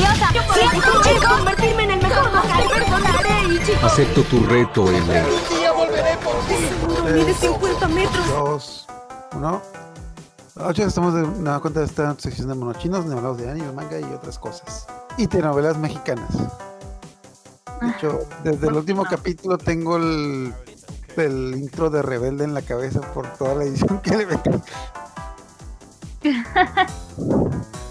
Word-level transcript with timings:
envidiosa. 0.00 1.02
Quiero 1.02 1.28
convertirme 1.28 1.84
en 1.84 1.90
el 1.90 2.02
mejor 2.02 2.24
vocal. 2.26 2.64
Perdonaré, 2.72 3.54
Ichigo. 3.54 3.86
Acepto 3.86 4.22
tu 4.24 4.44
reto, 4.46 4.88
L. 4.88 4.98
Un 5.00 5.58
día 5.58 5.72
volveré 5.72 6.16
por 6.18 6.34
ti. 6.46 7.12
Mide 7.12 7.34
50 7.34 7.88
metros. 7.88 8.28
Dos, 8.28 8.86
uno. 9.36 9.62
Ocho, 10.56 10.84
estamos 10.84 11.14
de 11.14 11.22
una 11.22 11.58
cuenta 11.60 11.80
de 11.80 11.86
esta 11.86 12.14
sección 12.18 12.48
de 12.48 12.54
monochinos, 12.54 13.00
donde 13.00 13.16
hablamos 13.16 13.38
de 13.38 13.50
anime, 13.50 13.72
manga 13.72 13.98
y 13.98 14.04
otras 14.04 14.38
cosas. 14.38 14.86
Y 15.16 15.26
telenovelas 15.26 15.78
mexicanas. 15.78 16.28
De 17.80 17.88
hecho, 17.88 18.20
desde 18.44 18.68
el 18.68 18.74
último 18.74 19.04
capítulo 19.04 19.56
tengo 19.56 19.96
el, 19.96 20.52
el 21.16 21.54
intro 21.56 21.88
de 21.88 22.02
Rebelde 22.02 22.44
en 22.44 22.52
la 22.52 22.60
cabeza 22.60 23.00
por 23.00 23.26
toda 23.34 23.54
la 23.54 23.64
edición 23.64 24.00
que 24.00 24.16
le 24.16 24.26
metí. 24.26 24.50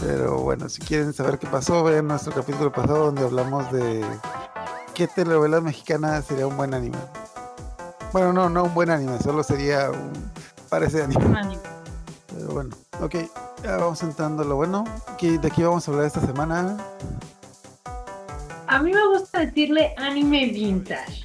Pero 0.00 0.38
bueno, 0.40 0.68
si 0.68 0.80
quieren 0.82 1.12
saber 1.12 1.38
qué 1.38 1.46
pasó, 1.46 1.82
vean 1.82 2.06
nuestro 2.08 2.32
capítulo 2.32 2.70
pasado 2.70 3.06
donde 3.06 3.22
hablamos 3.24 3.70
de 3.72 4.04
qué 4.94 5.06
telenovela 5.08 5.60
mexicana 5.60 6.20
sería 6.22 6.46
un 6.46 6.56
buen 6.56 6.74
anime. 6.74 6.98
Bueno, 8.12 8.32
no, 8.32 8.48
no 8.48 8.64
un 8.64 8.74
buen 8.74 8.90
anime, 8.90 9.18
solo 9.20 9.42
sería 9.42 9.90
un 9.90 10.12
parece 10.68 11.02
anime. 11.02 11.58
Pero 12.32 12.48
bueno, 12.48 12.76
ok, 13.00 13.14
ya 13.62 13.76
vamos 13.78 14.02
entrando 14.02 14.42
a 14.42 14.46
lo 14.46 14.56
bueno. 14.56 14.84
¿Qué- 15.18 15.38
¿De 15.38 15.50
qué 15.50 15.64
vamos 15.64 15.88
a 15.88 15.90
hablar 15.90 16.06
esta 16.06 16.20
semana? 16.20 16.76
A 18.66 18.78
mí 18.82 18.92
me 18.92 19.06
gusta 19.08 19.40
decirle 19.40 19.94
anime 19.96 20.46
vintage, 20.46 21.24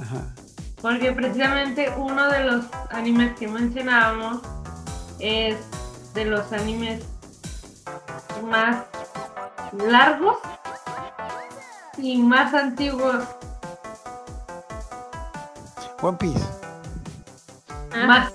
Ajá. 0.00 0.34
porque 0.80 1.12
precisamente 1.12 1.92
uno 1.96 2.30
de 2.30 2.44
los 2.44 2.64
animes 2.90 3.36
que 3.38 3.48
mencionábamos 3.48 4.40
es 5.18 5.56
de 6.14 6.24
los 6.24 6.50
animes 6.52 7.02
más 8.44 8.84
largos 9.72 10.38
y 11.98 12.16
más 12.22 12.52
antiguos, 12.54 13.24
One 16.02 16.18
Piece, 16.18 16.44
más. 18.06 18.32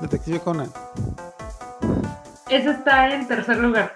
Detective 0.00 0.40
Conan, 0.40 0.72
Ese 2.48 2.70
está 2.70 3.14
en 3.14 3.28
tercer 3.28 3.58
lugar. 3.58 3.94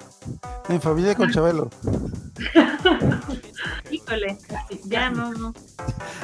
En 0.69 0.81
familia 0.81 1.15
con 1.15 1.31
Chabelo. 1.31 1.71
Híjole, 3.91 4.39
ya 4.85 5.11
no, 5.11 5.33
no, 5.33 5.53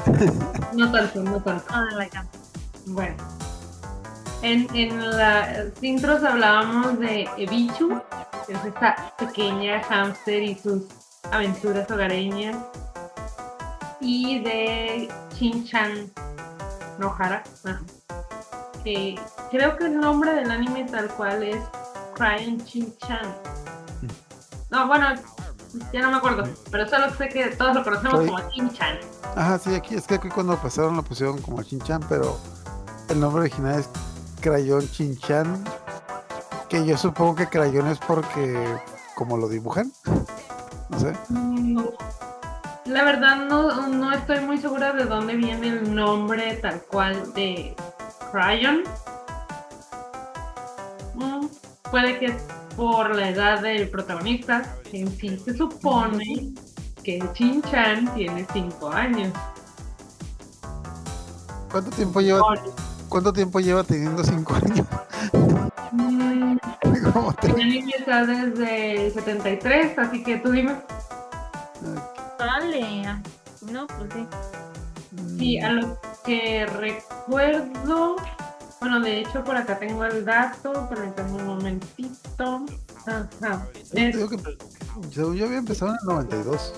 No 0.75 0.91
tanto, 0.93 1.23
no 1.23 1.41
tanto. 1.43 1.65
no 1.75 1.91
la. 1.99 2.09
Bueno, 2.87 3.17
en, 4.43 4.67
en 4.75 5.11
las 5.17 5.83
intros 5.83 6.23
hablábamos 6.25 6.99
de 6.99 7.29
Ebichu, 7.37 8.01
que 8.47 8.53
es 8.55 8.65
esta 8.65 9.13
pequeña 9.19 9.83
hámster 9.85 10.43
y 10.43 10.55
sus 10.59 10.85
aventuras 11.31 11.91
hogareñas, 11.91 12.57
y 14.01 14.41
de 14.41 15.09
Shin-chan 15.35 16.11
Nohara, 16.99 17.43
que 18.83 19.19
creo 19.51 19.77
que 19.77 19.85
el 19.87 20.01
nombre 20.01 20.33
del 20.35 20.51
anime 20.51 20.85
tal 20.85 21.09
cual 21.09 21.43
es 21.43 21.63
Crying 22.15 22.59
Shin-chan. 22.65 23.35
No, 24.71 24.87
bueno, 24.87 25.09
ya 25.93 26.01
no 26.01 26.11
me 26.13 26.17
acuerdo, 26.17 26.45
pero 26.71 26.89
solo 26.89 27.15
sé 27.17 27.29
que 27.29 27.49
todos 27.49 27.75
lo 27.75 27.85
conocemos 27.85 28.17
Soy- 28.19 28.27
como 28.29 28.39
Shin-chan. 28.51 28.99
Ajá, 29.37 29.59
sí, 29.59 29.75
aquí 29.75 29.95
es 29.95 30.07
que 30.07 30.15
aquí 30.15 30.29
cuando 30.29 30.57
pasaron 30.57 30.97
lo 30.97 31.03
pusieron 31.05 31.41
como 31.41 31.63
Chinchan, 31.63 32.01
pero 32.09 32.37
el 33.09 33.21
nombre 33.21 33.43
original 33.43 33.79
es 33.79 33.89
Crayon 34.41 34.89
Chinchan. 34.91 35.65
Que 36.69 36.85
yo 36.87 36.97
supongo 36.97 37.35
que 37.35 37.47
Crayon 37.47 37.89
es 37.89 37.99
porque 37.99 38.79
como 39.15 39.37
lo 39.37 39.49
dibujan. 39.49 39.93
No 40.89 40.99
sé. 40.99 41.13
Mm, 41.29 41.81
La 42.87 43.05
verdad 43.05 43.37
no, 43.49 43.87
no 43.89 44.13
estoy 44.13 44.41
muy 44.41 44.59
segura 44.59 44.93
de 44.93 45.05
dónde 45.05 45.37
viene 45.37 45.69
el 45.69 45.95
nombre 45.95 46.55
tal 46.57 46.81
cual 46.83 47.33
de 47.35 47.75
Crayon. 48.33 48.85
Mm, 51.15 51.47
puede 51.91 52.19
que 52.19 52.27
es 52.27 52.43
por 52.77 53.15
la 53.15 53.29
edad 53.29 53.61
del 53.61 53.91
protagonista, 53.91 54.75
en 54.93 55.11
sí 55.17 55.37
se 55.39 55.55
supone 55.55 56.55
que 57.03 57.23
Chin-chan 57.35 58.15
tiene 58.15 58.47
5 58.53 58.89
años. 58.91 59.33
¿Cuánto 61.71 61.91
tiempo 61.91 62.21
lleva, 62.21 62.41
cuánto 63.11 63.33
tiempo 63.33 63.61
lleva 63.61 63.85
teniendo 63.85 64.25
5 64.25 64.55
años? 64.55 64.87
Como 67.13 67.33
tres. 67.35 67.55
el 67.55 67.61
anime 67.61 67.93
está 67.99 68.25
desde 68.25 69.07
el 69.07 69.13
73, 69.13 69.99
así 69.99 70.23
que 70.23 70.37
tú 70.37 70.53
dime. 70.53 70.77
Vale, 72.39 73.05
no, 73.71 73.87
pues 73.87 74.11
sí. 74.15 74.27
Sí, 75.39 75.59
a 75.59 75.73
lo 75.73 75.99
que 76.25 76.67
recuerdo, 76.67 78.17
bueno, 78.81 79.01
de 79.01 79.21
hecho 79.21 79.43
por 79.43 79.57
acá 79.57 79.79
tengo 79.79 80.05
el 80.05 80.25
dato, 80.25 80.89
permítanme 80.89 81.39
un 81.39 81.47
momentito. 81.47 82.65
Ajá. 83.07 83.67
Es, 83.93 84.17
Digo 84.17 84.29
que 84.29 84.39
yo, 85.11 85.35
yo 85.35 85.47
había 85.47 85.59
empezado 85.59 85.93
en 85.93 85.99
el 86.01 86.07
92. 86.07 86.75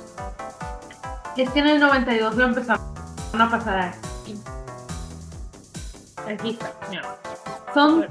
es 1.36 1.50
que 1.50 1.58
en 1.58 1.66
el 1.66 1.80
92 1.80 2.36
lo 2.36 2.44
empezaron 2.44 2.82
a 3.32 3.50
pasar 3.50 3.94
aquí. 6.28 6.50
Está, 6.50 6.72
mira. 6.90 7.16
Son 7.74 8.06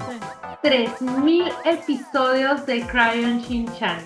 3000 0.62 1.52
episodios 1.64 2.66
de 2.66 2.86
Crayon 2.86 3.40
Shin-chan. 3.40 3.98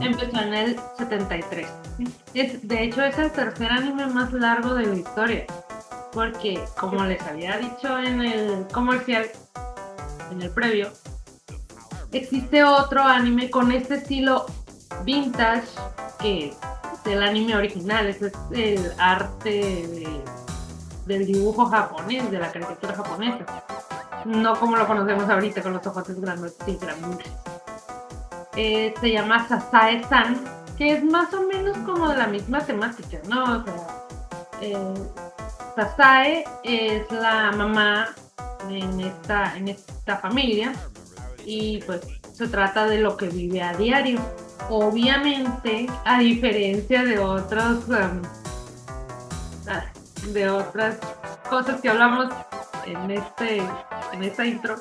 Empezó 0.00 0.38
en 0.40 0.54
el 0.54 0.80
73. 0.98 1.66
Es, 2.34 2.66
de 2.66 2.82
hecho, 2.84 3.02
es 3.04 3.18
el 3.18 3.30
tercer 3.32 3.70
anime 3.70 4.06
más 4.06 4.32
largo 4.32 4.74
de 4.74 4.86
la 4.86 4.94
historia. 4.94 5.44
Porque, 6.12 6.62
como 6.78 7.04
les 7.04 7.20
había 7.22 7.58
dicho 7.58 7.98
en 7.98 8.20
el 8.22 8.66
comercial, 8.68 9.26
en 10.30 10.42
el 10.42 10.50
previo, 10.50 10.90
existe 12.12 12.64
otro 12.64 13.02
anime 13.02 13.50
con 13.50 13.70
este 13.72 13.96
estilo 13.96 14.46
vintage 15.04 15.68
que 16.18 16.48
es 16.48 16.56
el 17.06 17.22
anime 17.22 17.56
original. 17.56 18.06
Ese 18.06 18.26
es 18.26 18.32
el 18.52 18.92
arte 18.98 19.50
de- 19.50 20.20
del 21.08 21.26
dibujo 21.26 21.66
japonés, 21.66 22.30
de 22.30 22.38
la 22.38 22.52
caricatura 22.52 22.94
japonesa. 22.94 23.44
No 24.24 24.58
como 24.58 24.76
lo 24.76 24.86
conocemos 24.86 25.28
ahorita 25.28 25.62
con 25.62 25.72
los 25.72 25.86
ojos 25.86 26.08
grandes 26.20 26.56
y 26.66 26.76
grandes 26.76 27.26
eh, 28.56 28.92
se 29.00 29.12
llama 29.12 29.46
Sasae-san, 29.48 30.44
que 30.76 30.94
es 30.94 31.04
más 31.04 31.32
o 31.32 31.42
menos 31.46 31.76
como 31.78 32.08
de 32.08 32.16
la 32.16 32.26
misma 32.26 32.60
temática, 32.60 33.18
¿no? 33.28 33.44
O 33.44 33.64
sea, 33.64 33.86
eh, 34.60 34.94
Sasae 35.76 36.44
es 36.64 37.10
la 37.12 37.52
mamá 37.52 38.08
en 38.68 39.00
esta, 39.00 39.56
en 39.56 39.68
esta 39.68 40.16
familia 40.16 40.72
y 41.46 41.80
pues 41.82 42.00
se 42.32 42.48
trata 42.48 42.86
de 42.86 42.98
lo 42.98 43.16
que 43.16 43.28
vive 43.28 43.62
a 43.62 43.74
diario. 43.74 44.18
Obviamente, 44.68 45.86
a 46.04 46.18
diferencia 46.18 47.04
de 47.04 47.18
otros 47.18 47.86
um, 47.88 48.22
de 50.32 50.50
otras 50.50 50.98
cosas 51.48 51.80
que 51.80 51.88
hablamos 51.88 52.28
en 52.86 53.10
este 53.10 53.62
en 54.12 54.24
esta 54.24 54.44
intro, 54.44 54.76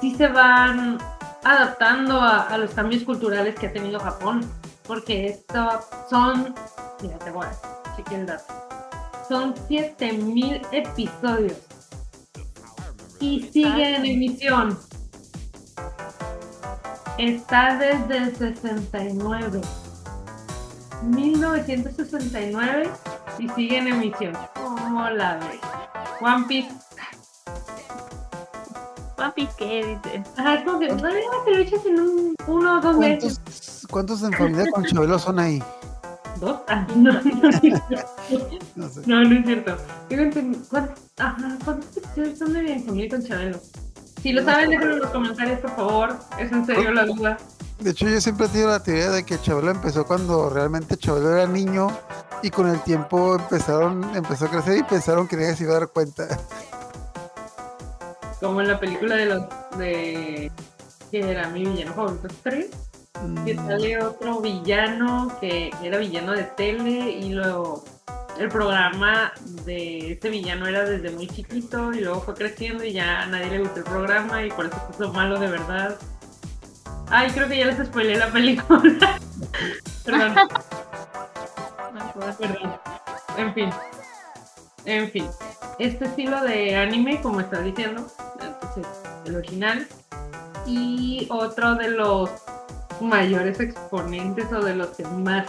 sí 0.00 0.14
se 0.14 0.28
van 0.28 0.98
adaptando 1.44 2.20
a, 2.20 2.56
los 2.58 2.70
cambios 2.72 3.04
culturales 3.04 3.54
que 3.54 3.68
ha 3.68 3.72
tenido 3.72 3.98
Japón. 4.00 4.48
Porque 4.86 5.26
esto 5.26 5.80
son, 6.10 6.54
mira, 7.00 7.18
te 7.18 7.30
voy 7.30 7.46
a 7.46 7.96
chequear 7.96 8.20
el 8.20 8.26
dato. 8.26 8.52
Son 9.28 9.54
7000 9.68 10.60
episodios. 10.72 11.58
Y 13.20 13.48
sigue 13.52 13.96
en 13.96 14.04
emisión. 14.04 14.78
Está 17.16 17.76
desde 17.76 18.16
el 18.16 18.36
69. 18.36 19.60
1969 21.02 22.90
y 23.38 23.48
sigue 23.50 23.78
en 23.78 23.88
emisión. 23.88 24.36
¿Cómo 24.54 25.08
la 25.10 25.36
ves? 25.36 25.60
One 26.20 26.44
Piece. 26.46 26.70
Papi, 29.16 29.48
¿qué 29.58 29.98
dices? 30.04 30.26
Ajá, 30.36 30.54
es 30.54 30.64
como 30.64 30.80
que 30.80 30.88
no 30.88 30.96
te 30.96 31.50
lo 31.50 31.58
echas 31.58 31.86
en 31.86 32.00
un, 32.00 32.34
uno 32.46 32.78
o 32.78 32.80
dos 32.80 32.96
meses. 32.96 33.38
¿Cuántos, 33.38 33.86
¿Cuántos 33.90 34.22
en 34.22 34.32
familia 34.32 34.66
con 34.72 34.84
Chabelo 34.84 35.18
son 35.18 35.38
ahí? 35.38 35.62
¿Dos? 36.40 36.60
Ah, 36.68 36.86
no, 36.96 37.12
no 37.12 37.48
es 37.50 37.60
cierto. 37.60 37.96
No 38.74 38.88
sé. 38.88 39.02
No, 39.06 39.22
no 39.22 39.38
es 39.38 39.46
cierto. 39.46 39.76
¿cuántos, 40.70 41.04
ajá, 41.18 41.58
¿cuántos 41.64 41.96
episodios 41.96 42.38
son 42.38 42.52
de 42.52 42.60
Bien 42.62 42.84
Familia 42.84 43.10
con 43.10 43.22
Chabelo? 43.24 43.60
Si 44.22 44.32
lo 44.32 44.44
saben, 44.44 44.70
déjenlo 44.70 44.94
en 44.94 45.00
los 45.00 45.10
comentarios, 45.10 45.60
por 45.60 45.70
favor. 45.76 46.16
Es 46.38 46.52
en 46.52 46.64
serio 46.64 46.92
la 46.92 47.06
duda. 47.06 47.38
De 47.82 47.90
hecho, 47.90 48.08
yo 48.08 48.20
siempre 48.20 48.46
he 48.46 48.48
tenido 48.48 48.70
la 48.70 48.82
teoría 48.82 49.10
de 49.10 49.24
que 49.24 49.40
Chabelo 49.40 49.70
empezó 49.70 50.06
cuando 50.06 50.48
realmente 50.48 50.96
Chabelo 50.96 51.36
era 51.36 51.46
niño 51.46 51.88
y 52.42 52.50
con 52.50 52.68
el 52.68 52.80
tiempo 52.82 53.36
empezaron, 53.36 54.14
empezó 54.14 54.46
a 54.46 54.50
crecer 54.50 54.78
y 54.78 54.82
pensaron 54.84 55.26
que 55.26 55.36
nadie 55.36 55.56
se 55.56 55.64
iba 55.64 55.76
a 55.76 55.80
dar 55.80 55.88
cuenta. 55.88 56.28
Como 58.40 58.60
en 58.60 58.68
la 58.68 58.78
película 58.78 59.16
de 59.16 59.26
los 59.26 59.42
de 59.78 60.50
que 61.10 61.30
era 61.30 61.48
mi 61.48 61.64
villano 61.64 61.92
favorito 61.92 62.28
3. 62.42 62.66
Que 63.44 63.54
Mm, 63.54 63.66
sale 63.68 64.02
otro 64.02 64.40
villano 64.40 65.36
que 65.40 65.70
era 65.82 65.98
villano 65.98 66.32
de 66.32 66.44
tele 66.44 67.10
y 67.10 67.32
luego 67.32 67.84
el 68.38 68.48
programa 68.48 69.32
de 69.64 70.12
este 70.12 70.30
villano 70.30 70.66
era 70.66 70.84
desde 70.84 71.10
muy 71.10 71.28
chiquito 71.28 71.92
y 71.92 72.00
luego 72.00 72.20
fue 72.22 72.34
creciendo 72.34 72.82
y 72.82 72.92
ya 72.92 73.22
a 73.22 73.26
nadie 73.26 73.50
le 73.50 73.58
gustó 73.60 73.78
el 73.78 73.84
programa 73.84 74.44
y 74.44 74.50
por 74.50 74.66
eso 74.66 74.76
puso 74.88 75.12
malo 75.12 75.38
de 75.38 75.48
verdad. 75.48 75.96
Ay, 77.14 77.30
creo 77.30 77.46
que 77.46 77.58
ya 77.58 77.66
les 77.66 77.86
spoilé 77.86 78.16
la 78.16 78.32
película. 78.32 78.80
Perdón. 80.04 80.34
Perdón. 82.38 82.72
En 83.36 83.52
fin. 83.52 83.70
En 84.86 85.10
fin. 85.10 85.26
Este 85.78 86.06
estilo 86.06 86.40
de 86.40 86.74
anime, 86.74 87.20
como 87.20 87.40
está 87.40 87.60
diciendo, 87.60 88.06
entonces, 88.40 88.86
el 89.26 89.36
original. 89.36 89.86
Y 90.66 91.26
otro 91.30 91.74
de 91.74 91.90
los 91.90 92.30
mayores 93.02 93.60
exponentes 93.60 94.50
o 94.50 94.64
de 94.64 94.74
los 94.74 94.88
que 94.96 95.04
más 95.04 95.46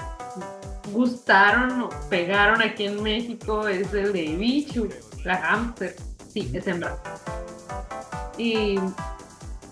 gustaron 0.92 1.84
o 1.84 1.90
pegaron 2.10 2.62
aquí 2.62 2.88
en 2.88 3.02
México 3.02 3.70
es 3.70 3.94
el 3.94 4.12
de 4.12 4.36
Bichu, 4.36 4.90
la 5.24 5.38
hamster. 5.38 5.96
Sí, 6.28 6.52
es 6.54 6.68
hembra. 6.68 6.98
Y 8.38 8.78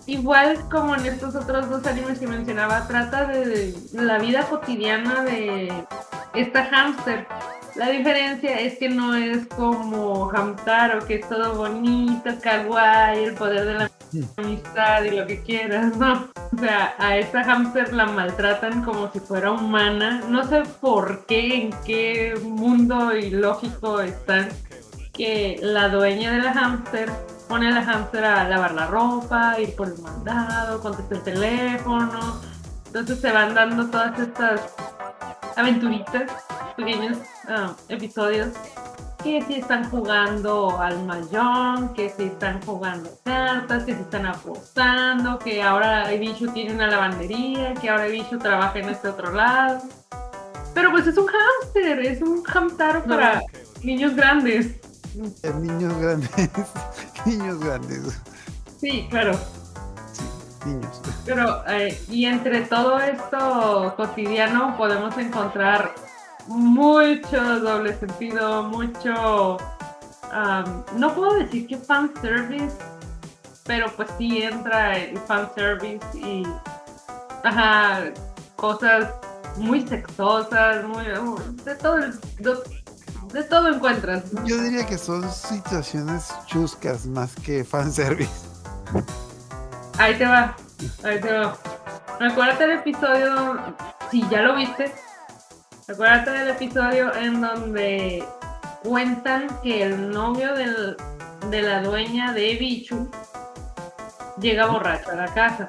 igual 0.06 0.58
como 0.70 0.94
en 0.96 1.06
estos 1.06 1.34
otros 1.34 1.68
dos 1.68 1.86
animes 1.86 2.18
que 2.18 2.26
mencionaba, 2.26 2.86
trata 2.86 3.24
de 3.26 3.74
la 3.92 4.18
vida 4.18 4.44
cotidiana 4.44 5.22
de 5.24 5.72
esta 6.34 6.64
hámster. 6.66 7.26
La 7.74 7.88
diferencia 7.88 8.60
es 8.60 8.78
que 8.78 8.90
no 8.90 9.14
es 9.14 9.46
como 9.46 10.30
Hamtaro, 10.30 11.06
que 11.06 11.16
es 11.16 11.28
todo 11.28 11.54
bonito, 11.54 12.30
kawaii, 12.42 13.24
el 13.24 13.34
poder 13.34 13.64
de 13.64 13.74
la 13.74 13.90
amistad 14.36 15.04
y 15.04 15.10
lo 15.12 15.26
que 15.26 15.42
quieras, 15.42 15.96
¿no? 15.96 16.28
O 16.54 16.58
sea, 16.58 16.94
a 16.98 17.16
esta 17.16 17.42
hámster 17.44 17.94
la 17.94 18.04
maltratan 18.04 18.84
como 18.84 19.10
si 19.10 19.20
fuera 19.20 19.52
humana. 19.52 20.20
No 20.28 20.46
sé 20.46 20.64
por 20.82 21.24
qué, 21.24 21.62
en 21.62 21.70
qué 21.86 22.38
mundo 22.42 23.16
ilógico 23.16 24.02
están 24.02 24.50
que 25.14 25.58
la 25.62 25.88
dueña 25.88 26.32
de 26.32 26.38
la 26.40 26.52
hámster 26.52 27.10
pone 27.48 27.68
a 27.68 27.70
la 27.70 27.84
hámster 27.84 28.24
a 28.24 28.48
lavar 28.48 28.74
la 28.74 28.86
ropa, 28.86 29.58
ir 29.60 29.74
por 29.76 29.88
el 29.88 29.98
mandado, 29.98 30.80
contestar 30.80 31.18
el 31.18 31.22
teléfono. 31.24 32.40
Entonces 32.86 33.20
se 33.20 33.32
van 33.32 33.54
dando 33.54 33.88
todas 33.88 34.18
estas 34.18 34.60
aventuritas, 35.56 36.30
pequeños 36.76 37.18
ah, 37.48 37.72
episodios 37.88 38.48
que 39.22 39.40
si 39.42 39.54
están 39.54 39.88
jugando 39.88 40.80
al 40.80 41.04
mayón, 41.04 41.94
que 41.94 42.10
si 42.10 42.24
están 42.24 42.60
jugando 42.62 43.08
cartas, 43.24 43.84
que 43.84 43.94
si 43.94 44.00
están 44.00 44.26
apostando, 44.26 45.38
que 45.38 45.62
ahora 45.62 46.12
Ibichu 46.12 46.48
tiene 46.48 46.74
una 46.74 46.88
lavandería, 46.88 47.74
que 47.74 47.88
ahora 47.88 48.08
Ibichu 48.08 48.38
trabaja 48.38 48.78
en 48.80 48.88
este 48.88 49.08
otro 49.08 49.32
lado. 49.32 49.80
Pero 50.74 50.90
pues 50.90 51.06
es 51.06 51.16
un 51.16 51.26
hámster, 51.26 52.00
es 52.00 52.20
un 52.20 52.42
hamtaro 52.52 53.04
para 53.04 53.42
niños 53.82 54.16
grandes. 54.16 54.80
niños 55.60 55.96
grandes. 55.98 56.30
niños 57.26 57.60
grandes. 57.60 58.20
Sí, 58.80 59.06
claro. 59.10 59.38
Niños. 60.66 61.00
Pero, 61.24 61.62
eh, 61.68 62.00
y 62.08 62.26
entre 62.26 62.62
todo 62.62 62.98
esto 62.98 63.94
cotidiano 63.96 64.76
podemos 64.76 65.16
encontrar 65.18 65.94
mucho 66.46 67.60
doble 67.60 67.96
sentido, 67.98 68.64
mucho... 68.64 69.58
am, 70.32 70.84
no 70.96 71.14
puedo 71.14 71.34
decir 71.34 71.66
que 71.66 71.76
fanservice, 71.76 72.76
pero 73.64 73.90
pues 73.96 74.08
sí 74.18 74.42
entra 74.42 74.98
el 74.98 75.18
fanservice 75.18 76.06
y... 76.14 76.44
Ajá, 77.44 78.04
cosas 78.56 79.12
muy 79.56 79.86
sexosas, 79.86 80.84
muy... 80.84 81.04
De 81.64 81.74
todo, 81.76 81.96
de, 81.96 82.81
de 83.32 83.42
todo 83.44 83.68
encuentras. 83.72 84.32
¿no? 84.32 84.44
Yo 84.46 84.56
diría 84.62 84.86
que 84.86 84.98
son 84.98 85.30
situaciones 85.30 86.32
chuscas 86.46 87.06
más 87.06 87.34
que 87.36 87.64
fanservice. 87.64 88.30
Ahí 89.98 90.14
te 90.16 90.26
va, 90.26 90.56
ahí 91.04 91.20
te 91.20 91.32
va. 91.32 91.56
Acuérdate 92.20 92.66
del 92.66 92.78
episodio, 92.78 93.58
si 94.10 94.26
ya 94.28 94.42
lo 94.42 94.54
viste, 94.54 94.92
acuérdate 95.88 96.30
del 96.30 96.48
episodio 96.50 97.14
en 97.14 97.40
donde 97.40 98.24
cuentan 98.82 99.48
que 99.62 99.82
el 99.84 100.10
novio 100.10 100.54
del- 100.54 100.96
de 101.50 101.62
la 101.62 101.82
dueña 101.82 102.32
de 102.32 102.54
Bichu 102.56 103.08
llega 104.40 104.66
borracho 104.66 105.10
a 105.10 105.14
la 105.14 105.34
casa. 105.34 105.68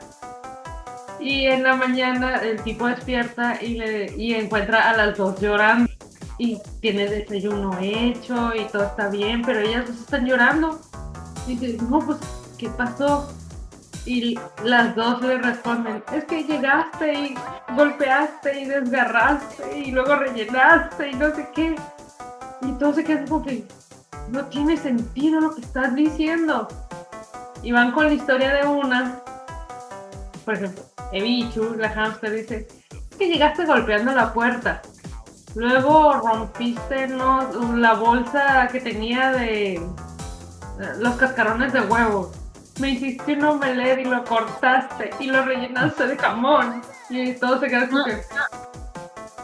Y 1.19 1.45
en 1.45 1.63
la 1.63 1.75
mañana 1.75 2.37
el 2.41 2.61
tipo 2.63 2.85
despierta 2.87 3.57
y, 3.61 3.75
le, 3.77 4.13
y 4.17 4.33
encuentra 4.35 4.89
a 4.89 4.97
las 4.97 5.17
dos 5.17 5.39
llorando. 5.39 5.89
Y 6.43 6.59
tiene 6.81 7.07
desayuno 7.07 7.77
hecho 7.79 8.53
y 8.53 8.65
todo 8.65 8.83
está 8.83 9.07
bien, 9.07 9.43
pero 9.43 9.61
ellas 9.61 9.89
están 9.89 10.25
llorando. 10.25 10.77
Y 11.47 11.55
dice, 11.55 11.81
no, 11.89 11.99
pues, 11.99 12.17
¿qué 12.57 12.67
pasó? 12.67 13.33
Y 14.05 14.37
las 14.61 14.93
dos 14.93 15.21
le 15.21 15.37
responden, 15.37 16.03
es 16.11 16.25
que 16.25 16.43
llegaste 16.43 17.13
y 17.13 17.35
golpeaste 17.77 18.59
y 18.59 18.65
desgarraste 18.65 19.79
y 19.79 19.91
luego 19.91 20.17
rellenaste 20.17 21.11
y 21.11 21.13
no 21.13 21.33
sé 21.33 21.47
qué. 21.55 21.75
Y 22.61 22.73
todos 22.73 22.97
se 22.97 23.05
quedan 23.05 23.25
como 23.25 23.45
que 23.45 23.65
no 24.27 24.43
tiene 24.47 24.75
sentido 24.75 25.39
lo 25.39 25.55
que 25.55 25.61
estás 25.61 25.95
diciendo. 25.95 26.67
Y 27.61 27.71
van 27.71 27.93
con 27.93 28.07
la 28.07 28.13
historia 28.15 28.53
de 28.53 28.67
una, 28.67 29.21
por 30.43 30.55
ejemplo, 30.55 30.83
Ebichu, 31.13 31.75
la 31.75 31.89
hamster, 31.89 32.33
dice, 32.33 32.67
es 32.91 33.17
que 33.17 33.27
llegaste 33.27 33.65
golpeando 33.65 34.11
la 34.11 34.33
puerta. 34.33 34.81
Luego 35.55 36.13
rompiste 36.13 37.07
¿no? 37.07 37.75
la 37.75 37.93
bolsa 37.93 38.67
que 38.71 38.79
tenía 38.79 39.31
de 39.31 39.75
eh, 39.75 39.81
los 40.99 41.15
cascarones 41.15 41.73
de 41.73 41.81
huevo. 41.81 42.31
Me 42.79 42.89
hiciste 42.89 43.33
un 43.33 43.43
omelette 43.43 43.99
y 43.99 44.05
lo 44.05 44.23
cortaste 44.25 45.11
y 45.19 45.27
lo 45.27 45.43
rellenaste 45.45 46.07
de 46.07 46.17
jamón. 46.17 46.81
Y 47.09 47.33
todo 47.33 47.59
se 47.59 47.67
queda 47.67 47.87
como 47.87 48.03
que... 48.05 48.21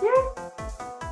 ¿qué? 0.02 0.40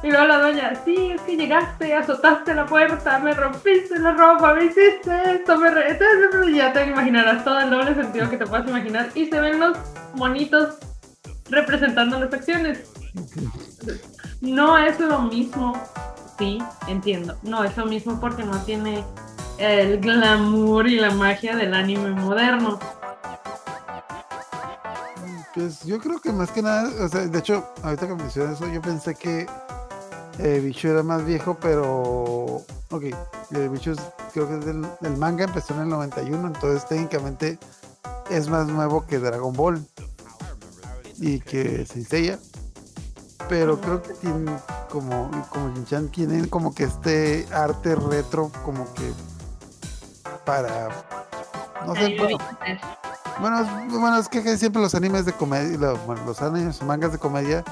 Y 0.04 0.12
luego 0.12 0.26
la 0.28 0.40
doña, 0.40 0.74
sí, 0.86 1.12
es 1.12 1.22
que 1.22 1.36
llegaste, 1.36 1.94
azotaste 1.94 2.54
la 2.54 2.66
puerta, 2.66 3.18
me 3.20 3.34
rompiste 3.34 3.98
la 4.00 4.14
ropa, 4.14 4.54
me 4.54 4.66
hiciste 4.66 5.12
esto, 5.34 5.58
me 5.58 5.72
re... 5.72 5.92
Entonces, 5.92 6.56
ya 6.56 6.72
te 6.72 6.86
imaginarás 6.86 7.44
todo 7.44 7.60
el 7.60 7.70
doble 7.70 7.96
sentido 7.96 8.30
que 8.30 8.38
te 8.38 8.46
puedas 8.46 8.68
imaginar. 8.68 9.10
Y 9.16 9.26
se 9.28 9.40
ven 9.40 9.60
los 9.60 9.78
monitos 10.14 10.76
representando 11.50 12.20
las 12.20 12.34
acciones. 12.34 12.92
No 14.42 14.78
es 14.78 15.00
lo 15.00 15.22
mismo, 15.22 15.74
sí, 16.38 16.60
entiendo. 16.88 17.36
No 17.44 17.64
es 17.64 17.76
lo 17.78 17.86
mismo 17.86 18.20
porque 18.20 18.44
no 18.44 18.58
tiene 18.64 19.04
el 19.58 20.00
glamour 20.00 20.88
y 20.88 21.00
la 21.00 21.12
magia 21.12 21.56
del 21.56 21.74
anime 21.74 22.12
moderno. 22.12 22.80
Pues 25.54 25.84
yo 25.86 25.98
creo 26.00 26.20
que 26.22 26.32
más 26.32 26.52
que 26.52 26.62
nada, 26.62 26.88
o 27.04 27.10
sea, 27.10 27.22
de 27.26 27.40
hecho, 27.40 27.66
ahorita 27.82 28.08
que 28.08 28.14
mencionas 28.16 28.56
eso, 28.62 28.72
yo 28.72 28.80
pensé 28.82 29.16
que 29.16 29.48
eh, 30.38 30.60
Bicho 30.64 30.90
era 30.90 31.02
más 31.02 31.26
viejo, 31.26 31.58
pero. 31.60 32.62
Ok, 32.92 33.04
el 33.52 33.70
Bicho 33.70 33.92
es- 33.94 34.00
creo 34.34 34.48
que 34.48 34.60
es 34.60 34.66
del, 34.66 34.86
el 35.02 35.18
manga 35.18 35.46
empezó 35.46 35.74
en 35.74 35.82
el 35.82 35.90
91, 35.90 36.48
entonces 36.48 36.88
técnicamente 36.88 37.58
es 38.30 38.48
más 38.50 38.68
nuevo 38.68 39.06
que 39.08 39.18
Dragon 39.18 39.52
Ball 39.54 39.84
y 41.20 41.40
que 41.40 41.86
Seiya. 41.88 42.38
Pero 43.50 43.80
creo 43.80 44.02
que 44.02 44.14
tiene 44.16 44.52
como, 44.92 45.30
como 45.50 45.70
Shin-Chan 45.74 46.10
tienen 46.10 46.48
como 46.50 46.74
que 46.74 46.84
este 46.86 47.48
arte 47.54 47.96
retro, 47.96 48.52
como 48.66 48.92
que 48.94 49.12
para. 50.46 50.90
No 51.86 51.96
sé, 51.96 52.16
bueno, 52.18 52.38
bueno, 53.40 53.60
es- 53.62 53.92
bueno, 54.00 54.18
es 54.18 54.28
que 54.28 54.58
siempre 54.58 54.82
los 54.82 54.96
animes 54.96 55.26
de 55.26 55.34
comedia, 55.34 55.78
lo- 55.78 55.98
bueno, 56.00 56.24
los 56.26 56.42
animes 56.42 56.82
mangas 56.84 57.12
de 57.12 57.20
comedia 57.20 57.64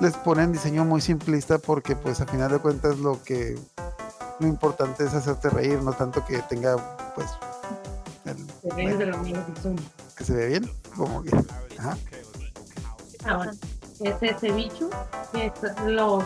les 0.00 0.14
ponen 0.16 0.50
diseño 0.52 0.84
muy 0.84 1.00
simplista 1.00 1.58
porque 1.58 1.94
pues 1.94 2.20
a 2.20 2.26
final 2.26 2.50
de 2.50 2.58
cuentas 2.58 2.98
lo 2.98 3.22
que 3.22 3.58
lo 4.40 4.46
importante 4.46 5.04
es 5.04 5.12
hacerte 5.14 5.50
reír, 5.50 5.82
no 5.82 5.92
tanto 5.92 6.24
que 6.24 6.38
tenga 6.42 6.76
pues 7.14 7.28
el- 8.24 8.46
que 10.16 10.24
se 10.24 10.32
ve 10.34 10.46
bien, 10.48 10.70
como 10.96 11.22
que 11.22 11.30
ajá. 11.78 11.96
Ahora, 13.26 13.50
es 13.50 13.58
ese 14.02 14.52
bicho, 14.52 14.88
que 15.32 15.46
es 15.46 15.52
los, 15.86 16.22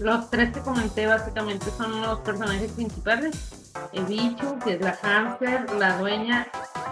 los 0.00 0.30
tres 0.30 0.52
que 0.52 0.60
comenté 0.60 1.06
básicamente 1.06 1.66
son 1.76 2.00
los 2.02 2.20
personajes 2.20 2.70
principales. 2.72 3.36
El 3.92 4.04
bicho, 4.04 4.56
que 4.64 4.74
es 4.74 4.80
la 4.80 4.92
hamster, 5.02 5.72
la 5.74 5.98
dueña. 5.98 6.46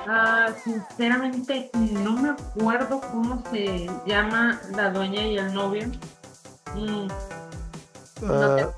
Ah, 0.08 0.48
sinceramente 0.64 1.70
no 1.74 2.12
me 2.14 2.30
acuerdo 2.30 3.00
cómo 3.12 3.42
se 3.52 3.88
llama 4.04 4.60
la 4.74 4.90
dueña 4.90 5.22
y 5.22 5.38
el 5.38 5.54
novio. 5.54 5.86
Mm, 6.74 7.06
no 7.06 8.56
sé, 8.58 8.62
Ah, 8.64 8.70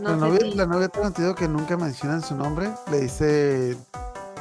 no 0.00 0.08
la, 0.10 0.16
novia, 0.16 0.40
si- 0.40 0.54
la 0.54 0.66
novia 0.66 0.88
tengo 0.88 1.06
entendido 1.06 1.34
que 1.34 1.48
nunca 1.48 1.76
mencionan 1.76 2.22
su 2.22 2.34
nombre, 2.34 2.70
le 2.90 3.00
dice 3.00 3.76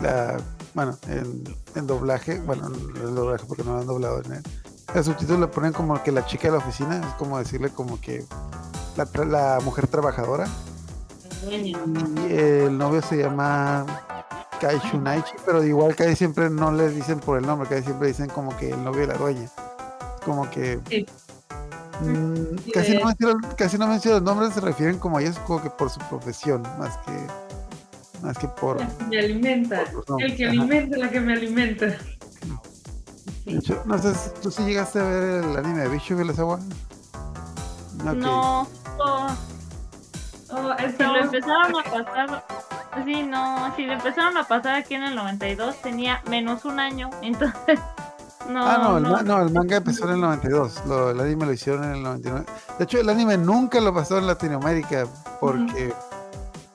la 0.01 0.37
bueno, 0.73 0.97
en, 1.07 1.43
en 1.75 1.87
doblaje, 1.87 2.39
bueno, 2.41 2.67
doblaje 2.69 3.45
porque 3.45 3.63
no 3.63 3.73
lo 3.75 3.79
han 3.81 3.85
doblado 3.85 4.21
en 4.23 4.33
el, 4.95 5.03
subtítulo 5.03 5.39
le 5.39 5.47
ponen 5.47 5.73
como 5.73 6.01
que 6.03 6.11
la 6.11 6.25
chica 6.25 6.47
de 6.49 6.51
la 6.53 6.57
oficina, 6.57 6.97
es 6.97 7.13
como 7.15 7.37
decirle 7.39 7.69
como 7.69 7.99
que 7.99 8.23
la, 8.95 9.07
la 9.25 9.59
mujer 9.63 9.87
trabajadora. 9.87 10.47
Y 11.49 11.75
el 12.29 12.77
novio 12.77 13.01
se 13.01 13.17
llama 13.17 13.85
Kai 14.61 14.79
Shunaichi, 14.79 15.33
pero 15.45 15.63
igual 15.63 15.95
Kai 15.95 16.15
siempre 16.15 16.49
no 16.49 16.71
le 16.71 16.89
dicen 16.89 17.19
por 17.19 17.37
el 17.37 17.45
nombre, 17.45 17.67
Kai 17.67 17.83
siempre 17.83 18.07
dicen 18.07 18.29
como 18.29 18.55
que 18.55 18.69
el 18.69 18.83
novio 18.83 19.01
de 19.01 19.07
la 19.07 19.15
dueña. 19.15 19.49
Como 20.25 20.49
que 20.49 20.79
Sí. 20.89 21.05
mm, 21.99 22.57
Sí, 22.63 22.71
casi, 22.71 22.97
no 22.97 23.05
mencionan, 23.05 23.41
casi 23.57 23.77
no 23.77 23.87
mencionan 23.87 24.23
los 24.23 24.33
nombres, 24.35 24.53
se 24.53 24.61
refieren 24.61 24.97
como 24.99 25.17
a 25.17 25.21
ellos 25.21 25.37
como 25.39 25.61
que 25.61 25.69
por 25.69 25.89
su 25.89 25.99
profesión, 26.09 26.61
más 26.79 26.97
que 26.99 27.11
más 28.21 28.37
que 28.37 28.47
por 28.47 28.79
El 28.81 28.87
que 28.87 29.03
me 29.09 29.19
alimenta. 29.19 29.83
por. 30.07 30.23
El 30.23 30.35
que 30.37 30.45
Ajá. 30.45 30.51
alimenta, 30.53 30.97
la 30.97 31.09
que 31.09 31.19
me 31.19 31.33
alimenta. 31.33 31.97
De 33.45 33.57
hecho, 33.57 33.81
no 33.85 33.97
sé, 33.97 34.13
si 34.15 34.29
¿tú 34.41 34.51
sí 34.51 34.63
llegaste 34.63 34.99
a 34.99 35.03
ver 35.03 35.43
el 35.43 35.57
anime 35.57 35.81
de 35.81 35.89
Bicho 35.89 36.15
Agua? 36.37 36.59
No, 38.15 38.67
oh, 38.99 39.27
Oh, 40.49 40.61
lo 40.61 41.17
empezaron 41.17 41.73
a 41.75 41.83
pasar, 41.83 42.43
sí, 43.05 43.23
no, 43.23 43.75
si 43.75 43.85
lo 43.85 43.93
empezaron 43.93 44.37
a 44.37 44.43
pasar 44.43 44.75
aquí 44.75 44.93
en 44.93 45.03
el 45.03 45.15
92 45.15 45.81
tenía 45.81 46.21
menos 46.29 46.63
un 46.65 46.79
año, 46.79 47.09
entonces 47.23 47.79
no, 48.47 48.63
Ah, 48.67 48.77
no, 48.77 48.97
el, 48.97 49.03
no, 49.03 49.09
ma- 49.09 49.23
no, 49.23 49.41
el 49.41 49.51
manga 49.51 49.77
empezó 49.77 50.05
en 50.05 50.11
el 50.15 50.21
92, 50.21 50.83
lo- 50.85 51.09
el 51.09 51.19
anime 51.19 51.47
lo 51.47 51.53
hicieron 51.53 51.83
en 51.85 51.91
el 51.93 52.03
99. 52.03 52.45
De 52.77 52.83
hecho, 52.83 52.99
el 52.99 53.09
anime 53.09 53.35
nunca 53.37 53.81
lo 53.81 53.93
pasó 53.93 54.19
en 54.19 54.27
Latinoamérica, 54.27 55.07
porque, 55.39 55.91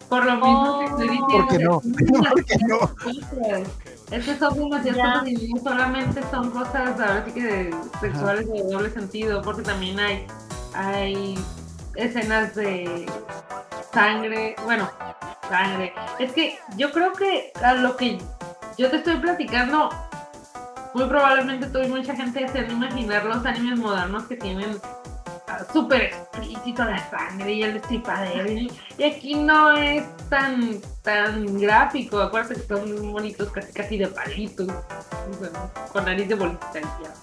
Por 0.09 0.25
lo 0.25 0.37
mismo 0.37 0.88
Porque 1.31 1.59
no, 1.59 1.81
porque 1.81 2.57
no. 2.67 2.79
Es 4.11 4.25
que 4.25 4.39
son 4.39 4.55
demasiadas 4.55 4.97
Ya. 4.97 5.13
cosas 5.21 5.29
y 5.29 5.53
no 5.53 5.61
solamente 5.63 6.21
son 6.31 6.51
cosas 6.51 7.01
ahora 7.01 7.25
sí 7.27 7.33
que 7.33 7.43
de- 7.43 7.75
sexuales 8.01 8.49
de 8.51 8.63
doble 8.63 8.91
sentido, 8.91 9.43
porque 9.43 9.63
también 9.63 9.99
hay, 10.01 10.27
hay 10.75 11.39
escenas 11.95 12.55
de 12.55 13.07
sangre, 13.93 14.57
bueno, 14.65 14.89
sangre. 15.49 15.93
Es 16.19 16.33
que 16.33 16.59
yo 16.77 16.91
creo 16.93 17.13
que 17.13 17.53
a 17.63 17.75
lo 17.75 17.97
que 17.97 18.19
yo 18.79 18.91
te 18.91 18.97
estoy 18.97 19.17
platicando, 19.17 19.91
muy 20.95 21.05
probablemente 21.07 21.67
tú 21.67 21.81
y 21.81 21.89
mucha 21.89 22.15
gente 22.15 22.49
se 22.49 22.59
han 22.59 22.71
imaginar 22.71 23.25
los 23.27 23.45
animes 23.45 23.79
modernos 23.79 24.25
que 24.25 24.37
tienen 24.37 24.79
súper 25.73 26.03
explícito 26.03 26.85
la 26.85 27.09
sangre 27.11 27.53
y 27.53 27.63
el 27.63 27.75
destripadero. 27.75 28.51
Y, 28.51 28.71
aquí 29.03 29.35
no 29.35 29.73
es 29.77 30.05
tan 30.29 30.81
tan 31.03 31.59
gráfico. 31.61 32.21
Acuérdate 32.21 32.55
que 32.61 32.67
son 32.67 32.91
muy 33.03 33.13
bonitos, 33.13 33.51
casi 33.51 33.73
casi 33.73 33.99
de 33.99 34.09
palitos. 34.09 34.67
bueno, 35.39 35.71
con 35.93 36.05
nariz 36.05 36.29
de 36.29 36.35
bolita 36.35 36.71
y 36.75 36.83
ya. 36.83 37.15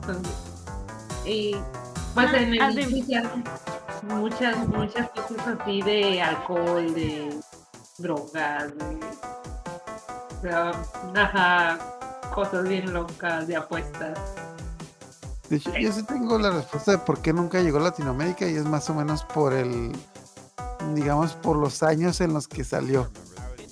Entonces, 0.00 0.32
y 1.24 1.56
pues 2.14 2.28
Ah, 2.32 2.36
en 2.38 2.54
el 2.54 2.74
de- 2.74 2.86
muchas, 4.02 4.56
muchas 4.68 5.10
cosas 5.10 5.58
así 5.60 5.82
de 5.82 6.22
alcohol, 6.22 6.94
de 6.94 7.36
drogas, 7.98 8.72
de, 8.78 10.48
de, 10.48 11.20
ajá, 11.20 11.78
cosas 12.34 12.68
bien 12.68 12.92
locas, 12.92 13.46
de 13.48 13.56
apuestas. 13.56 14.18
De 15.50 15.56
hecho, 15.56 15.74
yo 15.76 15.92
sí 15.92 16.02
tengo 16.02 16.38
la 16.38 16.50
respuesta 16.50 16.92
de 16.92 16.98
por 16.98 17.20
qué 17.20 17.32
nunca 17.32 17.60
llegó 17.60 17.78
a 17.78 17.82
Latinoamérica 17.82 18.46
y 18.46 18.56
es 18.56 18.64
más 18.64 18.88
o 18.90 18.94
menos 18.94 19.24
por 19.24 19.54
el, 19.54 19.96
digamos, 20.94 21.32
por 21.34 21.56
los 21.56 21.82
años 21.82 22.20
en 22.20 22.34
los 22.34 22.48
que 22.48 22.64
salió. 22.64 23.10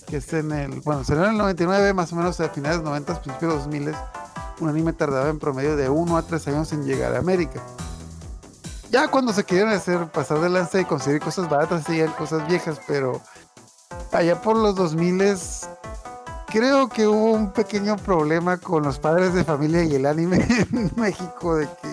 Que 0.07 0.19
es 0.19 0.33
en 0.33 0.53
el, 0.53 0.81
bueno, 0.81 1.05
salió 1.05 1.25
en 1.25 1.33
el 1.33 1.39
99, 1.39 1.93
más 1.93 2.13
o 2.13 2.17
menos 2.17 2.41
a 2.41 2.49
finales 2.49 2.79
de 2.79 2.85
90, 2.85 3.23
principios 3.23 3.53
de 3.53 3.59
2000. 3.59 3.95
Un 4.61 4.69
anime 4.71 4.93
tardaba 4.95 5.29
en 5.29 5.39
promedio 5.39 5.77
de 5.77 5.91
1 5.91 6.17
a 6.17 6.23
3 6.23 6.49
años 6.49 6.73
en 6.73 6.85
llegar 6.85 7.15
a 7.15 7.19
América. 7.19 7.61
Ya 8.91 9.09
cuando 9.09 9.33
se 9.33 9.45
querían 9.45 9.69
hacer 9.69 10.07
pasar 10.07 10.41
de 10.41 10.49
lanza 10.49 10.81
y 10.81 10.85
conseguir 10.85 11.21
cosas 11.21 11.51
baratas, 11.51 11.85
seguían 11.85 12.13
cosas 12.13 12.47
viejas, 12.49 12.81
pero 12.87 13.21
allá 14.13 14.41
por 14.41 14.57
los 14.57 14.77
2000 14.77 15.37
creo 16.47 16.89
que 16.89 17.07
hubo 17.07 17.33
un 17.33 17.53
pequeño 17.53 17.97
problema 17.97 18.57
con 18.59 18.83
los 18.85 18.99
padres 18.99 19.35
de 19.35 19.45
familia 19.45 19.85
y 19.85 19.95
el 19.95 20.07
anime 20.07 20.37
en 20.73 20.91
México 20.97 21.57
de 21.57 21.67
que 21.67 21.89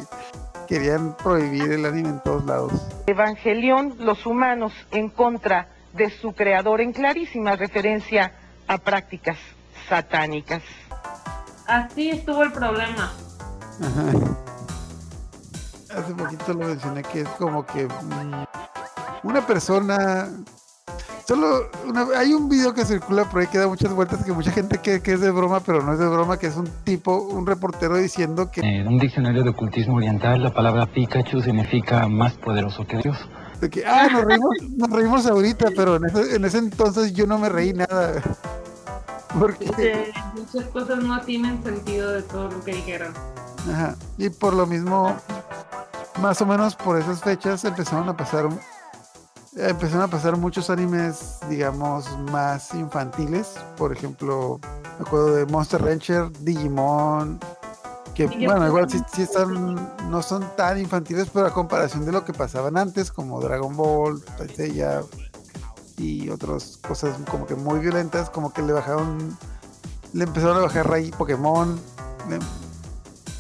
querían 0.68 1.16
prohibir 1.18 1.72
el 1.72 1.86
anime 1.86 2.10
en 2.10 2.20
todos 2.22 2.46
lados. 2.46 2.72
Evangelión, 3.08 3.96
los 4.00 4.26
humanos 4.26 4.74
en 4.92 5.10
contra 5.10 5.68
de 5.94 6.10
su 6.10 6.34
creador 6.34 6.82
en 6.82 6.94
clarísima 6.94 7.56
referencia 7.56 8.34
a 8.68 8.78
prácticas 8.78 9.38
satánicas. 9.88 10.64
Así 11.68 12.10
estuvo 12.10 12.44
el 12.44 12.52
problema. 12.52 13.14
Ajá. 13.82 14.40
Hace 15.96 16.14
poquito 16.16 16.54
lo 16.54 16.68
mencioné 16.68 17.04
que 17.04 17.22
es 17.22 17.30
como 17.30 17.66
que 17.66 17.86
mm, 17.86 18.46
una 19.24 19.46
persona. 19.46 20.30
Solo 21.26 21.70
una- 21.88 22.06
hay 22.18 22.34
un 22.34 22.50
video 22.50 22.74
que 22.74 22.84
circula 22.84 23.24
por 23.26 23.40
ahí 23.42 23.48
que 23.48 23.58
da 23.58 23.68
muchas 23.68 23.94
vueltas 23.94 24.24
que 24.26 24.34
mucha 24.34 24.52
gente 24.52 24.78
cree 24.80 25.02
que 25.02 25.14
es 25.14 25.22
de 25.22 25.32
broma, 25.32 25.62
pero 25.62 25.82
no 25.82 25.94
es 25.94 26.00
de 26.00 26.08
broma, 26.08 26.38
que 26.38 26.48
es 26.48 26.58
un 26.58 26.68
tipo, 26.84 27.16
un 27.18 27.46
reportero 27.48 27.96
diciendo 27.96 28.52
que, 28.52 28.60
En 28.62 28.88
un 28.88 28.98
diccionario 29.00 29.42
de 29.44 29.52
ocultismo 29.52 29.96
oriental, 29.96 30.44
la 30.44 30.54
palabra 30.54 30.86
Pikachu 30.86 31.42
significa 31.42 32.08
más 32.10 32.34
poderoso 32.34 32.86
que 32.86 32.98
Dios. 32.98 33.18
de 33.62 33.70
que, 33.70 33.86
ah, 33.86 34.10
nos 34.12 34.26
reímos, 34.26 34.50
nos 34.76 34.90
reímos 34.90 35.26
ahorita, 35.26 35.68
pero 35.74 35.96
en 35.96 36.04
ese, 36.06 36.36
en 36.36 36.44
ese 36.44 36.58
entonces 36.58 37.14
yo 37.14 37.26
no 37.26 37.38
me 37.40 37.48
reí 37.48 37.72
nada. 37.72 38.12
Porque, 39.40 39.64
Este, 39.66 40.14
muchas 40.36 40.70
cosas 40.72 41.02
no 41.02 41.22
tienen 41.22 41.64
sentido 41.64 42.12
de 42.12 42.24
todo 42.24 42.50
lo 42.52 42.62
que 42.66 42.74
dijeron. 42.74 43.14
Ajá. 43.72 43.96
Y 44.18 44.30
por 44.30 44.54
lo 44.54 44.68
mismo, 44.68 45.16
más 46.22 46.42
o 46.42 46.46
menos 46.46 46.76
por 46.76 47.00
esas 47.00 47.22
fechas 47.22 47.64
empezaron 47.64 48.10
a 48.10 48.18
pasar 48.18 48.50
empezaron 49.56 50.04
a 50.04 50.08
pasar 50.08 50.38
muchos 50.38 50.70
animes, 50.70 51.38
digamos, 51.50 52.06
más 52.32 52.74
infantiles. 52.74 53.56
Por 53.78 53.92
ejemplo, 53.94 54.60
me 55.00 55.06
acuerdo 55.06 55.34
de 55.36 55.46
Monster 55.46 55.82
Rancher, 55.84 56.32
Digimon, 56.40 57.40
que 58.16 58.28
Digimon. 58.28 58.46
bueno, 58.46 58.68
igual 58.68 58.90
sí, 58.90 59.02
sí 59.14 59.24
están, 59.24 59.76
no 60.10 60.22
son 60.22 60.46
tan 60.56 60.80
infantiles, 60.80 61.30
pero 61.34 61.48
a 61.48 61.54
comparación 61.54 62.06
de 62.06 62.12
lo 62.12 62.26
que 62.26 62.34
pasaban 62.34 62.78
antes, 62.78 63.12
como 63.12 63.40
Dragon 63.42 63.76
Ball, 63.76 64.24
Seiya 64.56 65.02
y 65.98 66.30
otras 66.30 66.78
cosas 66.78 67.16
como 67.30 67.46
que 67.46 67.56
muy 67.56 67.80
violentas, 67.80 68.30
como 68.30 68.52
que 68.52 68.62
le 68.64 68.74
bajaron, 68.74 69.38
le 70.14 70.24
empezaron 70.24 70.58
a 70.58 70.62
bajar 70.62 70.90
rayitas, 70.90 71.18
Pokémon, 71.18 71.80
le, 72.30 72.40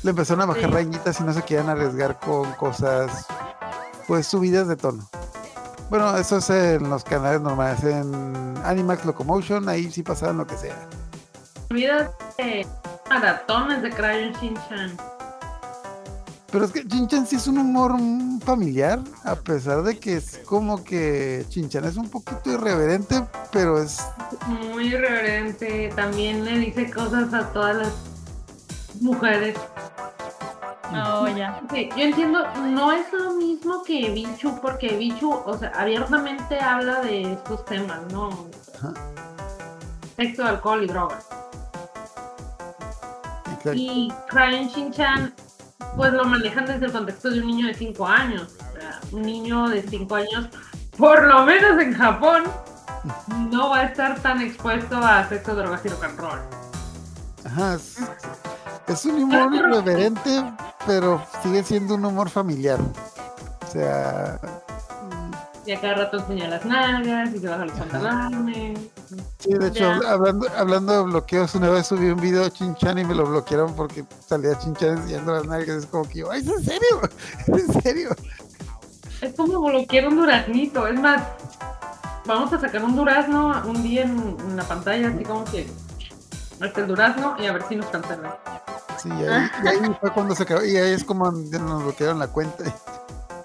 le 0.03 0.10
empezaron 0.10 0.41
a 0.41 0.46
bajar 0.46 0.65
Sí. 0.65 0.72
rayitas 0.72 1.20
y 1.20 1.24
no 1.24 1.34
se 1.34 1.41
querían 1.41 1.70
arriesgar 1.70 2.20
con 2.20 2.51
cosas, 2.53 3.25
pues 4.08 4.27
subidas 4.27 4.67
de 4.67 4.75
tono. 4.75 5.08
Bueno, 5.90 6.18
eso 6.18 6.38
es 6.38 6.50
en 6.50 6.90
los 6.90 7.04
canales 7.04 7.42
normales, 7.42 7.84
en 7.84 8.56
Animax 8.63 9.06
Locomotion, 9.06 9.68
ahí 9.70 9.92
sí 9.92 10.02
pasaban 10.04 10.38
lo 10.38 10.48
que 10.48 10.58
sea. 10.58 10.75
Olvídate 11.70 12.66
maratones 13.10 13.82
de 13.82 13.90
Crayon 13.92 14.34
Shin-Chan. 14.34 14.98
Pero 16.52 16.66
es 16.66 16.72
que 16.72 16.88
Chinchan 16.88 17.25
sí 17.25 17.38
es 17.38 17.48
un 17.48 17.58
humor 17.58 17.96
familiar, 18.46 19.00
a 19.24 19.36
pesar 19.36 19.82
de 19.82 19.98
que 19.98 20.18
es 20.18 20.40
como 20.46 20.84
que 20.84 21.44
Chinchan 21.50 21.84
es 21.86 21.98
un 21.98 22.10
poquito 22.10 22.52
irreverente, 22.52 23.24
pero 23.52 23.82
es 23.82 24.00
Muy 24.48 24.94
irreverente. 24.94 25.92
También 25.96 26.46
le 26.46 26.60
dice 26.60 26.92
cosas 26.92 27.34
a 27.34 27.52
todas 27.54 27.75
las 27.78 28.12
mujeres. 29.02 29.58
Oh, 30.96 31.28
ya. 31.28 31.60
Sí, 31.72 31.90
yo 31.96 32.04
entiendo, 32.04 32.46
no 32.68 32.92
es 32.92 33.12
lo 33.12 33.34
mismo 33.34 33.84
que 33.84 34.12
Bichu, 34.12 34.60
porque 34.62 34.96
Bichu, 34.96 35.34
o 35.34 35.58
sea, 35.58 35.72
abiertamente 35.76 36.60
habla 36.60 37.02
de 37.02 37.34
estos 37.34 37.66
temas, 37.66 38.00
¿no? 38.12 38.30
Ajá. 38.76 38.94
Sexo, 40.16 40.46
alcohol 40.46 40.84
y 40.84 40.88
drogas. 40.88 41.26
exacto. 43.48 43.74
Y 43.74 44.14
Crayon 44.30 44.68
Shin-Chan, 44.68 45.34
pues 45.96 46.14
lo 46.14 46.26
manejan 46.26 46.66
desde 46.66 46.86
el 46.86 46.92
contexto 46.92 47.32
de 47.32 47.40
un 47.40 47.48
niño 47.48 47.68
de 47.68 47.74
5 47.74 48.08
años. 48.08 48.56
O 48.70 48.80
sea, 48.80 49.00
un 49.12 49.22
niño 49.24 49.70
de 49.70 49.82
5 49.82 50.16
años, 50.16 50.50
por 50.98 51.24
lo 51.24 51.44
menos 51.44 51.82
en 51.82 51.94
Japón, 51.96 52.44
no 53.50 53.70
va 53.70 53.80
a 53.80 53.84
estar 53.86 54.20
tan 54.20 54.42
expuesto 54.42 54.98
a 54.98 55.28
sexo, 55.28 55.56
drogas 55.56 55.84
y 55.86 55.90
rock 55.90 56.04
and 56.04 56.20
roll. 56.20 56.40
Ajá, 57.46 57.78
es 58.88 59.06
un 59.06 59.24
humor 59.24 59.54
irreverente, 59.54 60.44
pero 60.86 61.22
sigue 61.42 61.63
siendo 61.63 61.96
un 61.96 62.06
humor 62.06 62.30
familiar. 62.30 62.80
O 62.80 63.72
sea, 63.72 64.40
Y 65.66 65.72
a 65.72 65.80
cada 65.80 65.94
rato 65.96 66.18
enseña 66.20 66.48
las 66.50 66.66
nalgas 66.66 67.34
y 67.34 67.40
se 67.40 67.48
baja 67.48 67.66
los 67.66 67.78
pantalones. 67.80 68.80
sí, 69.40 69.54
de 69.54 69.68
hecho, 69.68 69.80
Ya. 70.02 70.12
hablando, 70.12 70.48
hablando 70.58 70.94
de 70.98 71.04
bloqueos, 71.04 71.56
una 71.56 71.70
vez 71.70 71.88
subí 71.88 72.08
un 72.10 72.20
video 72.20 72.44
de 72.44 72.52
Chinchan 72.52 72.98
y 73.00 73.06
me 73.06 73.16
lo 73.16 73.25
bloquearon 73.25 73.74
porque 73.74 74.04
salía 74.28 74.58
Chinchan 74.60 74.98
enseñando 74.98 75.34
las 75.34 75.46
nalgas. 75.46 75.78
Es 75.78 75.86
como 75.86 76.08
que 76.08 76.20
yo, 76.20 76.32
"Ay, 76.32 76.42
¿es 76.42 76.48
en 76.48 76.63
serio? 76.63 77.02
¿Es 77.48 77.70
en 77.70 77.82
serio? 77.82 78.10
Es 79.22 79.34
como 79.36 79.62
bloquear 79.62 80.08
un 80.10 80.18
duraznito. 80.18 80.86
Es 80.86 81.00
más, 81.00 81.22
vamos 82.25 82.52
a 82.52 82.60
sacar 82.60 82.84
un 82.84 82.96
durazno 82.98 83.62
un 83.66 83.82
día 83.82 84.02
en, 84.04 84.36
en 84.42 84.58
la 84.58 84.63
pantalla, 84.63 85.08
así 85.08 85.24
como 85.24 85.46
que. 85.46 85.66
hasta 86.60 86.82
el 86.82 86.88
durazno 86.88 87.36
y 87.40 87.46
a 87.46 87.54
ver 87.54 87.63
si 87.70 87.78
nos 87.78 87.86
cancelan. 87.88 88.34
Sí, 89.03 89.10
y 89.10 89.25
ahí, 89.25 89.50
y 89.63 89.67
ahí 89.67 89.98
fue 90.00 90.12
cuando 90.13 90.33
se 90.33 90.43
acabó. 90.43 90.63
Y 90.63 90.77
ahí 90.77 90.93
es 90.93 91.03
como 91.03 91.29
nos 91.29 91.83
bloquearon 91.83 92.19
la 92.19 92.27
cuenta. 92.27 92.63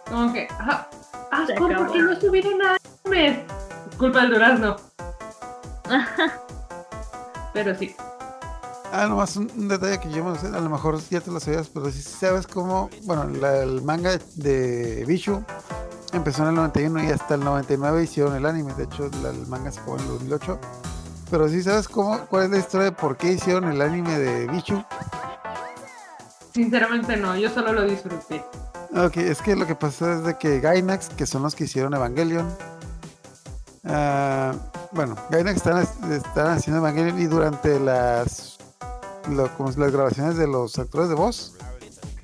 Como 0.09 0.33
que, 0.33 0.47
ajá, 0.59 0.89
ah, 1.33 1.43
acabó. 1.51 1.69
¿por 1.69 1.93
qué 1.93 1.99
no 2.03 2.21
subieron 2.21 2.59
nada? 2.59 2.79
mes? 3.11 3.41
Culpa 3.99 4.21
del 4.23 4.31
durazno. 4.31 4.77
Pero 7.53 7.75
sí. 7.77 7.95
Ah, 8.93 9.07
nomás 9.07 9.37
un, 9.37 9.51
un 9.57 9.69
detalle 9.69 9.99
que 10.01 10.11
yo 10.11 10.25
no 10.25 10.35
sé, 10.37 10.47
a 10.47 10.61
lo 10.61 10.71
mejor 10.71 10.99
ya 11.11 11.21
te 11.21 11.31
lo 11.31 11.41
sabías, 11.41 11.69
pero 11.69 11.91
si 11.91 12.01
sabes 12.01 12.47
cómo, 12.47 12.89
bueno, 13.03 13.25
la- 13.25 13.59
el 13.59 13.83
manga 13.83 14.19
de 14.37 15.05
Bichu 15.07 15.43
empezó 16.15 16.43
en 16.43 16.49
el 16.51 16.55
91 16.55 17.05
y 17.05 17.09
hasta 17.11 17.35
el 17.35 17.45
99 17.45 18.03
hicieron 18.05 18.35
el 18.35 18.47
anime, 18.47 18.73
de 18.75 18.85
hecho 18.85 19.11
la- 19.23 19.29
el 19.29 19.47
manga 19.47 19.71
se 19.71 19.81
acabó 19.81 19.97
en 19.99 20.05
el 20.05 20.09
2008. 20.09 20.59
Pero 21.31 21.49
si 21.49 21.63
sabes 21.63 21.89
cómo, 21.89 22.19
cuál 22.27 22.45
es 22.45 22.51
la 22.51 22.59
historia 22.59 22.85
de 22.87 22.93
por 22.93 23.17
qué 23.17 23.33
hicieron 23.33 23.65
el 23.71 23.81
anime 23.83 24.19
de 24.19 24.47
Bichu. 24.47 24.83
Sinceramente 26.55 27.17
no, 27.17 27.37
yo 27.37 27.51
solo 27.51 27.73
lo 27.73 27.85
disfruté. 27.85 28.45
Ok, 28.97 29.19
es 29.19 29.43
que 29.43 29.55
lo 29.55 29.67
que 29.67 29.75
pasa 29.75 30.15
es 30.15 30.25
de 30.25 30.39
que 30.39 30.61
Gainax, 30.61 31.11
que 31.11 31.27
son 31.27 31.43
los 31.43 31.55
que 31.55 31.65
hicieron 31.65 31.93
Evangelion, 31.95 32.49
ah, 33.85 34.55
bueno, 34.93 35.15
Gainax 35.31 35.57
están, 35.59 35.87
están 36.11 36.47
haciendo 36.49 36.79
Evangelion 36.81 37.21
y 37.21 37.27
durante 37.27 37.79
las, 37.79 38.57
lo- 39.29 39.49
como 39.57 39.71
las 39.71 39.93
grabaciones 39.93 40.37
de 40.39 40.47
los 40.47 40.79
actores 40.79 41.11
de 41.11 41.15
voz, 41.15 41.53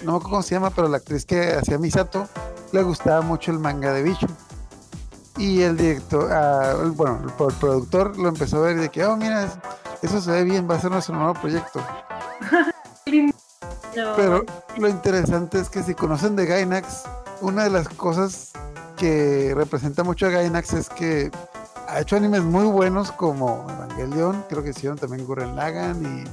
no 0.02 0.12
me 0.12 0.16
acuerdo 0.16 0.30
cómo 0.30 0.42
se 0.42 0.54
llama, 0.54 0.70
pero 0.70 0.88
la 0.88 0.96
actriz 0.96 1.26
que 1.26 1.52
hacía 1.54 1.78
Misato 1.78 2.26
le 2.72 2.82
gustaba 2.82 3.20
mucho 3.20 3.50
el 3.50 3.58
manga 3.58 3.92
de 3.92 4.02
Bicho. 4.02 4.26
Y 5.36 5.62
el 5.62 5.76
director, 5.76 6.30
el- 6.30 6.92
bueno, 6.92 7.20
el, 7.24 7.32
pro- 7.32 7.48
el 7.50 7.54
productor 7.56 8.16
lo 8.18 8.28
empezó 8.28 8.58
a 8.58 8.60
ver 8.66 8.78
de 8.78 8.88
que, 8.88 9.04
oh, 9.04 9.16
mira, 9.16 9.48
eso 10.02 10.20
se 10.20 10.30
ve 10.30 10.44
bien, 10.44 10.68
va 10.70 10.76
a 10.76 10.80
ser 10.80 10.90
nuestro 10.92 11.14
nuevo 11.16 11.34
proyecto. 11.34 11.80
Pero 14.16 14.44
lo 14.76 14.88
interesante 14.88 15.58
es 15.60 15.68
que 15.68 15.82
si 15.82 15.94
conocen 15.94 16.34
de 16.36 16.46
Gainax, 16.46 17.02
una 17.40 17.64
de 17.64 17.70
las 17.70 17.88
cosas 17.88 18.52
que 18.96 19.52
representa 19.56 20.02
mucho 20.04 20.26
a 20.26 20.30
Gainax 20.30 20.72
es 20.72 20.88
que 20.88 21.30
ha 21.88 22.00
hecho 22.00 22.16
animes 22.16 22.42
muy 22.42 22.64
buenos 22.64 23.12
como 23.12 23.66
Evangelion, 23.70 24.44
creo 24.48 24.62
que 24.64 24.70
hicieron 24.70 24.98
también 24.98 25.24
Gurren 25.26 25.54
Lagann 25.54 26.24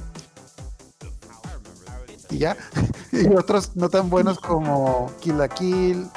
y, 2.30 2.34
y 2.34 2.38
ya. 2.38 2.56
y 3.12 3.28
otros 3.34 3.76
no 3.76 3.88
tan 3.88 4.10
buenos 4.10 4.38
como 4.40 5.10
Kill 5.20 5.38
la 5.38 5.48
Kill, 5.48 6.08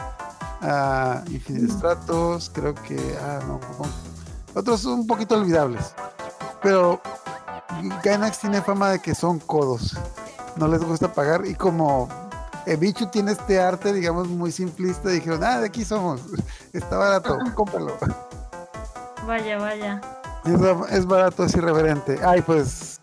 Stratos, 1.69 2.51
creo 2.53 2.73
que, 2.75 2.97
ah, 3.21 3.39
no, 3.47 3.59
no, 3.59 4.59
otros 4.59 4.85
un 4.85 5.05
poquito 5.07 5.35
olvidables. 5.35 5.93
Pero 6.61 7.01
Gainax 8.03 8.39
tiene 8.39 8.61
fama 8.61 8.89
de 8.89 8.99
que 8.99 9.13
son 9.13 9.39
codos 9.39 9.95
no 10.55 10.67
les 10.67 10.83
gusta 10.83 11.11
pagar 11.11 11.45
y 11.45 11.53
como 11.55 12.07
Ebichu 12.65 13.07
tiene 13.07 13.33
este 13.33 13.59
arte, 13.59 13.93
digamos, 13.93 14.27
muy 14.27 14.51
simplista, 14.51 15.09
dijeron, 15.09 15.43
ah, 15.43 15.59
de 15.59 15.67
aquí 15.67 15.85
somos, 15.85 16.21
está 16.73 16.97
barato, 16.97 17.37
cómpralo. 17.53 17.97
Vaya, 19.25 19.57
vaya. 19.57 20.01
Es, 20.45 20.91
es 20.91 21.05
barato, 21.05 21.45
es 21.45 21.55
irreverente. 21.55 22.19
Ay, 22.23 22.41
pues 22.41 22.99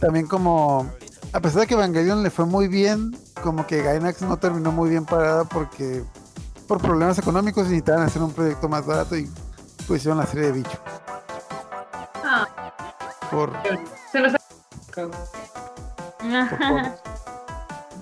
también 0.00 0.26
como, 0.26 0.90
a 1.32 1.40
pesar 1.40 1.62
de 1.62 1.66
que 1.66 1.74
Evangelion 1.74 2.22
le 2.22 2.30
fue 2.30 2.46
muy 2.46 2.68
bien, 2.68 3.16
como 3.42 3.66
que 3.66 3.82
Gainax 3.82 4.22
no 4.22 4.36
terminó 4.38 4.72
muy 4.72 4.90
bien 4.90 5.04
parada 5.04 5.44
porque 5.44 6.04
por 6.68 6.80
problemas 6.80 7.18
económicos 7.18 7.64
necesitaban 7.64 8.04
hacer 8.04 8.22
un 8.22 8.32
proyecto 8.32 8.68
más 8.68 8.86
barato 8.86 9.16
y 9.16 9.28
pues 9.86 10.00
hicieron 10.00 10.18
la 10.18 10.26
serie 10.26 10.46
de 10.46 10.52
Bicho. 10.52 10.78
Ah, 12.24 12.46
Por, 13.30 13.52
se 14.10 14.20
los 14.20 14.32
por- 14.94 15.10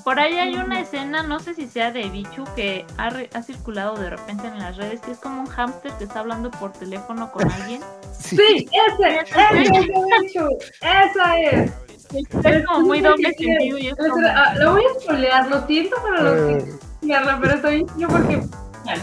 Por 0.05 0.19
ahí 0.19 0.39
hay 0.39 0.57
una 0.57 0.81
escena, 0.81 1.23
no 1.23 1.41
sé 1.41 1.55
si 1.55 1.69
sea 1.69 1.93
de 1.93 2.09
Bichu, 2.09 2.45
que 2.57 2.87
ha, 2.97 3.11
re- 3.11 3.29
ha 3.35 3.43
circulado 3.43 3.97
de 3.97 4.09
repente 4.11 4.47
en 4.47 4.59
las 4.59 4.77
redes, 4.79 5.01
que 5.03 5.11
es 5.13 5.19
como 5.19 5.43
un 5.43 5.47
hámster 5.47 5.93
que 5.93 6.05
está 6.05 6.21
hablando 6.21 6.51
por 6.51 6.73
teléfono 6.73 7.31
con 7.31 7.51
alguien. 7.51 7.83
sí, 8.19 8.37
Sí, 8.37 8.69
ese, 8.89 9.19
ese 9.21 9.63
es 9.63 9.71
el 9.71 10.25
hecho, 10.25 10.49
esa 10.81 11.39
es. 11.39 11.71
Es 12.13 12.67
como 12.67 12.81
muy 12.81 13.01
doble 13.03 13.29
sentido 13.35 13.79
y 13.79 13.89
es 13.89 13.95
como... 13.97 14.17
Ah, 14.27 14.55
Lo 14.57 14.73
voy 14.73 14.83
a 14.85 15.01
spoilear, 15.01 15.47
lo 15.49 15.67
siento 15.67 15.97
para 16.03 16.23
los 16.23 16.35
que 16.65 16.73
Carla, 17.07 17.39
pero 17.41 17.55
estoy 17.55 17.87
yo 17.97 18.09
porque 18.09 18.43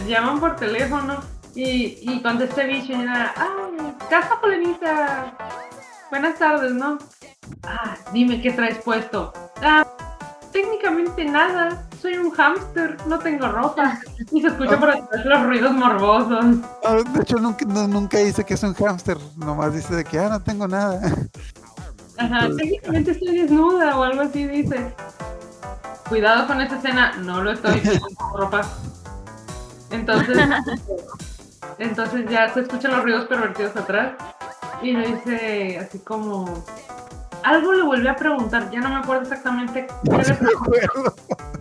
llaman 0.06 0.40
por 0.40 0.56
teléfono 0.56 1.16
y, 1.54 1.98
y 2.02 2.22
contesté 2.22 2.66
bicho 2.66 2.92
y 2.92 3.02
era, 3.02 3.32
ay, 3.36 3.94
casa 4.08 4.40
polenita, 4.40 5.34
buenas 6.10 6.38
tardes, 6.38 6.72
¿no? 6.72 6.98
Ah, 7.64 7.96
dime 8.12 8.40
qué 8.40 8.52
traes 8.52 8.78
puesto. 8.78 9.32
Ah, 9.62 9.84
técnicamente 10.52 11.24
nada, 11.24 11.86
soy 12.00 12.14
un 12.16 12.30
hámster, 12.30 12.96
no 13.06 13.18
tengo 13.18 13.48
ropa. 13.48 13.98
Y 14.30 14.40
se 14.40 14.48
escucha 14.48 14.78
por 14.78 14.90
atrás 14.90 15.24
los 15.24 15.42
ruidos 15.46 15.72
morbosos. 15.72 16.44
ah, 16.84 16.96
de 17.12 17.20
hecho 17.22 17.36
nunca, 17.38 17.64
no- 17.66 17.88
nunca 17.88 18.18
dice 18.18 18.44
que 18.44 18.54
es 18.54 18.62
un 18.62 18.74
hámster, 18.74 19.18
nomás 19.36 19.74
dice 19.74 19.94
de 19.96 20.04
que, 20.04 20.18
ah, 20.18 20.28
no 20.28 20.40
tengo 20.40 20.68
nada. 20.68 21.00
Ajá, 22.16 22.48
técnicamente 22.56 23.12
estoy 23.12 23.38
desnuda 23.38 23.96
o 23.98 24.02
algo 24.02 24.22
así 24.22 24.44
dice. 24.46 24.94
Cuidado 26.08 26.46
con 26.46 26.60
esa 26.60 26.76
escena, 26.76 27.12
no 27.18 27.42
lo 27.42 27.52
estoy 27.52 27.80
con 28.18 28.40
ropa. 28.40 28.62
Entonces, 29.90 30.38
entonces 31.78 32.30
ya 32.30 32.52
se 32.52 32.60
escuchan 32.60 32.92
los 32.92 33.02
ruidos 33.02 33.26
pervertidos 33.26 33.76
atrás 33.76 34.12
y 34.82 34.92
le 34.92 35.14
dice 35.14 35.78
así 35.78 35.98
como 36.00 36.64
algo 37.42 37.72
le 37.72 37.82
volví 37.82 38.06
a 38.06 38.16
preguntar, 38.16 38.70
ya 38.70 38.80
no 38.80 38.88
me 38.88 38.96
acuerdo 38.96 39.22
exactamente 39.22 39.86
qué 39.86 40.10
No 40.10 40.18
le 40.18 40.32
acuerdo. 40.54 41.14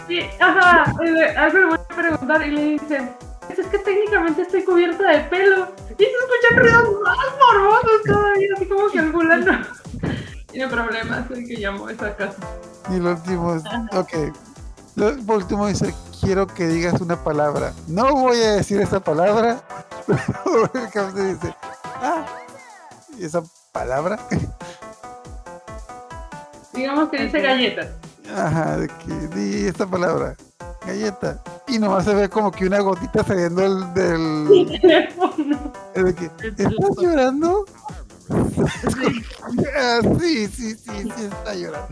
Sí, 0.08 0.22
ajá, 0.40 0.84
algo 0.84 1.58
le 1.60 1.66
voy 1.66 1.80
a 1.90 1.96
preguntar 1.96 2.48
y 2.48 2.52
le 2.52 2.64
dice, 2.64 3.12
"Pues 3.48 3.60
es 3.60 3.68
que 3.68 3.80
técnicamente 3.80 4.42
estoy 4.44 4.64
cubierta 4.64 5.10
de 5.10 5.20
pelo. 5.26 5.68
Y 5.98 6.04
se 6.04 6.10
escuchan 6.10 6.60
ruidos 6.60 7.02
más 7.04 7.18
morbosos 7.40 8.04
todavía, 8.06 8.48
así 8.56 8.66
como 8.68 8.88
que 8.90 9.00
el 9.00 9.12
fulano 9.12 9.66
tiene 10.52 10.68
problemas 10.68 11.30
de 11.30 11.46
que 11.46 11.56
llamó 11.58 11.88
a 11.88 11.92
esa 11.92 12.16
casa. 12.16 12.36
Y 12.90 12.98
lo 13.00 13.12
último 13.12 13.56
es, 13.56 13.64
ok. 13.94 14.14
Lo 14.96 15.16
por 15.26 15.38
último 15.38 15.68
dice, 15.68 15.94
quiero 16.22 16.48
que 16.48 16.68
digas 16.68 17.00
una 17.02 17.24
palabra. 17.24 17.74
No 17.88 18.14
voy 18.16 18.38
a 18.42 18.54
decir 18.54 18.82
esa 18.82 19.00
palabra. 19.00 19.62
Pero 20.08 20.70
el 20.74 20.90
hámster 20.92 21.36
dice, 21.36 21.56
ah, 22.02 22.26
¿y 23.18 23.26
esa 23.26 23.44
palabra? 23.72 24.18
Digamos 26.74 27.10
que 27.10 27.24
dice 27.24 27.38
Ok. 27.38 27.44
galletas. 27.44 27.88
Ajá, 28.36 28.78
de 28.78 28.88
que 28.88 29.14
di 29.36 29.68
esta 29.68 29.86
palabra. 29.88 30.36
Galleta. 30.86 31.42
Y 31.68 31.80
nomás 31.80 32.06
se 32.06 32.14
ve 32.14 32.30
como 32.30 32.52
que 32.52 32.66
una 32.66 32.80
gotita 32.80 33.24
saliendo 33.24 33.62
del... 33.62 33.94
del 33.94 34.80
Teléfono. 34.82 35.74
es 35.94 36.04
de 36.06 36.16
que, 36.16 36.26
¿Estás 36.48 36.96
llorando? 36.98 37.66
Sí, 40.20 40.48
sí, 40.48 40.76
sí, 40.76 40.76
sí, 40.76 41.24
está 41.24 41.54
llorando. 41.56 41.88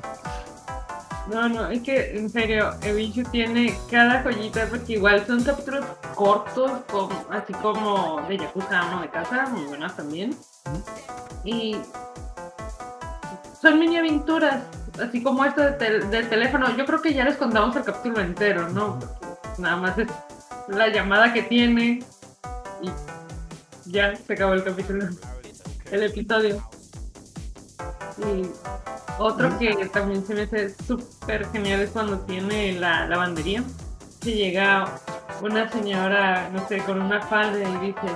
No, 1.31 1.49
no, 1.49 1.69
es 1.69 1.81
que 1.81 2.17
en 2.17 2.29
serio, 2.29 2.71
Ebichu 2.83 3.23
tiene 3.31 3.75
cada 3.89 4.21
joyita 4.21 4.67
porque 4.69 4.93
igual 4.93 5.25
son 5.25 5.43
capítulos 5.43 5.83
cortos, 6.13 6.71
como, 6.91 7.25
así 7.31 7.51
como 7.53 8.21
de 8.27 8.37
Yakuza 8.37 8.81
Amo 8.81 9.01
de 9.01 9.09
Casa, 9.09 9.47
muy 9.47 9.65
buenas 9.65 9.95
también. 9.95 10.35
Y 11.43 11.77
son 13.59 13.79
mini 13.79 13.97
aventuras, 13.97 14.61
así 15.01 15.23
como 15.23 15.43
esto 15.45 15.61
de 15.61 15.71
tel- 15.79 16.09
del 16.11 16.29
teléfono. 16.29 16.75
Yo 16.77 16.85
creo 16.85 17.01
que 17.01 17.13
ya 17.13 17.23
les 17.23 17.37
contamos 17.37 17.75
el 17.75 17.83
capítulo 17.83 18.19
entero, 18.21 18.69
¿no? 18.69 18.99
Porque 18.99 19.61
nada 19.61 19.77
más 19.77 19.97
es 19.97 20.07
la 20.67 20.89
llamada 20.89 21.33
que 21.33 21.41
tiene 21.43 22.03
y 22.83 22.91
ya 23.91 24.15
se 24.15 24.33
acabó 24.33 24.53
el 24.53 24.63
capítulo, 24.63 25.07
el 25.95 26.03
episodio. 26.03 26.67
Y 28.17 28.47
otro 29.19 29.58
que 29.58 29.73
también 29.91 30.25
se 30.25 30.34
me 30.36 30.41
hace 30.43 30.73
súper 30.86 31.49
genial 31.51 31.81
es 31.81 31.89
cuando 31.91 32.19
tiene 32.19 32.73
la 32.73 33.08
lavandería. 33.08 33.63
Que 34.21 34.31
llega 34.34 34.86
una 35.41 35.69
señora, 35.71 36.49
no 36.51 36.67
sé, 36.67 36.79
con 36.79 37.01
una 37.01 37.21
falda 37.21 37.60
y 37.60 37.88
dice, 37.88 38.15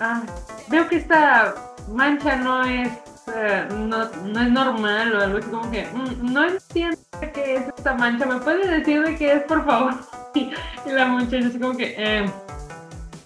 ah, 0.00 0.22
veo 0.68 0.88
que 0.88 0.96
esta 0.96 1.54
mancha 1.88 2.36
no 2.36 2.64
es, 2.64 2.88
eh, 3.34 3.66
no, 3.70 4.08
no 4.10 4.40
es 4.40 4.50
normal 4.50 5.14
o 5.14 5.20
algo 5.22 5.38
así 5.38 5.48
como 5.48 5.70
que, 5.70 5.86
"Mm, 5.92 6.32
no 6.32 6.44
entiendo 6.48 6.98
qué 7.34 7.56
es 7.56 7.68
esta 7.76 7.94
mancha, 7.94 8.26
¿me 8.26 8.36
puede 8.38 8.66
decir 8.78 9.02
de 9.02 9.16
qué 9.16 9.32
es, 9.34 9.42
por 9.44 9.64
favor? 9.64 9.94
Y 10.34 10.90
la 10.90 11.06
muchacha 11.06 11.46
así 11.48 11.58
como 11.58 11.76
que, 11.76 11.94
"Eh, 11.96 12.30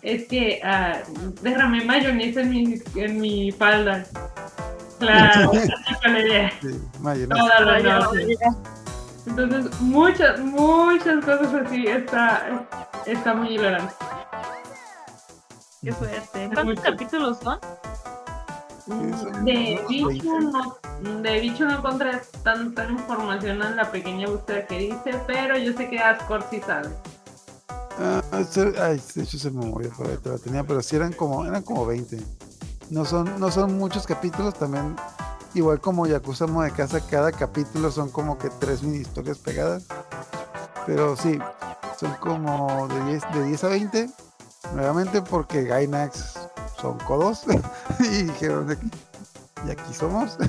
es 0.02 0.28
que 0.28 0.60
ah, 0.64 1.00
derramé 1.42 1.84
mayonesa 1.84 2.40
en 2.40 2.50
mi, 2.50 2.74
en 2.96 3.20
mi 3.20 3.52
falda. 3.52 4.04
Claro, 4.98 5.52
Sí, 6.60 6.80
mayonesa. 7.00 7.40
toda 7.40 7.60
la 7.60 8.00
noche. 8.00 8.26
Entonces, 9.26 9.80
muchas, 9.80 10.40
muchas 10.40 11.24
cosas 11.24 11.54
así. 11.66 11.86
Está, 11.86 12.66
está 13.06 13.34
muy 13.34 13.54
hilarante. 13.54 13.94
Qué 15.82 15.92
fuerte. 15.92 16.38
Mucho. 16.48 16.54
¿Cuántos 16.54 16.84
capítulos 16.84 17.38
son? 17.38 17.60
De 19.44 19.78
Bicho 19.88 20.06
20. 20.08 20.26
no 21.02 21.20
De 21.20 21.40
bicho 21.40 21.64
no 21.66 21.76
encontré 21.76 22.10
tanta 22.42 22.88
información 22.88 23.62
en 23.62 23.76
la 23.76 23.90
pequeña 23.90 24.26
búsqueda 24.28 24.66
que 24.66 24.78
dice, 24.78 25.20
pero 25.26 25.58
yo 25.58 25.74
sé 25.74 25.90
que 25.90 25.98
Ascor 25.98 26.42
sí 26.50 26.60
sabe. 26.66 26.88
Ah, 28.00 28.22
se- 28.48 28.80
ay, 28.80 29.02
de 29.14 29.22
hecho 29.22 29.38
se 29.38 29.50
me 29.50 29.66
movió 29.66 29.90
por 29.90 30.06
ahí, 30.06 30.18
la 30.24 30.38
tenía, 30.38 30.64
pero 30.64 30.82
sí 30.82 30.94
eran 30.96 31.12
como, 31.12 31.44
eran 31.44 31.62
como 31.62 31.84
20. 31.86 32.22
No 32.90 33.04
son, 33.04 33.38
no 33.40 33.50
son 33.50 33.76
muchos 33.76 34.06
capítulos, 34.06 34.54
también, 34.54 34.94
igual 35.54 35.80
como 35.80 36.06
Yakuza 36.06 36.46
de 36.46 36.70
Casa, 36.72 37.00
cada 37.00 37.32
capítulo 37.32 37.90
son 37.90 38.10
como 38.10 38.38
que 38.38 38.50
tres 38.50 38.82
mini 38.82 38.98
historias 38.98 39.38
pegadas. 39.38 39.84
Pero 40.86 41.16
sí, 41.16 41.38
son 41.98 42.14
como 42.20 42.86
de 42.88 43.04
10, 43.04 43.22
de 43.34 43.44
10 43.44 43.64
a 43.64 43.68
20, 43.68 44.08
nuevamente 44.74 45.20
porque 45.20 45.64
Gainax 45.64 46.38
son 46.80 46.98
codos 47.00 47.42
y 48.00 48.22
dijeron 48.22 48.68
de 48.68 48.74
aquí, 48.74 48.90
y 49.66 49.70
aquí 49.70 49.92
somos. 49.92 50.38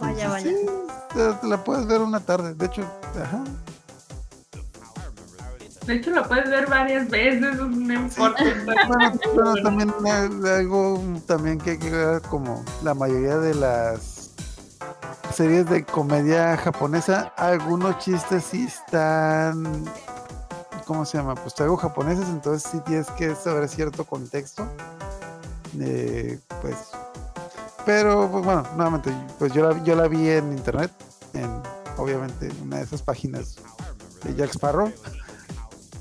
Vaya, 0.00 0.28
vaya. 0.30 0.50
sí, 0.50 0.66
te, 1.14 1.32
te 1.34 1.46
la 1.46 1.62
puedes 1.62 1.86
ver 1.86 2.00
una 2.00 2.20
tarde, 2.20 2.54
de 2.54 2.66
hecho, 2.66 2.82
ajá. 3.22 3.44
De 5.86 5.94
hecho, 5.94 6.10
lo 6.10 6.26
puedes 6.26 6.50
ver 6.50 6.66
varias 6.68 7.08
veces, 7.08 7.40
no 7.40 7.94
importa. 7.94 8.42
Bueno, 8.64 9.12
bueno, 9.34 9.54
también 9.62 9.94
algo 10.46 11.00
también 11.26 11.58
que 11.58 11.78
que 11.78 12.20
como 12.28 12.64
la 12.82 12.92
mayoría 12.92 13.38
de 13.38 13.54
las 13.54 14.30
series 15.32 15.68
de 15.68 15.84
comedia 15.84 16.56
japonesa, 16.56 17.32
algunos 17.36 17.98
chistes 17.98 18.44
sí 18.44 18.64
están, 18.64 19.84
¿cómo 20.86 21.04
se 21.04 21.18
llama? 21.18 21.34
Pues 21.34 21.60
algo 21.60 21.76
japoneses, 21.76 22.26
entonces 22.30 22.68
sí 22.70 22.80
tienes 22.84 23.08
que 23.12 23.34
saber 23.34 23.68
cierto 23.68 24.04
contexto. 24.04 24.66
Eh, 25.78 26.40
pues, 26.62 26.76
pero 27.84 28.28
pues 28.30 28.44
bueno, 28.44 28.64
nuevamente, 28.76 29.12
pues 29.38 29.52
yo 29.52 29.68
la, 29.68 29.84
yo 29.84 29.94
la 29.94 30.08
vi 30.08 30.30
en 30.30 30.52
internet, 30.52 30.90
en 31.34 31.50
obviamente 31.96 32.50
una 32.62 32.78
de 32.78 32.82
esas 32.82 33.02
páginas 33.02 33.56
de 34.24 34.34
Jack 34.34 34.50
Sparrow. 34.50 34.90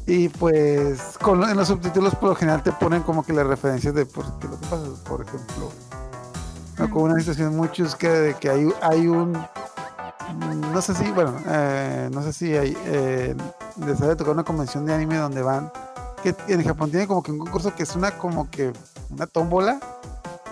Y 0.07 0.29
pues 0.29 1.17
con, 1.19 1.43
en 1.43 1.57
los 1.57 1.67
subtítulos 1.67 2.13
por 2.15 2.29
lo 2.29 2.35
general 2.35 2.61
te 2.61 2.71
ponen 2.71 3.01
como 3.01 3.23
que 3.23 3.33
las 3.33 3.47
referencias 3.47 3.93
de 3.95 4.05
por, 4.05 4.25
qué 4.39 4.47
lo 4.47 4.59
que 4.59 4.67
pasa. 4.67 4.83
Por 5.07 5.21
ejemplo, 5.21 5.71
acuerdo 6.77 7.13
una 7.13 7.19
situación 7.19 7.55
muy 7.55 7.71
chusca 7.71 8.11
de 8.11 8.35
que 8.35 8.49
hay, 8.49 8.69
hay 8.81 9.07
un 9.07 9.37
no 10.73 10.81
sé 10.81 10.93
si, 10.93 11.09
bueno, 11.11 11.33
eh, 11.47 12.09
no 12.11 12.21
sé 12.21 12.33
si 12.33 12.55
hay 12.55 12.77
eh, 12.85 13.35
les 13.85 14.01
había 14.01 14.15
tocado 14.15 14.33
una 14.33 14.43
convención 14.43 14.85
de 14.85 14.93
anime 14.93 15.17
donde 15.17 15.41
van 15.41 15.71
que 16.21 16.35
en 16.47 16.63
Japón 16.63 16.89
tiene 16.89 17.07
como 17.07 17.23
que 17.23 17.31
un 17.31 17.39
concurso 17.39 17.73
que 17.73 17.83
es 17.83 17.95
una 17.95 18.11
como 18.17 18.49
que 18.49 18.73
una 19.09 19.27
tómbola 19.27 19.79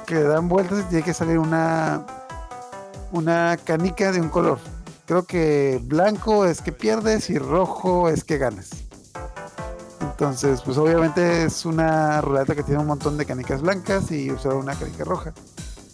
que 0.05 0.15
le 0.15 0.23
dan 0.23 0.47
vueltas 0.47 0.79
y 0.79 0.83
tiene 0.83 1.03
que 1.03 1.13
salir 1.13 1.37
una 1.37 2.05
una 3.11 3.57
canica 3.63 4.11
de 4.11 4.19
un 4.19 4.29
color. 4.29 4.57
Creo 5.05 5.23
que 5.25 5.79
blanco 5.83 6.45
es 6.45 6.61
que 6.61 6.71
pierdes 6.71 7.29
y 7.29 7.37
rojo 7.37 8.09
es 8.09 8.23
que 8.23 8.37
ganas. 8.37 8.82
Entonces, 10.23 10.61
pues 10.61 10.77
obviamente 10.77 11.43
es 11.43 11.65
una 11.65 12.21
ruleta 12.21 12.55
que 12.55 12.63
tiene 12.63 12.79
un 12.79 12.87
montón 12.87 13.17
de 13.17 13.25
canicas 13.25 13.61
blancas 13.61 14.09
y 14.09 14.31
usaron 14.31 14.59
una 14.59 14.73
canica 14.73 15.03
roja. 15.03 15.33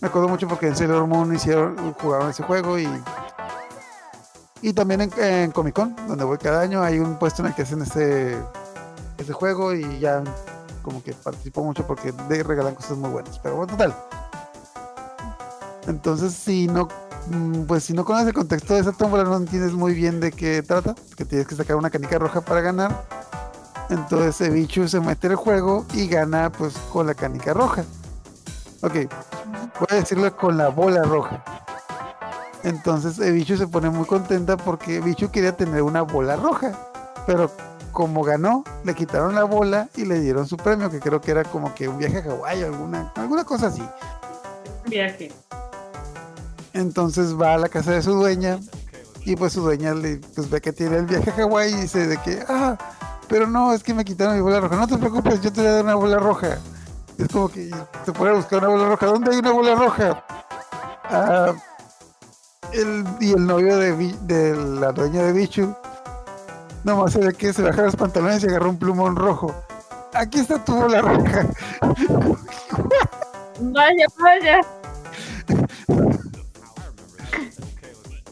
Me 0.01 0.07
acuerdo 0.07 0.29
mucho 0.29 0.47
porque 0.47 0.67
en 0.67 0.75
Sailor 0.75 1.07
Moon 1.07 1.33
hicieron, 1.33 1.95
jugaron 1.95 2.29
ese 2.29 2.43
juego 2.43 2.77
y 2.77 2.87
y 4.61 4.71
también 4.73 5.01
en, 5.01 5.11
en 5.17 5.49
Comic 5.49 5.73
Con, 5.73 5.95
donde 6.07 6.25
voy 6.25 6.37
cada 6.37 6.61
año, 6.61 6.83
hay 6.83 6.99
un 6.99 7.17
puesto 7.17 7.41
en 7.41 7.47
el 7.47 7.55
que 7.55 7.63
hacen 7.63 7.81
ese, 7.81 8.37
ese 9.17 9.33
juego 9.33 9.73
y 9.73 9.97
ya 9.97 10.23
como 10.83 11.01
que 11.01 11.13
participo 11.13 11.63
mucho 11.63 11.87
porque 11.87 12.11
regalan 12.43 12.75
cosas 12.75 12.99
muy 12.99 13.09
buenas. 13.09 13.39
Pero 13.39 13.55
bueno, 13.55 13.71
total. 13.71 13.95
Entonces, 15.87 16.33
si 16.33 16.67
no, 16.67 16.87
mm, 17.31 17.63
pues 17.63 17.83
si 17.83 17.93
no 17.93 18.05
conoces 18.05 18.27
el 18.27 18.33
contexto 18.35 18.75
de 18.75 18.81
esa 18.81 18.91
tómbola, 18.91 19.23
no 19.23 19.37
entiendes 19.37 19.73
muy 19.73 19.95
bien 19.95 20.19
de 20.19 20.31
qué 20.31 20.61
trata, 20.61 20.93
que 21.17 21.25
tienes 21.25 21.47
que 21.47 21.55
sacar 21.55 21.77
una 21.77 21.89
canica 21.89 22.19
roja 22.19 22.41
para 22.41 22.61
ganar. 22.61 23.28
Entonces 23.89 24.39
Ebichu 24.47 24.87
se 24.87 24.99
mete 24.99 25.27
el 25.27 25.35
juego 25.35 25.85
y 25.93 26.07
gana 26.07 26.51
pues 26.51 26.75
con 26.91 27.07
la 27.07 27.13
canica 27.13 27.53
roja. 27.53 27.83
Ok, 28.81 28.93
voy 28.93 29.87
a 29.89 29.95
decirlo 29.95 30.35
con 30.37 30.57
la 30.57 30.69
bola 30.69 31.03
roja. 31.03 31.43
Entonces 32.63 33.19
Ebichu 33.19 33.57
se 33.57 33.67
pone 33.67 33.89
muy 33.89 34.05
contenta 34.05 34.57
porque 34.57 34.97
Ebichu 34.97 35.31
quería 35.31 35.55
tener 35.55 35.81
una 35.81 36.01
bola 36.01 36.35
roja. 36.35 36.71
Pero 37.25 37.51
como 37.91 38.23
ganó, 38.23 38.63
le 38.83 38.93
quitaron 38.93 39.35
la 39.35 39.43
bola 39.43 39.89
y 39.95 40.05
le 40.05 40.19
dieron 40.19 40.47
su 40.47 40.57
premio, 40.57 40.89
que 40.89 40.99
creo 40.99 41.19
que 41.19 41.31
era 41.31 41.43
como 41.43 41.73
que 41.73 41.87
un 41.87 41.97
viaje 41.97 42.19
a 42.19 42.23
Hawái 42.23 42.63
o 42.63 42.67
alguna, 42.67 43.11
alguna 43.15 43.43
cosa 43.43 43.67
así. 43.67 43.83
Viaje. 44.85 45.31
Entonces 46.73 47.39
va 47.39 47.55
a 47.55 47.57
la 47.57 47.69
casa 47.69 47.91
de 47.91 48.01
su 48.01 48.13
dueña 48.13 48.59
y 49.25 49.35
pues 49.35 49.53
su 49.53 49.61
dueña 49.61 49.93
le 49.93 50.17
pues, 50.35 50.49
ve 50.49 50.61
que 50.61 50.71
tiene 50.71 50.97
el 50.97 51.05
viaje 51.05 51.31
a 51.31 51.33
Hawái 51.33 51.73
y 51.73 51.75
dice 51.75 52.07
de 52.07 52.17
que, 52.17 52.43
ah, 52.47 52.77
pero 53.29 53.47
no, 53.47 53.71
es 53.73 53.83
que 53.83 53.93
me 53.93 54.03
quitaron 54.03 54.35
mi 54.35 54.41
bola 54.41 54.59
roja. 54.59 54.75
No 54.75 54.87
te 54.87 54.97
preocupes, 54.97 55.41
yo 55.41 55.53
te 55.53 55.61
voy 55.61 55.69
a 55.69 55.73
dar 55.75 55.83
una 55.85 55.95
bola 55.95 56.17
roja. 56.17 56.57
Es 57.17 57.27
como 57.29 57.47
que 57.49 57.69
se 58.05 58.11
pone 58.11 58.31
a 58.31 58.33
buscar 58.33 58.59
una 58.59 58.69
bola 58.69 58.89
roja. 58.89 59.05
¿Dónde 59.05 59.31
hay 59.31 59.37
una 59.37 59.51
bola 59.51 59.75
roja? 59.75 60.23
Ah, 61.05 61.53
el, 62.73 63.05
y 63.19 63.31
el 63.31 63.45
novio 63.45 63.77
de, 63.77 63.93
de 64.23 64.55
la 64.55 64.91
dueña 64.91 65.23
de 65.23 65.33
Bichu, 65.33 65.73
nomás 66.83 67.13
se 67.13 67.19
ve 67.19 67.33
que 67.33 67.53
se 67.53 67.61
baja 67.61 67.83
los 67.83 67.95
pantalones 67.95 68.43
y 68.43 68.47
agarró 68.47 68.69
un 68.69 68.77
plumón 68.77 69.15
rojo. 69.15 69.55
Aquí 70.13 70.39
está 70.39 70.63
tu 70.63 70.75
bola 70.75 71.01
roja. 71.01 71.45
Vaya, 73.61 74.05
vaya. 74.17 74.61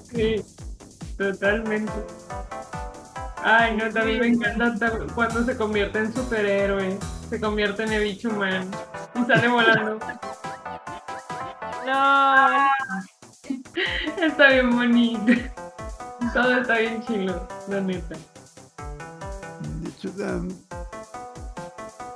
Sí, 0.10 0.44
totalmente. 1.18 1.92
Ay, 3.50 3.78
no, 3.78 3.90
también 3.94 4.20
me 4.20 4.28
encanta 4.28 4.92
cuando 5.16 5.42
se 5.46 5.56
convierte 5.56 6.00
en 6.00 6.14
superhéroe. 6.14 7.00
Se 7.30 7.40
convierte 7.40 7.84
en 7.84 7.94
Ebichu 7.94 8.30
Man 8.32 8.70
y 9.16 9.24
sale 9.26 9.48
volando. 9.48 10.00
No. 11.86 12.68
Está 14.22 14.48
bien 14.50 14.70
bonito. 14.76 15.32
Todo 16.34 16.58
está 16.60 16.78
bien 16.80 17.02
chilo, 17.06 17.48
la 17.70 17.80
neta. 17.80 18.16
De 19.82 19.90
hecho, 19.90 20.10
um, 20.18 20.50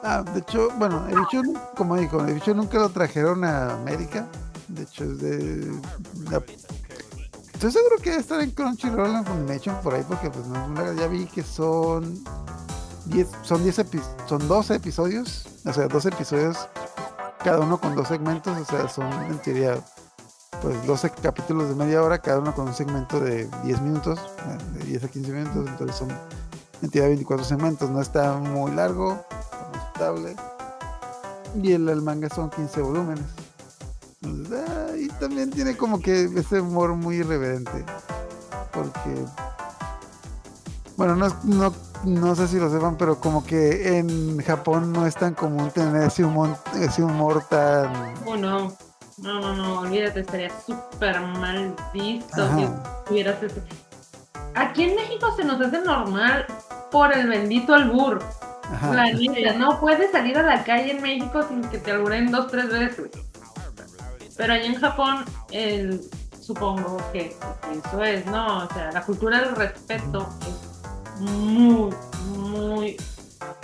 ah, 0.04 0.24
de 0.34 0.40
hecho, 0.40 0.70
bueno, 0.76 1.08
el 1.08 1.16
bicho, 1.18 1.42
como 1.78 1.96
dijo, 1.96 2.20
el 2.26 2.34
bicho 2.34 2.54
nunca 2.54 2.78
lo 2.78 2.90
trajeron 2.90 3.46
a 3.46 3.74
América. 3.76 4.28
De 4.68 4.84
hecho, 4.84 5.06
es 5.06 5.20
de. 5.22 5.72
la- 6.30 6.44
estoy 7.62 7.72
seguro 7.74 7.98
que 8.02 8.10
debe 8.10 8.22
estar 8.22 8.42
en 8.42 8.50
Crunchyroll 8.52 9.16
en 9.18 9.24
Funimation 9.26 9.76
por 9.84 9.94
ahí, 9.94 10.04
porque 10.08 10.32
pues 10.32 10.44
ya 10.98 11.06
vi 11.08 11.26
que 11.28 11.44
son 11.44 12.24
10, 13.06 13.28
son 13.44 13.62
10 13.62 13.80
epi- 13.80 14.02
son 14.28 14.48
12 14.48 14.76
episodios, 14.76 15.46
o 15.66 15.72
sea, 15.72 15.88
12 15.88 16.10
episodios, 16.10 16.58
cada 17.44 17.60
uno 17.60 17.80
con 17.80 17.96
dos 17.96 18.08
segmentos, 18.08 18.58
o 18.58 18.66
sea, 18.66 18.90
son 18.90 19.12
en 19.26 19.38
teoría 19.40 19.78
pues 20.64 20.84
12 20.88 21.12
capítulos 21.22 21.70
de 21.70 21.76
media 21.76 22.02
hora, 22.02 22.18
cada 22.20 22.40
uno 22.40 22.54
con 22.56 22.68
un 22.68 22.74
segmento 22.74 23.20
de 23.20 23.48
10 23.64 23.82
minutos, 23.82 24.20
eh, 24.20 24.58
de 24.80 24.86
10 24.86 25.04
a 25.04 25.08
15 25.08 25.32
minutos, 25.32 25.68
entonces 25.70 25.96
son 25.98 26.10
entidad 26.82 27.06
24 27.06 27.46
segmentos, 27.46 27.90
no 27.92 28.02
está 28.02 28.34
muy 28.38 28.72
largo, 28.72 29.24
está 29.32 29.88
estable. 29.94 30.36
Y 31.62 31.74
el, 31.74 31.88
el 31.90 32.02
manga 32.02 32.28
son 32.30 32.50
15 32.50 32.82
volúmenes. 32.82 33.26
Entonces, 34.24 34.62
ah, 34.70 34.81
y 35.02 35.08
también 35.08 35.50
tiene 35.50 35.76
como 35.76 36.00
que 36.00 36.26
ese 36.36 36.62
humor 36.62 36.96
muy 36.96 37.18
irreverente. 37.18 37.84
Porque, 38.72 39.26
bueno, 40.96 41.16
no, 41.16 41.28
no, 41.44 41.74
no 42.06 42.36
sé 42.36 42.48
si 42.48 42.60
lo 42.60 42.70
sepan, 42.70 42.98
pero 42.98 43.20
como 43.20 43.44
que 43.44 43.98
en 43.98 44.40
Japón 44.44 44.94
no 44.94 45.08
es 45.08 45.16
tan 45.16 45.34
común 45.34 45.72
tener 45.72 46.04
ese 46.04 46.24
humor, 46.24 46.56
ese 46.80 47.04
humor 47.04 47.44
tan... 47.50 48.14
Oh, 48.26 48.38
no. 48.38 48.74
No, 49.18 49.40
no, 49.40 49.56
no, 49.56 49.80
olvídate, 49.82 50.22
estaría 50.22 50.50
súper 50.66 51.20
mal 51.22 51.76
visto 51.94 52.42
Ajá. 52.42 52.58
que 52.58 52.70
tuvieras 53.08 53.44
ese. 53.44 53.62
Aquí 54.56 54.84
en 54.84 54.96
México 54.96 55.28
se 55.36 55.44
nos 55.44 55.62
hace 55.62 55.82
normal 55.82 56.46
por 56.92 57.14
el 57.14 57.28
bendito 57.28 57.74
albur. 57.74 58.24
Ajá. 58.72 58.94
La 58.94 59.12
neta, 59.12 59.54
no 59.54 59.80
puedes 59.80 60.12
salir 60.12 60.38
a 60.38 60.44
la 60.44 60.64
calle 60.64 60.92
en 60.92 61.02
México 61.02 61.44
sin 61.48 61.62
que 61.70 61.78
te 61.78 61.92
alburen 61.92 62.32
dos, 62.32 62.48
tres 62.48 62.70
veces. 62.70 63.12
Pero 64.38 64.54
allá 64.54 64.66
en 64.66 64.76
Japón, 64.76 65.26
el, 65.52 66.02
supongo 66.40 66.98
que 67.12 67.36
eso 67.72 68.04
es, 68.04 68.26
¿no? 68.26 68.66
O 68.66 68.74
sea, 68.74 68.92
la 68.92 69.02
cultura 69.04 69.42
del 69.42 69.56
respeto 69.56 70.28
es 70.42 71.22
muy, 71.22 71.94
muy 72.38 72.98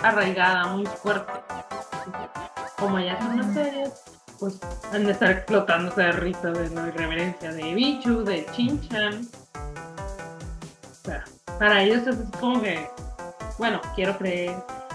arraigada, 0.00 0.66
muy 0.68 0.86
fuerte. 0.86 1.32
Como 2.78 2.96
allá 2.98 3.18
son 3.18 3.38
las 3.38 3.54
series, 3.54 3.90
pues 4.38 4.60
han 4.92 5.04
de 5.04 5.12
estar 5.12 5.30
explotándose 5.30 6.00
de 6.00 6.12
risa 6.12 6.50
de 6.50 6.70
la 6.70 6.88
irreverencia 6.88 7.52
de 7.52 7.74
Bichu, 7.74 8.22
de 8.22 8.46
Chinchan. 8.52 9.28
O 10.90 11.04
sea, 11.04 11.24
para 11.58 11.82
ellos 11.82 12.06
es 12.06 12.16
como 12.38 12.62
que, 12.62 12.88
bueno, 13.58 13.80
quiero 13.96 14.16
creer 14.16 14.54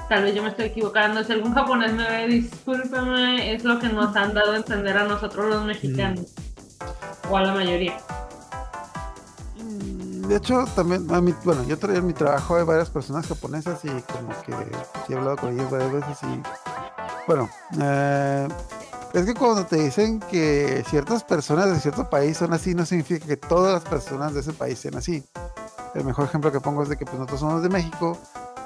tal 0.09 0.23
vez 0.23 0.35
yo 0.35 0.43
me 0.43 0.49
estoy 0.49 0.65
equivocando. 0.65 1.23
Si 1.23 1.31
algún 1.31 1.53
japonés 1.53 1.93
me 1.93 2.07
ve, 2.07 2.27
discúlpeme, 2.27 3.53
es 3.53 3.63
lo 3.63 3.79
que 3.79 3.89
nos 3.89 4.15
han 4.15 4.33
dado 4.33 4.53
a 4.53 4.57
entender 4.57 4.97
a 4.97 5.05
nosotros 5.05 5.49
los 5.49 5.63
mexicanos. 5.65 6.33
O 7.29 7.37
a 7.37 7.41
la 7.41 7.53
mayoría. 7.53 7.97
Mm, 9.57 10.27
De 10.27 10.35
hecho, 10.35 10.65
también, 10.75 11.07
a 11.13 11.21
mí, 11.21 11.33
bueno, 11.43 11.63
yo 11.63 11.77
traía 11.77 11.99
en 11.99 12.07
mi 12.07 12.13
trabajo 12.13 12.57
hay 12.57 12.63
varias 12.63 12.89
personas 12.89 13.27
japonesas 13.27 13.79
y 13.85 13.87
como 13.87 14.29
que 14.41 14.53
sí 15.07 15.13
he 15.13 15.15
hablado 15.15 15.37
con 15.37 15.53
ellas 15.53 15.71
varias 15.71 15.91
veces 15.91 16.17
y, 16.23 16.41
bueno, 17.27 17.49
eh, 17.81 18.47
es 19.13 19.25
que 19.25 19.33
cuando 19.33 19.65
te 19.65 19.77
dicen 19.77 20.19
que 20.19 20.83
ciertas 20.89 21.23
personas 21.23 21.69
de 21.69 21.79
cierto 21.79 22.09
país 22.09 22.37
son 22.37 22.51
así, 22.53 22.73
no 22.73 22.85
significa 22.85 23.25
que 23.25 23.37
todas 23.37 23.73
las 23.73 23.83
personas 23.83 24.33
de 24.33 24.41
ese 24.41 24.53
país 24.53 24.79
sean 24.79 24.95
así. 24.95 25.23
El 25.93 26.03
mejor 26.03 26.25
ejemplo 26.25 26.51
que 26.51 26.59
pongo 26.59 26.81
es 26.81 26.89
de 26.89 26.97
que 26.97 27.05
pues, 27.05 27.17
nosotros 27.17 27.39
somos 27.39 27.61
de 27.61 27.69
México 27.69 28.17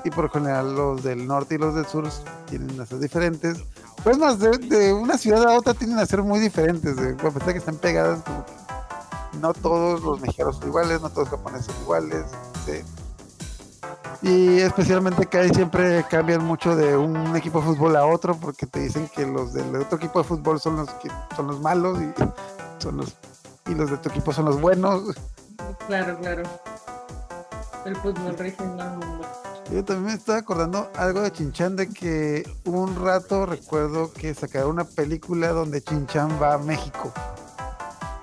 y 0.04 0.10
por 0.10 0.30
general 0.30 0.76
los 0.76 1.04
del 1.04 1.28
norte 1.28 1.56
y 1.56 1.58
los 1.58 1.76
del 1.76 1.86
sur 1.86 2.10
tienen 2.50 2.80
a 2.80 2.86
ser 2.86 3.00
diferentes. 3.00 3.58
Pues 4.04 4.18
más, 4.18 4.40
de, 4.40 4.94
una 4.94 5.18
ciudad 5.18 5.44
a 5.44 5.58
otra 5.58 5.74
tienen 5.74 5.98
a 6.00 6.06
ser 6.06 6.24
muy 6.24 6.40
diferentes, 6.40 6.96
pesar 6.96 7.46
de 7.46 7.54
que 7.54 7.60
están 7.60 7.76
pegadas, 7.76 8.22
como 8.24 8.46
que 8.46 8.54
no 9.42 9.54
todos 9.54 10.02
los 10.02 10.22
mexicanos 10.22 10.58
son 10.58 10.68
iguales, 10.68 11.02
no 11.02 11.10
todos 11.10 11.30
los 11.30 11.40
japoneses 11.40 11.66
son 11.68 11.82
iguales. 11.84 12.26
sí. 12.66 12.84
Y 14.22 14.60
especialmente 14.62 15.28
que 15.28 15.38
ahí 15.38 15.50
siempre 15.50 16.04
cambian 16.10 16.44
mucho 16.44 16.76
de 16.76 16.98
un 16.98 17.36
equipo 17.36 17.60
de 17.60 17.68
fútbol 17.68 17.96
a 17.96 18.06
otro 18.06 18.36
porque 18.36 18.66
te 18.66 18.80
dicen 18.80 19.08
que 19.16 19.28
los 19.28 19.54
del 19.54 19.76
otro 19.76 19.98
equipo 19.98 20.20
de 20.20 20.26
fútbol 20.28 20.60
son 20.60 20.78
los 20.78 20.90
que 20.96 21.10
son 21.36 21.48
los 21.48 21.62
malos 21.62 22.00
y 22.02 22.12
son 22.82 22.98
los 22.98 23.16
y 23.68 23.76
los 23.76 23.92
de 23.92 23.98
tu 23.98 24.10
equipo 24.10 24.34
son 24.34 24.46
los 24.46 24.60
buenos. 24.60 25.16
Claro, 25.88 26.18
claro. 26.20 26.44
El 27.86 27.96
fútbol 27.98 28.38
regional. 28.38 29.00
Yo 29.72 29.84
también 29.84 30.06
me 30.06 30.14
estaba 30.14 30.38
acordando 30.40 30.90
algo 30.96 31.22
de 31.22 31.32
Chinchan 31.32 31.76
de 31.76 31.90
que 31.90 32.50
un 32.66 32.96
rato 33.04 33.46
recuerdo 33.46 34.14
que 34.14 34.34
sacaron 34.34 34.72
una 34.72 34.86
película 34.86 35.50
donde 35.50 35.82
Chinchan 35.84 36.42
va 36.42 36.54
a 36.54 36.58
México. 36.58 37.12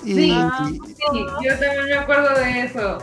Y, 0.03 0.15
Sí. 0.15 0.31
y- 0.31 0.79
Sí, 0.79 1.27
yo 1.43 1.51
también 1.59 1.85
me 1.87 1.95
acuerdo 1.95 2.35
de 2.39 2.63
eso. 2.65 2.99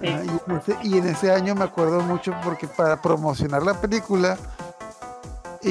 Sí. 0.00 0.08
Ah, 0.08 0.22
y, 0.24 0.50
en 0.50 0.56
ese, 0.58 0.76
y 0.82 0.98
en 0.98 1.06
ese 1.08 1.32
año 1.32 1.54
me 1.54 1.64
acuerdo 1.64 2.00
mucho 2.00 2.34
porque 2.42 2.66
para 2.66 3.00
promocionar 3.00 3.62
la 3.62 3.80
película 3.80 4.36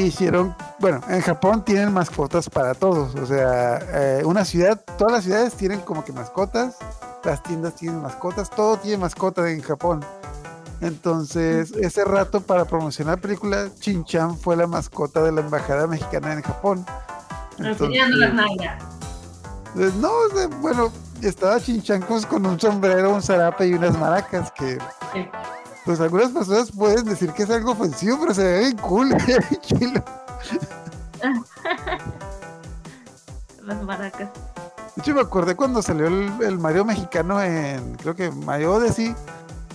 hicieron, 0.02 0.56
bueno, 0.80 1.02
en 1.10 1.22
Japón 1.22 1.64
tienen 1.64 1.94
mascotas 1.94 2.50
para 2.50 2.74
todos, 2.74 3.16
o 3.16 3.26
sea, 3.26 3.80
eh, 3.94 4.24
una 4.26 4.44
ciudad, 4.46 4.80
todas 4.98 5.14
las 5.14 5.24
ciudades 5.24 5.54
tienen 5.54 5.82
como 5.82 6.04
que 6.04 6.12
mascotas, 6.12 6.78
las 7.24 7.42
tiendas 7.44 7.76
tienen 7.76 8.02
mascotas, 8.02 8.50
todo 8.50 8.78
tiene 8.78 8.98
mascota 8.98 9.50
en 9.50 9.62
Japón. 9.62 10.04
Entonces, 10.82 11.72
ese 11.74 12.04
rato 12.04 12.42
para 12.42 12.66
promocionar 12.66 13.16
la 13.18 13.22
película, 13.22 13.70
Chinchan 13.80 14.38
fue 14.38 14.58
la 14.58 14.68
mascota 14.68 15.22
de 15.24 15.32
la 15.32 15.42
embajada 15.42 15.88
mexicana 15.88 16.34
en 16.34 16.42
Japón. 16.42 16.86
Enseñando 17.58 18.18
las 18.18 18.32
Entonces, 18.32 18.34
nalgas. 18.34 18.84
pues, 19.74 19.96
no, 19.96 20.12
bueno, 20.60 20.92
estaba 21.22 21.60
Chinchancos 21.62 22.26
con 22.26 22.46
un 22.46 22.60
sombrero, 22.60 23.14
un 23.14 23.22
zarape 23.22 23.68
y 23.68 23.74
unas 23.76 23.98
maracas 23.98 24.52
que, 24.52 24.78
Sí. 25.14 25.30
Pues 25.86 26.00
algunas 26.00 26.32
personas 26.32 26.72
pueden 26.72 27.06
decir 27.06 27.32
que 27.32 27.44
es 27.44 27.50
algo 27.50 27.72
ofensivo, 27.72 28.18
pero 28.22 28.34
se 28.34 28.44
ve 28.44 28.60
bien 28.60 28.78
cool. 28.78 29.10
Las 33.64 33.82
maracas. 33.84 34.30
De 34.96 35.02
hecho, 35.02 35.16
me 35.16 35.22
acordé 35.22 35.56
cuando 35.56 35.82
salió 35.82 36.08
el, 36.08 36.32
el 36.42 36.60
Mario 36.60 36.86
mexicano 36.86 37.42
en, 37.42 37.96
creo 37.96 38.16
que 38.16 38.30
Mario 38.32 38.74
Odyssey, 38.74 39.16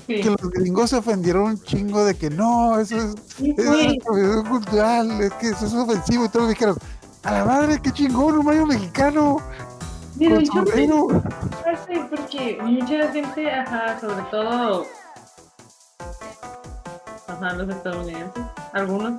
Sí. 0.06 0.22
que 0.22 0.30
los 0.30 0.40
gringos 0.40 0.88
se 0.88 0.96
ofendieron 0.96 1.42
un 1.42 1.62
chingo 1.62 2.02
de 2.02 2.16
que 2.16 2.30
no, 2.30 2.78
eso 2.78 2.96
es, 2.96 3.14
Sí, 3.36 3.54
eso 3.58 3.74
es 3.74 4.48
cultural, 4.48 5.20
es 5.20 5.30
que 5.34 5.50
eso 5.50 5.66
es 5.66 5.74
ofensivo 5.74 6.24
y 6.24 6.28
todos 6.30 6.44
los 6.44 6.48
dijeron, 6.54 6.78
a 7.24 7.32
la 7.32 7.44
madre, 7.44 7.78
qué 7.82 7.92
chingón, 7.92 8.38
un 8.38 8.46
Mario 8.46 8.64
mexicano, 8.64 9.36
Pero 10.18 10.40
yo 10.40 10.64
porque 12.08 12.58
mucha 12.62 13.12
gente, 13.12 13.52
ajá, 13.52 14.00
sobre 14.00 14.22
todo, 14.30 14.86
ajá, 17.40 17.54
los 17.54 17.68
estadounidenses, 17.68 18.44
algunos, 18.72 19.14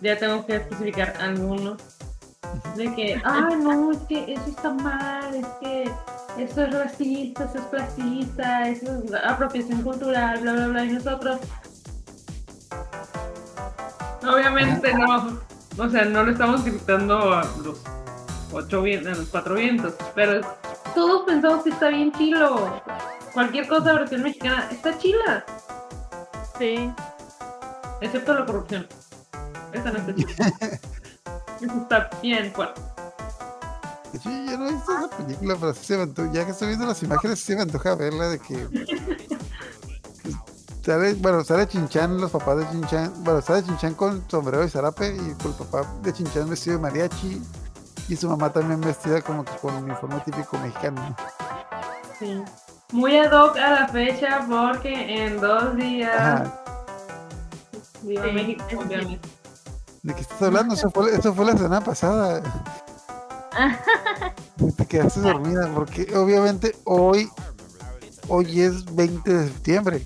ya 0.00 0.18
tengo 0.18 0.44
que 0.46 0.56
especificar 0.56 1.14
algunos, 1.20 1.78
de 2.76 2.94
que, 2.94 3.20
ah, 3.24 3.50
no, 3.58 3.92
es 3.92 3.98
que 4.08 4.32
eso 4.32 4.44
está 4.48 4.72
mal, 4.72 5.34
es 5.34 5.46
que 5.60 5.90
eso 6.38 6.62
es 6.62 6.74
racista, 6.74 7.44
eso 7.44 7.58
es 7.58 7.64
clasista, 7.64 8.68
eso 8.68 9.02
es 9.04 9.14
apropiación 9.14 9.82
cultural, 9.82 10.40
bla, 10.40 10.52
bla, 10.52 10.66
bla, 10.68 10.84
y 10.84 10.92
nosotros, 10.92 11.40
obviamente 14.22 14.94
no, 14.94 15.38
o 15.78 15.88
sea, 15.88 16.04
no 16.04 16.24
le 16.24 16.32
estamos 16.32 16.64
gritando 16.64 17.34
a 17.34 17.44
los 17.62 17.82
ocho 18.52 18.82
vientos, 18.82 19.12
a 19.12 19.16
los 19.16 19.28
cuatro 19.28 19.54
vientos, 19.54 19.94
pero 20.14 20.40
todos 20.94 21.24
pensamos 21.26 21.62
que 21.62 21.70
está 21.70 21.88
bien 21.88 22.12
chilo. 22.12 22.80
Cualquier 23.34 23.68
cosa 23.68 23.92
de 23.92 23.98
versión 23.98 24.22
mexicana 24.22 24.66
está 24.70 24.96
chila, 24.96 25.44
Sí. 26.58 26.92
excepto 28.00 28.34
la 28.34 28.46
corrupción. 28.46 28.86
Esa 29.72 29.90
no 29.92 29.98
está. 29.98 30.12
Eso 31.60 31.72
está 31.82 32.10
bien 32.22 32.52
fuerte. 32.52 32.80
De 34.12 34.18
hecho, 34.18 34.30
yo 34.30 34.58
no 34.58 34.68
he 34.68 34.72
visto 34.72 34.92
esa 34.92 35.16
película, 35.16 35.56
pero 35.58 35.74
sí 35.74 35.84
se 35.84 35.96
me 35.96 36.02
antoja, 36.04 36.32
ya 36.32 36.44
que 36.44 36.50
estoy 36.52 36.68
viendo 36.68 36.86
las 36.86 37.02
imágenes, 37.02 37.38
sí 37.38 37.46
se 37.46 37.56
me 37.56 37.62
antoja 37.62 37.94
verla 37.94 38.28
de 38.28 38.38
que... 38.38 38.56
pues, 38.56 38.88
Sale, 40.84 41.14
bueno, 41.14 41.42
sale 41.42 41.66
Chinchan, 41.66 42.20
los 42.20 42.30
papás 42.30 42.58
de 42.58 42.70
Chinchan, 42.70 43.12
bueno, 43.24 43.42
sale 43.42 43.64
Chinchan 43.64 43.94
con 43.94 44.22
sombrero 44.30 44.62
y 44.64 44.70
zarape 44.70 45.16
y 45.16 45.34
con 45.34 45.50
el 45.50 45.58
papá 45.58 45.84
de 46.02 46.12
Chinchan 46.12 46.48
vestido 46.48 46.76
de 46.76 46.82
mariachi 46.82 47.42
y 48.08 48.14
su 48.16 48.28
mamá 48.28 48.52
también 48.52 48.80
vestida 48.80 49.20
como 49.20 49.44
que 49.44 49.50
con 49.56 49.74
uniforme 49.74 50.20
típico 50.20 50.56
mexicano. 50.58 51.00
¿no? 51.10 51.16
Sí. 52.20 52.40
Muy 52.92 53.16
ad 53.16 53.32
hoc 53.32 53.56
a 53.56 53.70
la 53.70 53.88
fecha 53.88 54.46
porque 54.48 55.24
en 55.26 55.40
dos 55.40 55.76
días 55.76 56.14
Ajá, 56.16 56.62
viva 58.02 58.24
Sí, 58.24 58.32
México. 58.32 58.64
sí. 58.68 58.76
obviamente. 58.76 59.28
¿de 60.02 60.14
qué 60.14 60.20
estás 60.20 60.40
hablando? 60.42 60.74
Eso 60.74 60.90
fue, 60.90 61.12
eso 61.14 61.34
fue 61.34 61.44
la 61.46 61.52
semana 61.56 61.80
pasada. 61.80 62.40
Te 64.76 64.86
quedaste 64.86 65.20
dormida 65.20 65.68
porque 65.74 66.06
obviamente 66.16 66.76
hoy, 66.84 67.28
hoy 68.28 68.60
es 68.60 68.84
20 68.94 69.32
de 69.32 69.48
septiembre. 69.48 70.02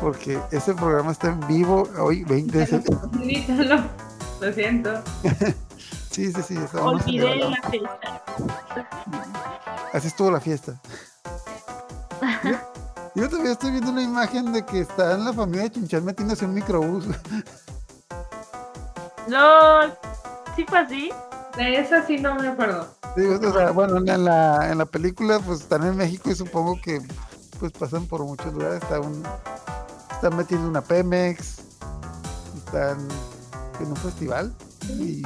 Porque 0.00 0.38
este 0.52 0.74
programa 0.74 1.10
está 1.10 1.28
en 1.28 1.40
vivo 1.48 1.88
hoy 1.98 2.22
20 2.24 2.58
de 2.58 2.66
septiembre. 2.66 3.80
Lo 4.40 4.52
siento. 4.52 5.02
Sí, 6.10 6.32
sí, 6.32 6.42
sí. 6.42 6.58
Olvidé 6.74 7.36
la 7.36 7.62
fecha. 7.70 8.22
Así 9.92 10.08
estuvo 10.08 10.32
la 10.32 10.40
fiesta. 10.40 10.74
Yo, 13.14 13.28
todavía 13.28 13.52
estoy 13.52 13.72
viendo 13.72 13.90
una 13.90 14.02
imagen 14.02 14.52
de 14.52 14.64
que 14.64 14.80
está 14.80 15.14
en 15.14 15.24
la 15.24 15.32
familia 15.32 15.64
de 15.64 15.72
Chinchán 15.72 16.04
metiéndose 16.04 16.44
un 16.44 16.54
microbús. 16.54 17.06
LOL. 19.28 19.92
¿Sí 20.56 20.64
fue 20.68 20.78
así? 20.78 21.10
De 21.56 21.80
esa 21.80 22.06
sí 22.06 22.18
no 22.18 22.34
me 22.36 22.48
acuerdo. 22.48 22.86
Digo, 23.16 23.38
o 23.48 23.52
sea, 23.52 23.70
bueno, 23.72 23.96
en 23.98 24.24
la, 24.24 24.70
en 24.70 24.78
la 24.78 24.86
película 24.86 25.38
pues 25.40 25.60
están 25.60 25.84
en 25.84 25.96
México 25.96 26.30
y 26.30 26.34
supongo 26.34 26.80
que 26.80 27.00
pues 27.58 27.72
pasan 27.72 28.06
por 28.06 28.22
muchos 28.24 28.52
lugares. 28.52 28.82
Está 28.82 29.00
un, 29.00 29.22
están 30.12 30.36
metiendo 30.36 30.68
una 30.68 30.80
Pemex, 30.80 31.58
están 32.56 32.98
en 33.80 33.86
un 33.86 33.96
festival. 33.96 34.54
Y 34.88 35.22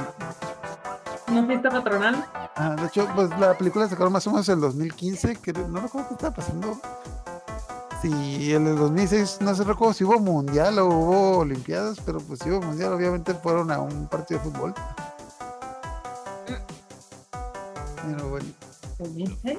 Una 1.27 1.45
fiesta 1.45 1.69
patronal. 1.69 2.25
ah, 2.55 2.75
de 2.79 2.85
hecho, 2.87 3.07
pues 3.15 3.29
la 3.39 3.57
película 3.57 3.87
sacaron 3.87 4.13
más 4.13 4.25
o 4.27 4.31
menos 4.31 4.49
en 4.49 4.55
el 4.55 4.61
2015, 4.61 5.35
que 5.37 5.53
no 5.53 5.79
recuerdo 5.81 6.07
qué 6.09 6.13
estaba 6.15 6.35
pasando. 6.35 6.79
Sí, 8.03 8.53
en 8.53 8.67
el 8.67 8.75
2006 8.75 9.37
no 9.41 9.55
sé 9.55 9.63
recuerdo 9.63 9.93
si 9.93 10.03
hubo 10.03 10.19
mundial 10.19 10.77
o 10.79 10.87
hubo 10.87 11.37
olimpiadas, 11.39 11.97
pero 12.05 12.19
pues 12.19 12.39
si 12.43 12.51
hubo 12.51 12.61
mundial, 12.61 12.91
obviamente 12.93 13.33
fueron 13.33 13.71
a 13.71 13.79
un 13.79 14.07
partido 14.07 14.39
de 14.41 14.49
fútbol. 14.51 14.73
Pero 18.05 18.29
bueno. 18.29 18.45
¿Viste? 18.99 19.57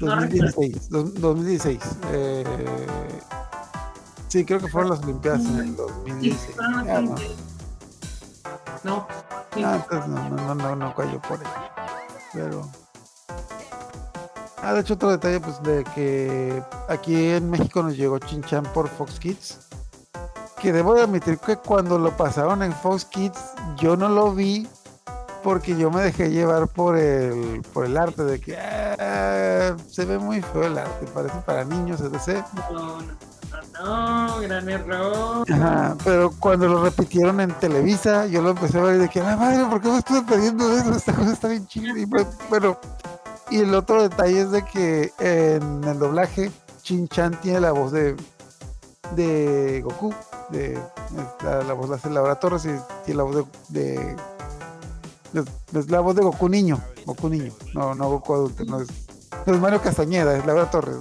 No 0.00 0.06
2016, 0.16 0.88
dos- 0.90 1.14
2016. 1.20 1.80
eh, 2.12 2.44
sí, 4.28 4.44
creo 4.44 4.60
que 4.60 4.68
fueron 4.68 4.90
las 4.90 5.00
Olimpiadas 5.00 5.40
en 5.40 5.56
el 5.58 5.66
Sí, 5.70 5.74
2016. 5.76 6.54
fueron 6.56 6.76
las 6.86 6.88
Ah, 6.96 7.00
no. 7.00 7.14
No. 8.84 9.06
sí. 9.54 9.62
ah, 9.64 9.76
entonces 9.82 10.08
no, 10.10 10.28
no, 10.30 10.54
no, 10.54 10.54
no, 10.54 10.76
no 10.76 10.94
cayó 10.94 11.20
por 11.22 11.38
ahí. 11.38 11.52
Pero. 12.32 12.68
Ah, 14.64 14.72
de 14.72 14.80
hecho, 14.80 14.94
otro 14.94 15.10
detalle, 15.10 15.40
pues, 15.40 15.62
de 15.62 15.84
que 15.94 16.62
aquí 16.88 17.30
en 17.30 17.50
México 17.50 17.82
nos 17.82 17.98
llegó 17.98 18.18
Chinchan 18.18 18.64
por 18.72 18.88
Fox 18.88 19.20
Kids. 19.20 19.58
Que 20.58 20.72
debo 20.72 20.94
de 20.94 21.02
admitir 21.02 21.36
que 21.36 21.56
cuando 21.56 21.98
lo 21.98 22.16
pasaron 22.16 22.62
en 22.62 22.72
Fox 22.72 23.04
Kids, 23.04 23.38
yo 23.76 23.94
no 23.94 24.08
lo 24.08 24.32
vi 24.32 24.66
porque 25.42 25.76
yo 25.76 25.90
me 25.90 26.00
dejé 26.00 26.30
llevar 26.30 26.66
por 26.68 26.96
el, 26.96 27.60
por 27.74 27.84
el 27.84 27.98
arte 27.98 28.24
de 28.24 28.40
que 28.40 28.56
ah, 28.56 29.76
se 29.86 30.06
ve 30.06 30.18
muy 30.18 30.40
feo 30.40 30.64
el 30.64 30.78
arte, 30.78 31.06
parece 31.12 31.36
para 31.44 31.66
niños, 31.66 32.00
etc. 32.00 32.42
No, 32.54 32.72
no, 32.72 33.02
no, 33.02 34.26
No, 34.28 34.40
gran 34.40 34.66
error. 34.70 35.44
Ajá, 35.52 35.94
pero 36.02 36.32
cuando 36.40 36.68
lo 36.68 36.82
repitieron 36.82 37.38
en 37.40 37.50
Televisa, 37.52 38.24
yo 38.26 38.40
lo 38.40 38.50
empecé 38.50 38.78
a 38.78 38.84
ver 38.84 38.96
y 38.96 38.98
de 39.00 39.08
que, 39.10 39.20
la 39.20 39.36
madre, 39.36 39.62
¿por 39.66 39.82
qué 39.82 39.88
me 39.88 39.98
estoy 39.98 40.22
perdiendo 40.22 40.70
de 40.70 40.80
eso? 40.80 40.92
Esta 40.92 41.12
cosa 41.12 41.32
está 41.34 41.48
bien 41.48 41.66
chida. 41.66 41.98
Y 41.98 42.06
bueno, 42.48 42.78
y 43.50 43.60
el 43.60 43.74
otro 43.74 44.02
detalle 44.02 44.42
es 44.42 44.50
de 44.50 44.64
que 44.64 45.12
en 45.18 45.84
el 45.84 45.98
doblaje, 45.98 46.50
Chin 46.82 47.08
Chan 47.08 47.38
tiene 47.40 47.60
la 47.60 47.72
voz 47.72 47.92
de, 47.92 48.16
de 49.14 49.82
Goku. 49.82 50.14
De, 50.50 50.78
la, 51.42 51.72
voz 51.72 51.88
la 51.88 51.96
hace 51.96 52.10
Laura 52.10 52.36
Torres 52.36 52.66
y 52.66 52.70
tiene 53.04 53.18
la 53.18 53.24
voz 53.24 53.46
de. 53.68 54.16
de 55.32 55.84
la 55.88 56.00
voz 56.00 56.14
de 56.14 56.22
Goku 56.22 56.48
niño, 56.48 56.80
Goku 57.06 57.28
niño, 57.28 57.52
no, 57.74 57.94
no 57.94 58.08
Goku 58.08 58.34
adulto, 58.34 58.64
no 58.64 58.80
es, 58.80 58.88
no 59.46 59.58
Mario 59.58 59.80
Castañeda, 59.80 60.36
es 60.36 60.44
Laura 60.44 60.70
Torres. 60.70 60.96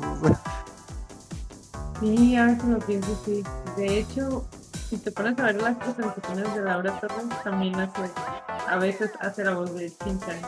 Sí, 2.00 2.36
ahora 2.36 2.58
que 2.58 2.68
lo 2.68 2.80
pienso, 2.80 3.22
sí. 3.26 3.44
De 3.78 4.00
hecho, 4.00 4.46
si 4.90 4.98
te 4.98 5.12
pones 5.12 5.40
a 5.40 5.44
ver 5.44 5.62
las 5.62 5.78
presentaciones 5.78 6.54
de 6.54 6.62
Laura 6.62 7.00
Torres, 7.00 7.26
también 7.44 7.80
hace, 7.80 8.10
a 8.70 8.78
veces 8.78 9.12
hace 9.20 9.44
la 9.44 9.56
voz 9.56 9.74
de 9.74 9.92
Chinchan. 10.04 10.40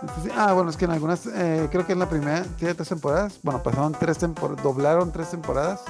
Entonces, 0.00 0.32
ah, 0.36 0.52
bueno, 0.52 0.70
es 0.70 0.76
que 0.76 0.84
en 0.84 0.92
algunas, 0.92 1.26
eh, 1.26 1.68
creo 1.72 1.86
que 1.86 1.92
en 1.92 1.98
la 1.98 2.08
primera, 2.08 2.44
tiene 2.56 2.74
tres 2.74 2.88
temporadas. 2.88 3.40
Bueno, 3.42 3.62
pasaron 3.62 3.92
tres 3.92 4.18
temporadas, 4.18 4.62
doblaron 4.62 5.10
tres 5.12 5.30
temporadas. 5.30 5.80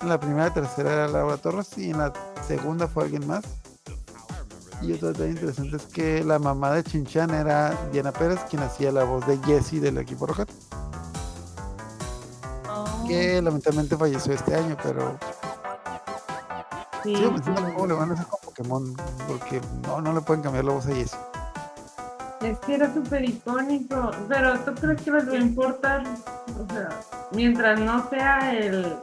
En 0.00 0.08
la 0.08 0.20
primera, 0.20 0.52
tercera 0.52 0.92
era 0.92 1.08
Laura 1.08 1.38
Torres 1.38 1.76
y 1.78 1.90
en 1.90 1.98
la 1.98 2.12
segunda 2.46 2.86
fue 2.86 3.04
alguien 3.04 3.26
más. 3.26 3.44
Y 4.80 4.92
otro 4.92 5.08
detalle 5.08 5.30
interesante 5.30 5.76
es 5.76 5.86
que 5.86 6.22
la 6.22 6.38
mamá 6.38 6.70
de 6.72 6.84
Chinchan 6.84 7.30
era 7.34 7.74
Diana 7.90 8.12
Pérez, 8.12 8.38
quien 8.48 8.62
hacía 8.62 8.92
la 8.92 9.02
voz 9.04 9.26
de 9.26 9.36
Jessie 9.38 9.80
del 9.80 9.98
equipo 9.98 10.26
Rocket, 10.26 10.48
Oh, 12.68 13.04
que 13.08 13.40
lamentablemente 13.42 13.96
falleció 13.96 14.34
este 14.34 14.54
año, 14.54 14.76
pero 14.82 15.18
Sí, 17.02 17.16
sigo 17.16 17.32
pensando 17.32 17.62
sí. 17.66 17.72
cómo 17.74 17.86
le 17.86 17.94
van 17.94 18.10
a 18.10 18.14
hacer 18.14 18.26
con 18.26 18.40
Pokémon, 18.44 18.96
porque 19.26 19.60
no, 19.86 20.00
no 20.00 20.12
le 20.12 20.20
pueden 20.20 20.42
cambiar 20.42 20.64
la 20.64 20.72
voz 20.72 20.86
a 20.86 20.94
Jessie. 20.94 21.18
Es 22.40 22.56
que 22.60 22.74
era 22.76 22.92
súper 22.94 23.24
icónico, 23.28 24.10
pero 24.28 24.58
¿tú 24.60 24.72
crees 24.74 25.02
que 25.02 25.10
les 25.10 25.28
va 25.28 25.32
a 25.32 25.36
importar? 25.38 26.02
O 26.56 26.72
sea, 26.72 26.88
mientras 27.32 27.80
no 27.80 28.08
sea 28.10 28.56
el, 28.56 28.94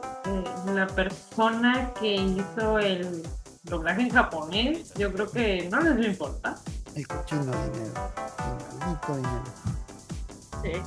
la 0.72 0.86
persona 0.86 1.90
que 2.00 2.14
hizo 2.14 2.78
el 2.78 3.22
doblaje 3.64 4.02
en 4.02 4.10
japonés, 4.10 4.94
yo 4.94 5.12
creo 5.12 5.30
que 5.30 5.68
no 5.70 5.80
les 5.80 5.96
va 5.98 6.00
a 6.00 6.06
importar. 6.06 6.54
El 6.94 7.06
cochino 7.06 7.42
dinero. 7.42 7.92
El 8.38 8.78
maldito 8.78 9.16
dinero. 9.16 9.44
sí. 10.62 10.82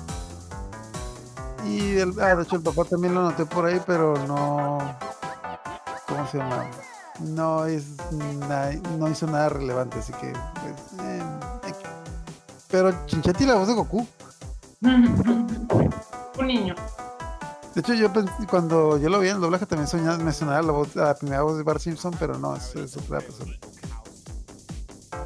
Y 1.65 1.97
el, 1.99 2.13
ah, 2.21 2.35
de 2.35 2.43
hecho 2.43 2.55
el 2.55 2.63
papá 2.63 2.85
también 2.85 3.13
lo 3.13 3.21
noté 3.21 3.45
por 3.45 3.65
ahí, 3.65 3.79
pero 3.85 4.15
no. 4.25 4.79
¿Cómo 6.07 6.25
se 6.27 6.37
llama? 6.39 6.65
No 7.19 7.65
es 7.65 7.85
na- 8.47 8.71
no 8.97 9.07
hizo 9.09 9.27
nada 9.27 9.49
relevante, 9.49 9.99
así 9.99 10.13
que. 10.13 10.31
pues, 10.31 11.05
eh. 11.05 11.21
Pero 12.69 13.05
Chinchati 13.05 13.45
la 13.45 13.55
voz 13.55 13.67
de 13.67 13.73
Goku. 13.73 14.07
Un 14.81 16.47
niño. 16.47 16.75
De 17.75 17.81
hecho, 17.81 17.93
yo 17.93 18.09
cuando 18.49 18.97
yo 18.97 19.09
lo 19.09 19.19
vi 19.19 19.29
en 19.29 19.35
el 19.35 19.41
doblaje 19.41 19.65
también 19.65 19.87
soñaba, 19.87 20.17
me 20.17 20.33
sonaba 20.33 20.61
la 20.61 20.71
voz, 20.71 20.95
la 20.95 21.13
primera 21.15 21.43
voz 21.43 21.57
de 21.57 21.63
Bart 21.63 21.79
Simpson, 21.79 22.15
pero 22.19 22.37
no, 22.37 22.55
es, 22.55 22.75
es 22.75 22.97
otra 22.97 23.19
persona. 23.19 23.53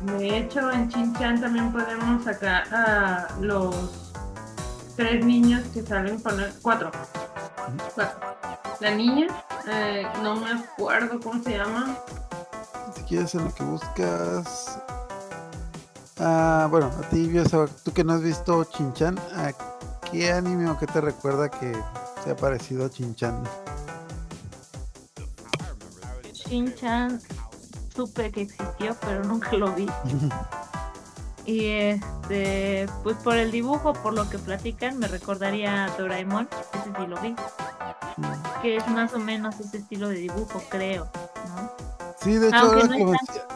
De 0.01 0.37
hecho, 0.37 0.69
en 0.71 0.89
Chinchan 0.89 1.39
también 1.39 1.71
podemos 1.71 2.23
sacar 2.25 2.63
a 2.73 3.27
los 3.39 3.73
tres 4.97 5.25
niños 5.25 5.63
que 5.73 5.81
salen 5.81 6.19
con 6.19 6.39
el... 6.39 6.51
Cuatro. 6.61 6.91
Cuatro. 7.95 8.19
La 8.81 8.91
niña, 8.93 9.27
eh, 9.67 10.05
no 10.21 10.35
me 10.35 10.51
acuerdo 10.51 11.19
cómo 11.21 11.41
se 11.41 11.57
llama. 11.57 11.97
Si 12.95 13.01
quieres 13.03 13.33
en 13.35 13.45
lo 13.45 13.53
que 13.53 13.63
buscas. 13.63 14.82
Ah, 16.25 16.69
bueno, 16.71 16.85
a 16.85 17.09
ti, 17.09 17.29
tú 17.83 17.91
que 17.91 18.05
no 18.05 18.13
has 18.13 18.21
visto 18.21 18.63
Chinchan, 18.63 19.19
¿a 19.35 19.51
qué 20.09 20.31
anime 20.31 20.69
o 20.69 20.79
qué 20.79 20.87
te 20.87 21.01
recuerda 21.01 21.49
que 21.49 21.73
sea 22.23 22.33
parecido 22.37 22.85
a 22.85 22.89
Chinchan? 22.89 23.43
Shin-chan 26.33 27.19
supe 27.93 28.31
que 28.31 28.43
existió, 28.43 28.95
pero 29.01 29.23
nunca 29.25 29.51
lo 29.53 29.73
vi. 29.73 29.85
Y 31.45 31.65
este, 31.65 32.87
pues 33.03 33.17
por 33.17 33.35
el 33.35 33.51
dibujo, 33.51 33.91
por 33.91 34.13
lo 34.13 34.29
que 34.29 34.39
platican, 34.39 34.97
me 34.97 35.09
recordaría 35.09 35.83
a 35.83 35.89
Doraemon, 35.89 36.47
ese 36.73 36.83
sí 36.85 37.05
lo 37.05 37.19
vi, 37.19 37.35
que 38.61 38.77
es 38.77 38.87
más 38.87 39.13
o 39.13 39.19
menos 39.19 39.59
ese 39.59 39.79
estilo 39.79 40.07
de 40.07 40.15
dibujo, 40.15 40.63
creo, 40.69 41.09
¿no? 41.49 41.69
Sí, 42.21 42.35
de 42.35 42.47
hecho, 42.47 42.55
Aunque 42.55 42.81
ahora, 42.83 42.97
no 42.97 43.11
que 43.11 43.52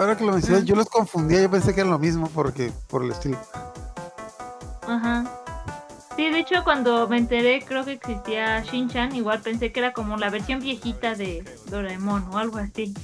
ahora 0.00 0.16
que 0.16 0.24
lo 0.24 0.32
mencionas, 0.32 0.64
yo 0.64 0.74
los 0.74 0.88
confundía, 0.88 1.42
yo 1.42 1.50
pensé 1.50 1.74
que 1.74 1.80
eran 1.80 1.92
lo 1.92 1.98
mismo 1.98 2.28
porque 2.28 2.72
por 2.88 3.04
el 3.04 3.10
estilo. 3.10 3.38
Ajá. 4.86 5.24
Sí, 6.16 6.30
de 6.30 6.40
hecho 6.40 6.64
cuando 6.64 7.06
me 7.08 7.18
enteré 7.18 7.64
creo 7.64 7.84
que 7.84 7.92
existía 7.92 8.62
Shin-chan, 8.62 9.14
igual 9.14 9.40
pensé 9.40 9.72
que 9.72 9.80
era 9.80 9.92
como 9.92 10.16
la 10.16 10.30
versión 10.30 10.60
viejita 10.60 11.14
de 11.14 11.44
Doraemon 11.66 12.28
o 12.32 12.38
algo 12.38 12.58
así. 12.58 12.94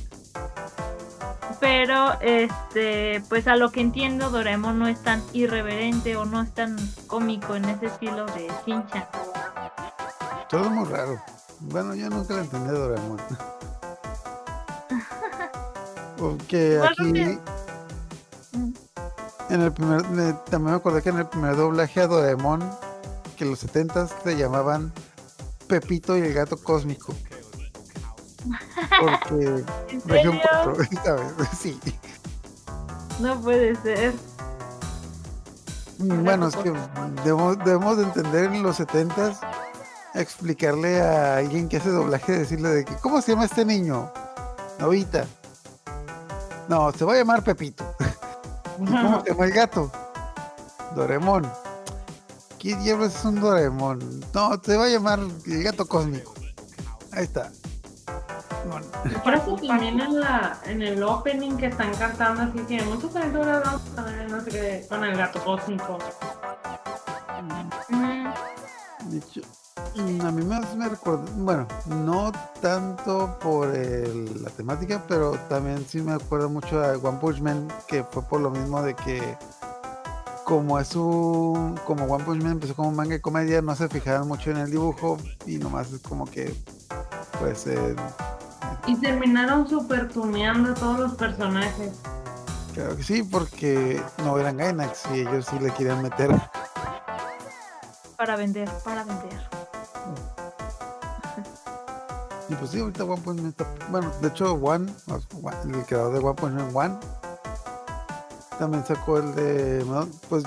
Pero 1.60 2.20
este, 2.20 3.22
pues 3.28 3.46
a 3.46 3.56
lo 3.56 3.70
que 3.70 3.80
entiendo 3.80 4.30
Doraemon 4.30 4.78
no 4.78 4.88
es 4.88 5.02
tan 5.02 5.22
irreverente 5.32 6.16
o 6.16 6.24
no 6.24 6.42
es 6.42 6.52
tan 6.52 6.76
cómico 7.06 7.54
en 7.54 7.66
ese 7.66 7.86
estilo 7.86 8.26
de 8.26 8.50
Shin-chan. 8.66 9.06
Todo 10.48 10.64
es 10.64 10.70
muy 10.70 10.84
raro. 10.86 11.20
Bueno, 11.60 11.94
yo 11.94 12.08
nunca 12.10 12.34
lo 12.34 12.40
entendí 12.40 12.70
Doraemon. 12.70 13.20
Porque 16.16 16.80
aquí 16.82 17.38
Mm. 18.52 18.72
en 19.50 19.60
el 19.62 19.72
primer 19.72 20.08
me- 20.08 20.32
también 20.50 20.72
me 20.72 20.76
acordé 20.76 21.02
que 21.02 21.10
en 21.10 21.18
el 21.18 21.26
primer 21.26 21.56
doblaje 21.56 22.00
a 22.00 22.06
Doraemon 22.06 22.60
que 23.36 23.44
en 23.44 23.50
los 23.50 23.58
70 23.58 24.08
se 24.08 24.36
llamaban 24.36 24.92
Pepito 25.68 26.16
y 26.16 26.20
el 26.22 26.32
gato 26.32 26.56
cósmico. 26.56 27.14
Porque 29.00 29.64
¿En 29.90 30.00
región 30.06 30.40
serio? 30.40 30.40
4, 30.64 30.76
¿sabes? 31.04 31.32
Sí. 31.60 31.78
No 33.20 33.40
puede 33.40 33.74
ser. 33.76 34.14
Bueno, 35.98 36.48
es 36.48 36.56
que 36.56 36.72
debemos, 37.24 37.58
debemos 37.58 37.96
de 37.96 38.02
entender 38.04 38.44
en 38.52 38.62
los 38.62 38.76
70 38.76 39.32
explicarle 40.14 41.00
a 41.00 41.38
alguien 41.38 41.68
que 41.68 41.78
hace 41.78 41.90
doblaje, 41.90 42.32
decirle 42.38 42.68
de 42.70 42.84
que, 42.84 42.94
¿cómo 42.96 43.20
se 43.22 43.32
llama 43.32 43.46
este 43.46 43.64
niño? 43.64 44.10
Novita. 44.78 45.24
No, 46.68 46.92
se 46.92 47.04
va 47.04 47.14
a 47.14 47.16
llamar 47.16 47.42
Pepito. 47.44 47.84
¿Y 48.80 48.84
cómo 48.86 49.22
se 49.22 49.30
llama 49.30 49.44
el 49.44 49.52
gato? 49.52 49.90
Doraemon. 50.94 51.50
¿Qué 52.58 52.74
diablos 52.76 53.14
es 53.14 53.24
un 53.24 53.40
Doraemon? 53.40 54.24
No, 54.34 54.60
se 54.62 54.76
va 54.76 54.84
a 54.84 54.88
llamar 54.88 55.20
el 55.46 55.62
gato 55.62 55.86
cósmico. 55.86 56.34
Ahí 57.12 57.24
está. 57.24 57.50
Bueno, 58.68 58.86
Por 59.22 59.34
eso 59.34 59.56
también 59.66 60.00
en, 60.00 60.20
la, 60.20 60.58
en 60.64 60.82
el 60.82 61.02
opening 61.02 61.56
que 61.56 61.66
están 61.66 61.94
cantando 61.94 62.42
así 62.42 62.58
que 62.66 62.82
muchas 62.82 63.14
aventuras 63.14 63.62
vamos 63.64 63.82
a 63.96 64.02
ver, 64.02 64.30
no 64.30 64.40
sé 64.42 64.50
qué, 64.50 64.86
con 64.88 65.04
el 65.04 65.16
gato 65.16 65.42
cósmico. 65.44 65.98
Ujú. 67.38 69.10
de 69.10 69.18
hecho, 69.18 69.40
mm, 69.42 69.65
a 69.98 70.30
mí 70.30 70.44
más 70.44 70.74
me 70.76 70.88
recuerda, 70.88 71.24
bueno, 71.36 71.66
no 71.86 72.30
tanto 72.60 73.38
por 73.40 73.74
el- 73.74 74.42
la 74.42 74.50
temática, 74.50 75.02
pero 75.08 75.32
también 75.48 75.84
sí 75.88 76.02
me 76.02 76.12
acuerdo 76.12 76.48
mucho 76.50 76.82
a 76.84 76.92
One 76.98 77.18
Punch 77.18 77.40
Man, 77.40 77.68
que 77.88 78.04
fue 78.04 78.22
por 78.22 78.40
lo 78.40 78.50
mismo 78.50 78.82
de 78.82 78.94
que 78.94 79.36
como 80.44 80.78
es 80.78 80.94
un, 80.94 81.76
como 81.86 82.04
One 82.04 82.24
Punch 82.24 82.42
Man 82.42 82.52
empezó 82.52 82.74
como 82.76 82.90
un 82.90 82.96
manga 82.96 83.12
de 83.14 83.20
comedia, 83.20 83.62
no 83.62 83.74
se 83.74 83.88
fijaban 83.88 84.28
mucho 84.28 84.50
en 84.50 84.58
el 84.58 84.70
dibujo 84.70 85.16
y 85.46 85.56
nomás 85.58 85.90
es 85.92 86.00
como 86.02 86.24
que, 86.26 86.54
pues, 87.40 87.66
eh, 87.66 87.96
Y 88.86 88.96
terminaron 88.96 89.66
super 89.68 90.08
tuneando 90.08 90.74
todos 90.74 91.00
los 91.00 91.14
personajes. 91.14 91.92
claro 92.74 92.96
que 92.96 93.02
sí, 93.02 93.22
porque 93.22 94.00
no 94.24 94.38
eran 94.38 94.58
Gainax 94.58 95.04
y 95.14 95.20
ellos 95.20 95.46
sí 95.50 95.58
le 95.58 95.70
querían 95.72 96.02
meter. 96.02 96.30
Para 98.16 98.36
vender, 98.36 98.68
para 98.84 99.02
vender. 99.04 99.65
Y 102.48 102.54
pues 102.54 102.70
sí, 102.70 102.80
ahorita 102.80 103.04
One 103.04 103.20
Punch 103.22 103.38
Man 103.40 103.46
está. 103.48 103.66
Bueno, 103.90 104.10
de 104.20 104.28
hecho, 104.28 104.52
One, 104.54 104.92
el 105.64 105.84
creador 105.84 106.12
de 106.12 106.18
One 106.20 106.34
Punch 106.34 106.52
Man, 106.52 106.70
One, 106.74 106.96
también 108.58 108.86
sacó 108.86 109.18
el 109.18 109.34
de. 109.34 109.84
¿no? 109.84 110.06
Pues 110.28 110.44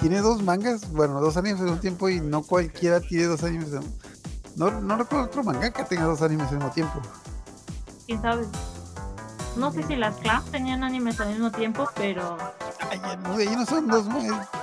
tiene 0.00 0.20
dos 0.20 0.42
mangas, 0.42 0.88
bueno, 0.92 1.20
dos 1.20 1.36
animes 1.36 1.60
en 1.60 1.70
un 1.70 1.80
tiempo 1.80 2.08
y 2.08 2.20
no 2.20 2.42
cualquiera 2.42 3.00
tiene 3.00 3.24
dos 3.24 3.42
animes. 3.42 3.72
en- 3.72 3.82
No, 4.56 4.70
no 4.80 4.96
recuerdo 4.96 5.24
otro 5.26 5.42
manga 5.42 5.70
que 5.72 5.82
tenga 5.84 6.04
dos 6.04 6.22
animes 6.22 6.48
al 6.50 6.56
mismo 6.58 6.70
tiempo. 6.70 7.00
¿Quién 8.06 8.22
sabe? 8.22 8.46
No 9.56 9.72
sé 9.72 9.82
si 9.84 9.96
las 9.96 10.14
Clamp 10.16 10.48
tenían 10.50 10.84
animes 10.84 11.18
al 11.20 11.28
mismo 11.30 11.50
tiempo, 11.50 11.88
pero 11.96 12.36
Ay, 12.90 13.00
ya 13.00 13.16
no, 13.16 13.40
ya 13.40 13.56
no 13.56 13.66
son 13.66 13.86
dos, 13.88 14.04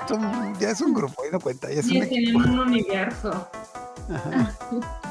son, 0.07 0.55
ya 0.59 0.69
es 0.69 0.79
un 0.81 0.93
grupo, 0.93 1.21
ahí 1.23 1.29
no 1.31 1.39
cuenta, 1.39 1.69
ya 1.69 1.79
es 1.81 1.87
Y 1.87 1.97
un 1.97 2.03
equipo. 2.03 2.09
tienen 2.43 2.49
un 2.51 2.59
universo. 2.59 3.47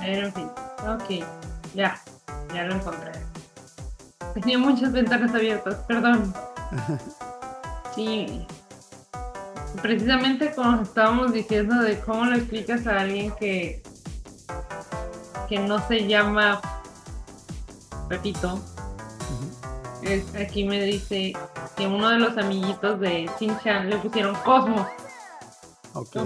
Pero 0.01 0.27
en 0.27 0.33
fin, 0.33 0.51
ok, 0.89 1.25
ya, 1.75 2.01
ya 2.55 2.65
lo 2.65 2.75
encontré. 2.77 3.13
Tenía 4.35 4.59
muchas 4.59 4.93
ventanas 4.93 5.35
abiertas, 5.35 5.75
perdón. 5.89 6.33
Sí. 7.95 8.47
Precisamente 9.83 10.53
como 10.55 10.83
estábamos 10.83 11.33
diciendo 11.33 11.77
de 11.83 11.99
cómo 12.01 12.25
lo 12.27 12.37
explicas 12.37 12.87
a 12.87 13.01
alguien 13.01 13.33
que 13.39 13.83
que 15.49 15.59
no 15.59 15.85
se 15.89 16.07
llama 16.07 16.61
Pepito. 18.09 18.61
Es- 20.03 20.35
aquí 20.37 20.65
me 20.65 20.81
dice 20.83 21.33
que 21.77 21.87
uno 21.89 22.09
de 22.11 22.19
los 22.19 22.39
amiguitos 22.39 23.01
de 23.01 23.29
Shin-Chan 23.39 23.91
le 23.91 23.97
pusieron 23.99 24.35
Cosmo. 24.45 24.87
Ok. 25.95 26.17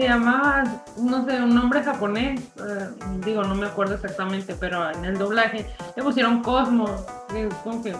Se 0.00 0.08
llamaba, 0.08 0.64
no 0.96 1.26
sé, 1.26 1.42
un 1.42 1.54
nombre 1.54 1.82
japonés. 1.82 2.40
eh, 2.56 2.90
digo, 3.22 3.44
no 3.44 3.54
me 3.54 3.66
acuerdo 3.66 3.96
exactamente, 3.96 4.54
pero 4.54 4.90
en 4.90 5.04
el 5.04 5.18
doblaje 5.18 5.66
le 5.94 6.02
pusieron 6.02 6.42
Cosmo. 6.42 6.86
es 7.34 7.52
como 7.56 7.82
que- 7.82 7.94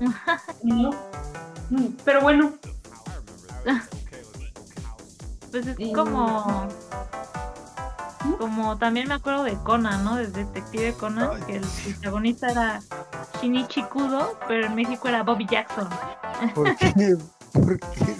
¿no? 0.62 0.90
Pero 2.04 2.20
bueno, 2.20 2.52
Pues 5.50 5.66
es 5.68 5.76
como. 5.94 6.68
Como 8.38 8.76
también 8.76 9.08
me 9.08 9.14
acuerdo 9.14 9.44
de 9.44 9.54
Conan, 9.62 10.04
¿no? 10.04 10.16
De 10.16 10.26
Detective 10.26 10.92
Conan, 10.94 11.30
Ay. 11.32 11.42
que 11.46 11.56
el 11.56 11.64
protagonista 11.94 12.50
era 12.50 12.82
Shinichi 13.40 13.84
Kudo, 13.84 14.38
pero 14.48 14.66
en 14.66 14.74
México 14.74 15.08
era 15.08 15.22
Bobby 15.22 15.46
Jackson. 15.46 15.88
¿Por 16.54 16.76
qué? 16.76 17.16
Porque, 17.54 18.16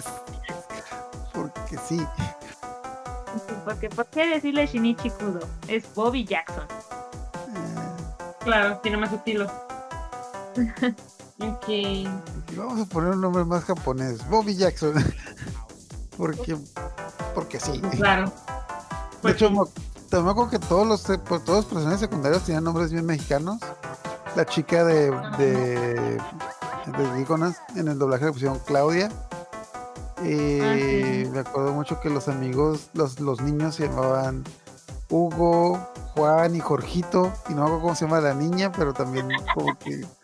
porque 1.33 1.77
sí. 1.85 2.01
Porque, 3.63 3.89
¿por 3.89 4.05
qué 4.07 4.27
decirle 4.27 4.67
Shinichi 4.67 5.09
Kudo? 5.11 5.39
Es 5.67 5.83
Bobby 5.93 6.25
Jackson. 6.25 6.63
Eh, 6.63 8.33
claro, 8.39 8.77
tiene 8.77 8.97
más 8.97 9.11
estilo. 9.11 9.51
Ok. 11.39 11.67
vamos 12.55 12.81
a 12.81 12.85
poner 12.85 13.11
un 13.11 13.21
nombre 13.21 13.43
más 13.43 13.65
japonés. 13.65 14.27
Bobby 14.29 14.55
Jackson. 14.55 14.93
porque, 16.17 16.57
porque 17.33 17.59
sí. 17.59 17.81
Claro. 17.97 18.31
De 19.21 19.31
hecho, 19.31 19.49
sí. 19.49 19.53
me, 19.53 19.59
también 20.09 20.31
acuerdo 20.31 20.51
que 20.51 20.59
todos 20.59 20.87
los, 20.87 21.01
pues, 21.27 21.43
todos 21.43 21.57
los 21.57 21.65
personajes 21.65 21.99
secundarios 21.99 22.43
tenían 22.43 22.63
nombres 22.63 22.91
bien 22.91 23.05
mexicanos. 23.05 23.59
La 24.35 24.45
chica 24.45 24.83
de, 24.83 25.11
de, 25.37 26.21
de 26.97 27.15
Dígonas, 27.17 27.61
en 27.75 27.87
el 27.87 27.99
doblaje 27.99 28.25
le 28.25 28.31
pusieron 28.31 28.59
Claudia. 28.59 29.09
Ah, 30.17 30.21
sí. 30.23 31.29
me 31.31 31.39
acuerdo 31.39 31.73
mucho 31.73 31.99
que 31.99 32.09
los 32.09 32.27
amigos, 32.27 32.89
los, 32.93 33.19
los 33.19 33.41
niños 33.41 33.75
se 33.75 33.87
llamaban 33.87 34.43
Hugo, 35.09 35.77
Juan 36.15 36.55
y 36.55 36.59
Jorgito. 36.59 37.31
Y 37.49 37.53
no 37.53 37.61
me 37.61 37.65
acuerdo 37.67 37.81
cómo 37.81 37.95
se 37.95 38.05
llama 38.05 38.21
la 38.21 38.33
niña, 38.33 38.71
pero 38.71 38.93
también 38.93 39.27
como 39.53 39.77
que. 39.77 40.05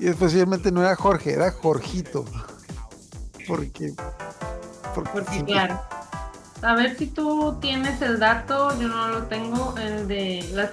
Y 0.00 0.08
especialmente 0.08 0.72
no 0.72 0.82
era 0.82 0.96
Jorge, 0.96 1.32
era 1.34 1.52
Jorgito. 1.52 2.24
Porque. 3.46 3.94
Porque, 4.92 5.10
Porque 5.12 5.30
siempre- 5.30 5.54
claro. 5.54 5.80
A 6.62 6.74
ver 6.74 6.96
si 6.98 7.06
tú 7.06 7.58
tienes 7.60 8.02
el 8.02 8.18
dato, 8.18 8.76
yo 8.80 8.88
no 8.88 9.08
lo 9.08 9.22
tengo, 9.24 9.74
el 9.78 10.08
de 10.08 10.48
las, 10.52 10.70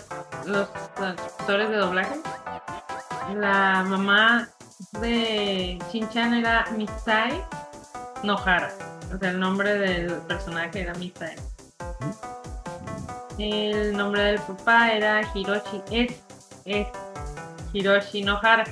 los 0.48 0.68
actores 0.98 1.70
de 1.70 1.76
doblaje. 1.76 2.20
La 3.36 3.84
mamá 3.88 4.50
de 5.02 5.78
Chinchan 5.92 6.34
era 6.34 6.66
Misai 6.76 7.44
Nohara. 8.24 8.72
O 9.14 9.18
sea, 9.18 9.32
el 9.32 9.40
nombre 9.40 9.78
del 9.78 10.14
personaje 10.22 10.82
era 10.82 10.94
Misai. 10.96 11.36
El 13.38 13.96
nombre 13.96 14.22
del 14.24 14.40
papá 14.40 14.92
era 14.92 15.22
Hiroshi. 15.34 15.82
Es, 15.92 16.16
es 16.66 16.88
Hiroshi 17.74 18.24
Nohara. 18.24 18.66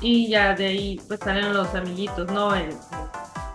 Y 0.00 0.28
ya 0.28 0.54
de 0.54 0.66
ahí 0.66 1.00
pues 1.08 1.20
salen 1.20 1.54
los 1.54 1.74
amiguitos, 1.74 2.30
¿no? 2.30 2.54
El, 2.54 2.70
el 2.70 2.76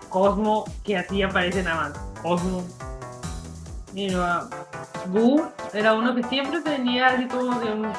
Cosmo, 0.09 0.65
que 0.84 0.97
así 0.97 1.21
aparece 1.21 1.63
nada 1.63 1.89
más. 1.89 1.99
Cosmo. 2.21 2.63
Y 3.93 4.09
luego, 4.09 4.49
Boo 5.07 5.51
era 5.73 5.93
uno 5.93 6.15
que 6.15 6.23
siempre 6.23 6.61
tenía 6.61 7.07
así 7.07 7.27
como 7.27 7.59
que 7.59 7.67
un 7.67 7.91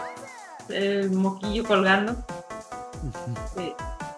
el 0.68 1.10
moquillo 1.10 1.64
colgando. 1.64 2.16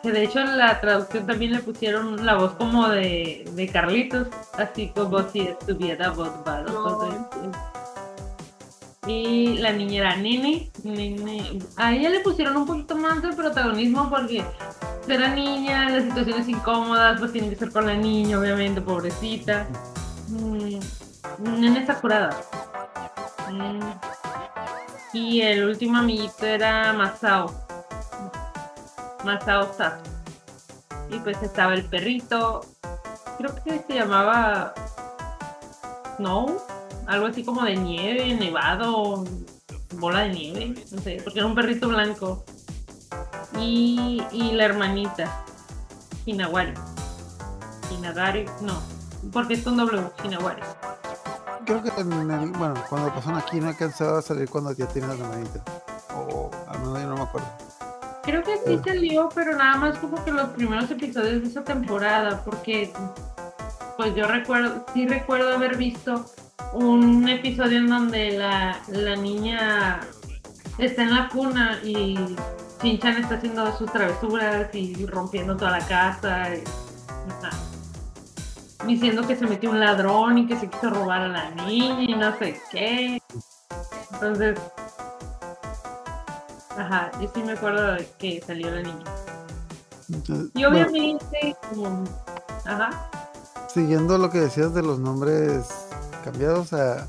Que 0.03 0.11
de 0.11 0.24
hecho 0.24 0.40
en 0.40 0.59
la 0.59 0.80
traducción 0.80 1.26
también 1.26 1.53
le 1.53 1.61
pusieron 1.61 2.26
la 2.26 2.34
voz 2.34 2.53
como 2.55 2.88
de, 2.88 3.48
de 3.53 3.68
Carlitos, 3.68 4.28
así 4.55 4.88
como 4.88 5.28
si 5.30 5.40
estuviera. 5.40 6.07
Entonces, 6.07 7.20
eh, 7.44 7.72
y 9.07 9.59
la 9.59 9.72
niña 9.72 10.00
era 10.00 10.16
Nene, 10.16 10.70
Nene. 10.84 11.59
A 11.76 11.92
ella 11.92 12.09
le 12.09 12.20
pusieron 12.20 12.57
un 12.57 12.66
poquito 12.66 12.94
más 12.96 13.20
de 13.20 13.32
protagonismo 13.32 14.09
porque 14.09 14.44
era 15.09 15.34
niña, 15.34 15.88
las 15.90 16.05
situaciones 16.05 16.48
incómodas, 16.48 17.18
pues 17.18 17.32
tienen 17.32 17.50
que 17.50 17.57
ser 17.57 17.72
con 17.72 17.86
la 17.86 17.94
niña, 17.94 18.38
obviamente, 18.38 18.80
pobrecita. 18.80 19.66
Mm, 20.28 20.78
Nene 21.61 21.84
Sakurada. 21.84 22.40
Mm. 23.50 23.80
Y 25.12 25.40
el 25.42 25.64
último 25.64 25.98
amiguito 25.98 26.46
era 26.46 26.92
Masao. 26.92 27.53
Masao 29.24 29.72
Sato. 29.76 30.10
Y 31.10 31.18
pues 31.18 31.42
estaba 31.42 31.74
el 31.74 31.84
perrito. 31.84 32.62
Creo 33.38 33.54
que 33.62 33.84
se 33.86 33.94
llamaba 33.94 34.74
Snow. 36.16 36.60
Algo 37.06 37.26
así 37.26 37.44
como 37.44 37.62
de 37.62 37.76
nieve, 37.76 38.34
nevado, 38.34 39.24
bola 39.98 40.20
de 40.20 40.28
nieve. 40.30 40.84
No 40.90 41.00
sé, 41.02 41.20
porque 41.22 41.40
era 41.40 41.46
un 41.46 41.54
perrito 41.54 41.88
blanco. 41.88 42.44
Y, 43.58 44.22
y 44.32 44.52
la 44.52 44.64
hermanita, 44.64 45.44
Hinawari. 46.24 46.74
Hinagari, 47.90 48.46
no. 48.60 48.80
Porque 49.32 49.54
es 49.54 49.62
con 49.62 49.76
W, 49.76 50.02
Hinawari. 50.24 50.62
Creo 51.64 51.82
que 51.82 51.90
en 52.00 52.52
bueno, 52.52 52.74
cuando 52.88 53.14
pasaron 53.14 53.38
aquí 53.38 53.60
no 53.60 53.68
alcanzaba 53.68 54.18
a 54.18 54.22
salir 54.22 54.48
cuando 54.48 54.72
ya 54.72 54.86
tiene 54.86 55.08
la 55.08 55.14
hermanita. 55.14 55.62
O 56.16 56.50
al 56.68 56.80
menos 56.80 57.00
yo 57.00 57.08
no 57.08 57.16
me 57.16 57.22
acuerdo. 57.22 57.48
Creo 58.22 58.42
que 58.42 58.56
sí 58.64 58.78
salió, 58.84 59.28
pero 59.34 59.56
nada 59.56 59.76
más 59.76 59.98
como 59.98 60.24
que 60.24 60.30
los 60.30 60.50
primeros 60.50 60.90
episodios 60.90 61.42
de 61.42 61.48
esa 61.48 61.64
temporada, 61.64 62.42
porque 62.44 62.92
pues 63.96 64.14
yo 64.14 64.26
recuerdo, 64.26 64.86
sí 64.94 65.06
recuerdo 65.06 65.54
haber 65.54 65.76
visto 65.76 66.24
un 66.72 67.28
episodio 67.28 67.78
en 67.78 67.88
donde 67.88 68.32
la, 68.32 68.78
la 68.88 69.16
niña 69.16 70.00
está 70.78 71.02
en 71.02 71.14
la 71.14 71.28
cuna 71.28 71.78
y 71.84 72.16
Chinchan 72.80 73.22
está 73.22 73.36
haciendo 73.36 73.76
sus 73.76 73.90
travesuras 73.92 74.74
y 74.74 75.06
rompiendo 75.06 75.56
toda 75.56 75.78
la 75.78 75.86
casa. 75.86 76.54
y-. 76.54 76.64
Diciendo 78.86 79.26
que 79.26 79.36
se 79.36 79.46
metió 79.46 79.70
un 79.70 79.78
ladrón 79.78 80.38
y 80.38 80.46
que 80.46 80.58
se 80.58 80.68
quiso 80.68 80.90
robar 80.90 81.22
a 81.22 81.28
la 81.28 81.50
niña 81.50 82.02
y 82.02 82.14
no 82.14 82.36
sé 82.38 82.60
qué. 82.72 83.22
Entonces, 84.12 84.58
Ajá, 86.78 87.10
yo 87.20 87.30
sí 87.34 87.42
me 87.42 87.52
acuerdo 87.52 87.96
que 88.18 88.42
salió 88.46 88.70
la 88.70 88.82
niña. 88.82 89.04
Entonces, 90.12 90.50
Y 90.54 90.64
bueno, 90.64 90.86
obviamente, 90.88 91.56
como- 91.70 92.04
ajá, 92.64 93.10
siguiendo 93.72 94.18
lo 94.18 94.30
que 94.30 94.40
decías 94.40 94.74
de 94.74 94.82
los 94.82 94.98
nombres 94.98 95.66
cambiados, 96.24 96.72
a, 96.72 97.06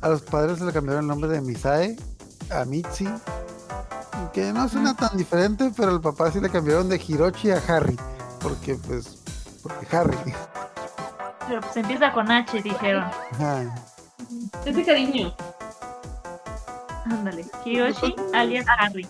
a 0.00 0.08
los 0.08 0.22
padres 0.22 0.58
se 0.58 0.64
le 0.64 0.72
cambiaron 0.72 1.02
el 1.04 1.08
nombre 1.08 1.30
de 1.30 1.40
Misae 1.40 1.96
a 2.50 2.64
Mitzi. 2.64 3.08
Que 4.32 4.52
no 4.52 4.68
suena 4.68 4.94
tan 4.94 5.16
diferente, 5.16 5.72
pero 5.76 5.90
al 5.90 6.00
papá 6.00 6.30
sí 6.30 6.40
le 6.40 6.48
cambiaron 6.50 6.88
de 6.88 6.96
Hiroshi 6.96 7.50
a 7.50 7.62
Harry. 7.68 7.98
Porque, 8.40 8.74
pues, 8.86 9.18
porque 9.62 9.96
Harry. 9.96 10.16
Pero 11.48 11.60
pues 11.60 11.76
empieza 11.76 12.12
con 12.12 12.30
H, 12.30 12.62
dijeron. 12.62 13.04
Ajá. 13.32 13.62
es 14.64 14.76
de 14.76 14.84
cariño. 14.84 15.34
Ándale. 17.12 17.44
Hiroshi 17.64 18.14
alias 18.34 18.66
Harry. 18.78 19.06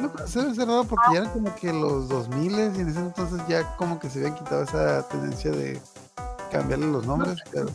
Lo 0.00 0.12
puede 0.12 0.28
ser 0.28 0.54
cerrado 0.54 0.84
porque 0.84 1.06
ya 1.12 1.18
eran 1.20 1.32
como 1.32 1.54
que 1.56 1.72
los 1.72 2.08
2000 2.08 2.52
y 2.52 2.54
en 2.54 2.88
ese 2.88 3.00
entonces 3.00 3.40
ya 3.48 3.64
como 3.76 3.98
que 3.98 4.08
se 4.08 4.20
había 4.20 4.34
quitado 4.34 4.62
esa 4.62 5.08
tendencia 5.08 5.50
de 5.50 5.80
cambiarle 6.50 6.86
los 6.86 7.06
nombres. 7.06 7.38
Pero 7.50 7.68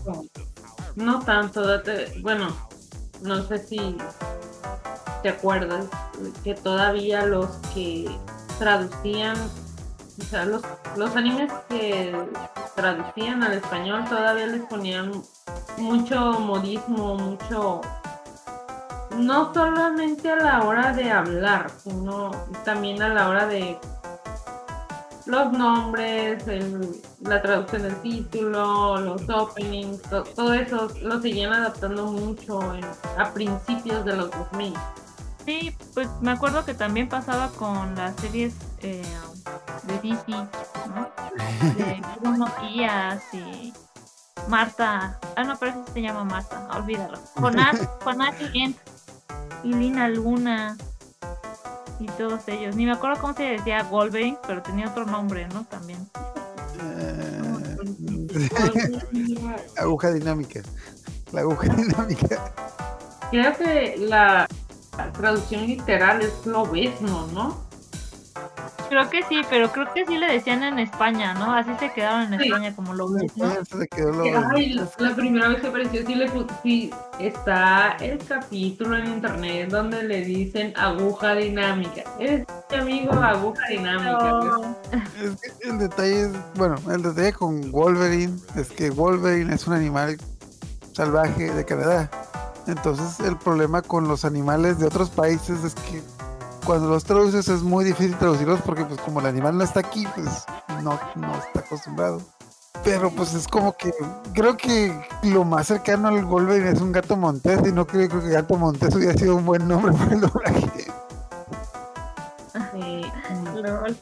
No 0.95 1.19
tanto, 1.21 1.65
date, 1.65 2.13
bueno, 2.21 2.47
no 3.21 3.43
sé 3.43 3.59
si 3.59 3.97
te 5.21 5.29
acuerdas 5.29 5.85
que 6.43 6.53
todavía 6.53 7.25
los 7.25 7.47
que 7.73 8.09
traducían, 8.59 9.35
o 10.19 10.23
sea, 10.23 10.45
los, 10.45 10.61
los 10.95 11.15
animes 11.15 11.51
que 11.69 12.15
traducían 12.75 13.43
al 13.43 13.53
español 13.53 14.05
todavía 14.09 14.47
les 14.47 14.61
ponían 14.63 15.11
mucho 15.77 16.39
modismo, 16.39 17.15
mucho 17.15 17.81
no 19.17 19.53
solamente 19.53 20.31
a 20.31 20.35
la 20.37 20.63
hora 20.63 20.93
de 20.93 21.11
hablar, 21.11 21.71
sino 21.83 22.31
también 22.65 23.01
a 23.01 23.09
la 23.09 23.29
hora 23.29 23.45
de 23.47 23.77
los 25.25 25.51
nombres, 25.53 26.45
el- 26.47 27.01
la 27.21 27.41
traducción 27.41 27.83
del 27.83 27.95
título, 28.01 28.97
los 28.99 29.21
openings, 29.29 30.01
to- 30.03 30.23
todo 30.23 30.53
eso 30.53 30.89
lo 31.01 31.21
seguían 31.21 31.53
adaptando 31.53 32.07
mucho 32.07 32.73
en- 32.73 32.85
a 33.17 33.31
principios 33.33 34.03
de 34.03 34.15
los 34.17 34.31
2000. 34.31 34.73
Sí, 35.45 35.75
pues 35.93 36.07
me 36.21 36.31
acuerdo 36.31 36.65
que 36.65 36.73
también 36.73 37.07
pasaba 37.09 37.49
con 37.49 37.95
las 37.95 38.15
series 38.17 38.53
eh, 38.81 39.01
de 39.83 39.93
DC, 39.99 40.31
¿no? 40.31 41.07
De 41.75 42.01
Bruno 42.19 42.45
Díaz 42.61 43.21
y 43.33 43.73
Marta. 44.49 45.17
Ah, 45.37 45.43
no, 45.45 45.55
pero 45.57 45.71
ese 45.83 45.93
se 45.93 46.01
llama 46.01 46.25
Marta, 46.25 46.67
olvídalo. 46.77 47.17
Jonás, 47.35 47.75
Jonás 48.03 48.35
y 48.41 48.49
y 49.63 49.73
Lina 49.73 50.09
Luna 50.09 50.77
y 51.99 52.07
todos 52.07 52.47
ellos. 52.47 52.75
Ni 52.75 52.85
me 52.85 52.91
acuerdo 52.91 53.19
cómo 53.21 53.33
se 53.33 53.43
decía 53.43 53.83
Wolverine, 53.83 54.37
pero 54.45 54.61
tenía 54.61 54.89
otro 54.89 55.05
nombre, 55.05 55.47
¿no? 55.49 55.63
También. 55.65 55.99
Eh, 56.81 57.77
aguja 59.77 60.11
dinámica. 60.11 60.61
La 61.31 61.41
aguja 61.41 61.67
dinámica. 61.75 62.53
Creo 63.31 63.57
que 63.57 63.97
la 63.97 64.47
traducción 65.13 65.65
literal 65.65 66.21
es 66.21 66.45
lobesno, 66.45 67.27
¿no? 67.27 67.63
Creo 68.93 69.09
que 69.09 69.23
sí, 69.23 69.41
pero 69.49 69.71
creo 69.71 69.91
que 69.91 70.05
sí 70.05 70.19
le 70.19 70.31
decían 70.31 70.61
en 70.61 70.77
España, 70.77 71.33
¿no? 71.33 71.51
Así 71.51 71.71
se 71.79 71.91
quedaron 71.91 72.31
en 72.31 72.39
Sí. 72.39 72.45
España 72.45 72.75
como 72.75 72.93
lo 72.93 73.11
ves, 73.11 73.35
¿no? 73.35 73.49
Se 73.65 73.87
quedó 73.87 74.21
Ay, 74.51 74.73
la, 74.99 75.15
primera 75.15 75.47
vez 75.47 75.61
que 75.61 75.67
apareció, 75.67 76.05
sí, 76.05 76.13
le, 76.13 76.31
sí, 76.61 76.93
está 77.19 77.93
el 77.93 78.19
capítulo 78.19 78.95
en 78.97 79.07
internet 79.07 79.69
donde 79.71 80.03
le 80.03 80.23
dicen 80.23 80.73
aguja 80.77 81.33
dinámica. 81.33 82.03
Es 82.19 82.45
mi 82.69 82.77
amigo 82.77 83.13
aguja 83.13 83.63
dinámica. 83.67 84.19
No. 84.19 84.75
Es 85.23 85.53
que 85.53 85.69
el 85.69 85.79
detalle 85.79 86.21
es, 86.25 86.31
bueno, 86.53 86.75
el 86.91 87.01
detalle 87.01 87.33
con 87.33 87.71
Wolverine 87.71 88.37
es 88.55 88.69
que 88.69 88.91
Wolverine 88.91 89.55
es 89.55 89.65
un 89.65 89.73
animal 89.73 90.17
salvaje 90.91 91.51
de 91.51 91.65
Canadá. 91.65 92.11
Entonces 92.67 93.19
el 93.25 93.37
problema 93.39 93.81
con 93.81 94.07
los 94.07 94.23
animales 94.23 94.77
de 94.77 94.85
otros 94.85 95.09
países 95.09 95.63
es 95.63 95.73
que 95.73 96.03
cuando 96.65 96.87
los 96.89 97.03
traduces 97.03 97.47
es 97.49 97.61
muy 97.61 97.85
difícil 97.85 98.15
traducirlos 98.17 98.61
porque 98.61 98.85
pues 98.85 98.99
como 99.01 99.19
el 99.19 99.25
animal 99.25 99.57
no 99.57 99.63
está 99.63 99.79
aquí, 99.81 100.05
pues 100.15 100.45
no, 100.81 100.99
no 101.15 101.35
está 101.35 101.59
acostumbrado. 101.59 102.21
Pero 102.83 103.11
pues 103.11 103.33
es 103.33 103.47
como 103.47 103.73
que 103.77 103.93
creo 104.33 104.57
que 104.57 104.93
lo 105.23 105.45
más 105.45 105.67
cercano 105.67 106.07
al 106.09 106.25
Wolverine 106.25 106.71
es 106.71 106.81
un 106.81 106.91
gato 106.91 107.15
montés 107.15 107.59
y 107.67 107.71
no 107.71 107.85
creo, 107.87 108.09
creo 108.09 108.21
que 108.21 108.29
gato 108.29 108.57
montés 108.57 108.93
hubiera 108.95 109.13
sido 109.13 109.35
un 109.35 109.45
buen 109.45 109.67
nombre 109.67 109.93
para 109.93 110.13
el 110.13 110.21
doblaje. 110.21 110.87
Eh, 112.75 113.01
no. 113.43 113.61
Lol. 113.61 113.97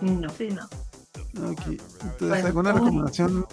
no. 0.00 0.30
Sí, 0.30 0.48
no. 0.50 0.68
Entonces, 1.34 1.80
Bueno, 2.20 2.46
¿alguna 2.46 2.72
recomendación, 2.72 3.46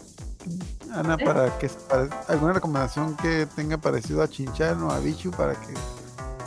Ana, 0.94 1.16
¿Eh? 1.20 1.26
para 1.26 1.58
que 1.60 1.70
se 1.70 1.80
pare- 1.80 2.10
alguna 2.28 2.54
recomendación 2.54 3.16
que 3.18 3.48
tenga 3.56 3.78
parecido 3.78 4.22
a 4.22 4.28
Chinchan 4.28 4.82
o 4.84 4.92
a 4.92 5.00
Bichu 5.00 5.32
para 5.32 5.54
que 5.54 5.74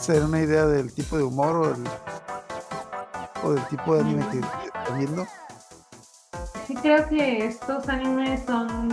se 0.03 0.15
den 0.15 0.25
una 0.25 0.41
idea 0.41 0.67
del 0.67 0.93
tipo 0.93 1.17
de 1.17 1.23
humor 1.23 1.57
o 1.57 1.69
del, 1.69 1.89
o 3.45 3.53
del 3.53 3.65
tipo 3.69 3.95
de 3.95 4.01
anime 4.01 4.27
que 4.31 4.39
están 4.39 4.99
viendo? 4.99 5.27
Sí 6.67 6.75
creo 6.75 7.09
que 7.09 7.47
estos 7.47 7.89
animes 7.89 8.43
son 8.45 8.93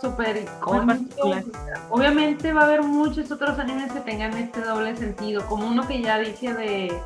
súper 0.00 0.36
icónicos. 0.36 1.44
Obviamente 1.88 2.52
va 2.52 2.62
a 2.62 2.64
haber 2.64 2.82
muchos 2.82 3.30
otros 3.32 3.58
animes 3.58 3.90
que 3.92 4.00
tengan 4.00 4.36
este 4.36 4.60
doble 4.60 4.96
sentido, 4.96 5.44
como 5.46 5.66
uno 5.66 5.86
que 5.86 6.00
ya 6.00 6.18
dije 6.20 6.54
de... 6.54 7.02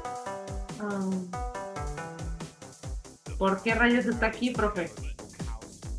um, 0.83 1.27
¿Por 3.39 3.63
qué 3.63 3.75
rayos 3.75 4.05
está 4.05 4.27
aquí, 4.27 4.51
profe? 4.51 4.93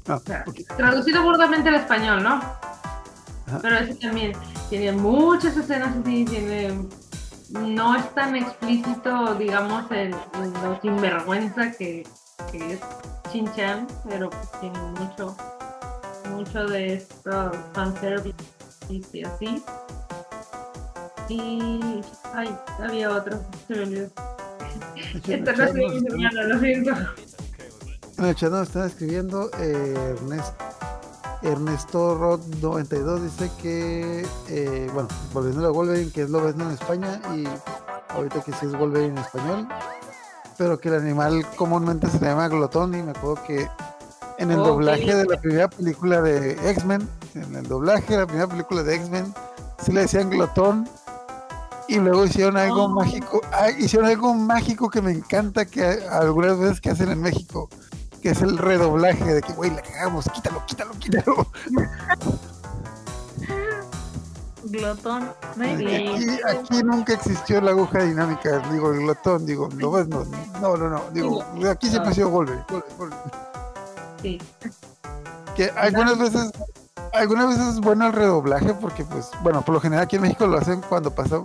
Ah, 0.07 0.15
O 0.15 0.19
sea, 0.19 0.45
traducido 0.77 1.23
burdamente 1.23 1.69
al 1.69 1.75
español, 1.75 2.21
¿no? 2.21 2.35
Ajá. 2.35 3.59
Pero 3.63 3.77
ese 3.77 3.95
también 3.95 4.33
tiene 4.69 4.91
muchas 4.91 5.57
escenas 5.57 5.95
así, 5.97 6.23
tiene... 6.25 6.87
No 7.61 7.95
es 7.95 8.13
tan 8.13 8.35
explícito, 8.35 9.35
digamos, 9.35 9.89
el, 9.91 10.11
lo 10.11 10.79
sinvergüenza 10.81 11.71
que, 11.71 12.05
que 12.51 12.73
es 12.73 12.79
Shin-Chan, 13.31 13.87
pero 14.07 14.29
pues 14.29 14.51
tiene 14.59 14.79
mucho, 14.99 15.35
mucho 16.29 16.65
de 16.65 16.95
esto 16.95 17.51
fanservice 17.73 18.35
y 18.89 19.23
así. 19.23 19.63
Y... 21.29 22.01
Ay, 22.33 22.55
había 22.79 23.09
otro, 23.11 23.39
se 23.67 23.75
me 23.75 23.83
olvidó. 23.83 24.09
En 25.27 25.47
Esto 25.47 25.51
no 26.33 26.43
lo 26.43 26.59
siento. 26.59 26.91
en 28.17 28.25
el 28.25 28.35
chat 28.35 28.51
nos 28.51 28.67
están 28.67 28.87
escribiendo 28.87 29.49
eh, 29.59 30.15
Ernest, 30.17 30.53
Ernesto 31.45 32.17
Rod 32.17 32.41
92 32.61 33.23
dice 33.23 33.51
que, 33.61 34.25
eh, 34.49 34.89
bueno, 34.93 35.07
volviendo 35.33 35.67
a 35.67 35.71
Wolverine, 35.71 36.11
que 36.11 36.23
es 36.23 36.29
lo 36.29 36.41
ves 36.43 36.55
en 36.55 36.71
España 36.71 37.21
y 37.35 37.45
ahorita 38.09 38.41
que 38.41 38.51
sí 38.53 38.65
es 38.65 38.77
Wolverine 38.77 39.11
en 39.11 39.17
español, 39.19 39.67
pero 40.57 40.79
que 40.79 40.89
el 40.89 40.95
animal 40.95 41.45
comúnmente 41.55 42.09
se 42.09 42.19
llama 42.19 42.47
glotón 42.47 42.95
y 42.95 43.03
me 43.03 43.11
acuerdo 43.11 43.43
que 43.45 43.67
en 44.37 44.51
el 44.51 44.57
doblaje 44.57 45.15
de 45.15 45.25
la 45.25 45.39
primera 45.39 45.69
película 45.69 46.21
de 46.21 46.51
X-Men, 46.71 47.07
en 47.35 47.55
el 47.55 47.67
doblaje 47.67 48.13
de 48.13 48.19
la 48.19 48.27
primera 48.27 48.47
película 48.47 48.83
de 48.83 48.95
X-Men, 48.95 49.33
sí 49.83 49.91
le 49.91 50.01
decían 50.01 50.29
glotón 50.29 50.89
y 51.87 51.97
luego 51.97 52.25
hicieron 52.25 52.57
algo 52.57 52.85
Oh. 52.85 52.89
mágico, 52.89 53.41
ah, 53.53 53.69
hicieron 53.69 54.09
algo 54.09 54.33
mágico 54.33 54.89
que 54.89 55.01
me 55.01 55.11
encanta 55.11 55.65
que 55.65 55.83
algunas 56.09 56.57
veces 56.57 56.81
que 56.81 56.89
hacen 56.89 57.11
en 57.11 57.21
México, 57.21 57.69
que 58.25 58.31
es 58.31 58.41
el 58.41 58.57
redoblaje 58.57 59.35
de 59.35 59.39
que, 59.39 59.53
güey, 59.53 59.69
la 59.69 59.83
cagamos, 59.83 60.27
quítalo, 60.33 60.65
quítalo, 60.65 60.93
quítalo. 60.97 61.47
Glotón. 64.63 65.31
No 65.55 65.63
Aquí, 65.63 66.39
aquí 66.49 66.83
nunca 66.83 67.13
existió 67.13 67.61
la 67.61 67.69
aguja 67.69 68.01
dinámica, 68.01 68.67
digo, 68.71 68.93
el 68.93 69.01
glotón, 69.01 69.45
digo, 69.45 69.69
¿lo 69.77 69.91
ves? 69.91 70.07
No, 70.07 70.25
no, 70.59 70.75
no, 70.75 70.89
no, 70.89 71.01
digo, 71.11 71.43
aquí 71.69 71.87
siempre 71.87 72.09
ha 72.09 72.13
sido 72.15 72.31
Wolverine. 72.31 72.65
Sí. 74.23 74.41
que 75.55 75.69
algunas 75.77 76.17
veces 76.17 76.51
algunas 77.13 77.49
veces 77.49 77.67
es 77.75 77.79
bueno 77.79 78.07
el 78.07 78.13
redoblaje 78.13 78.73
porque 78.73 79.05
pues 79.05 79.29
bueno 79.43 79.61
por 79.61 79.75
lo 79.75 79.81
general 79.81 80.05
aquí 80.05 80.15
en 80.15 80.23
México 80.23 80.47
lo 80.47 80.57
hacen 80.57 80.81
cuando 80.81 81.13
pasa 81.13 81.43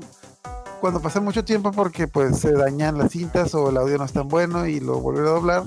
cuando 0.81 1.01
pasa 1.01 1.20
mucho 1.20 1.45
tiempo 1.45 1.72
porque 1.72 2.09
pues 2.09 2.39
se 2.39 2.53
dañan 2.53 2.97
las 2.97 3.12
cintas 3.12 3.55
o 3.55 3.68
el 3.68 3.76
audio 3.76 3.99
no 3.99 4.05
es 4.05 4.14
tan 4.14 4.28
bueno 4.28 4.66
y 4.66 4.81
lo 4.81 4.99
vuelven 4.99 5.26
a 5.26 5.31
doblar 5.31 5.64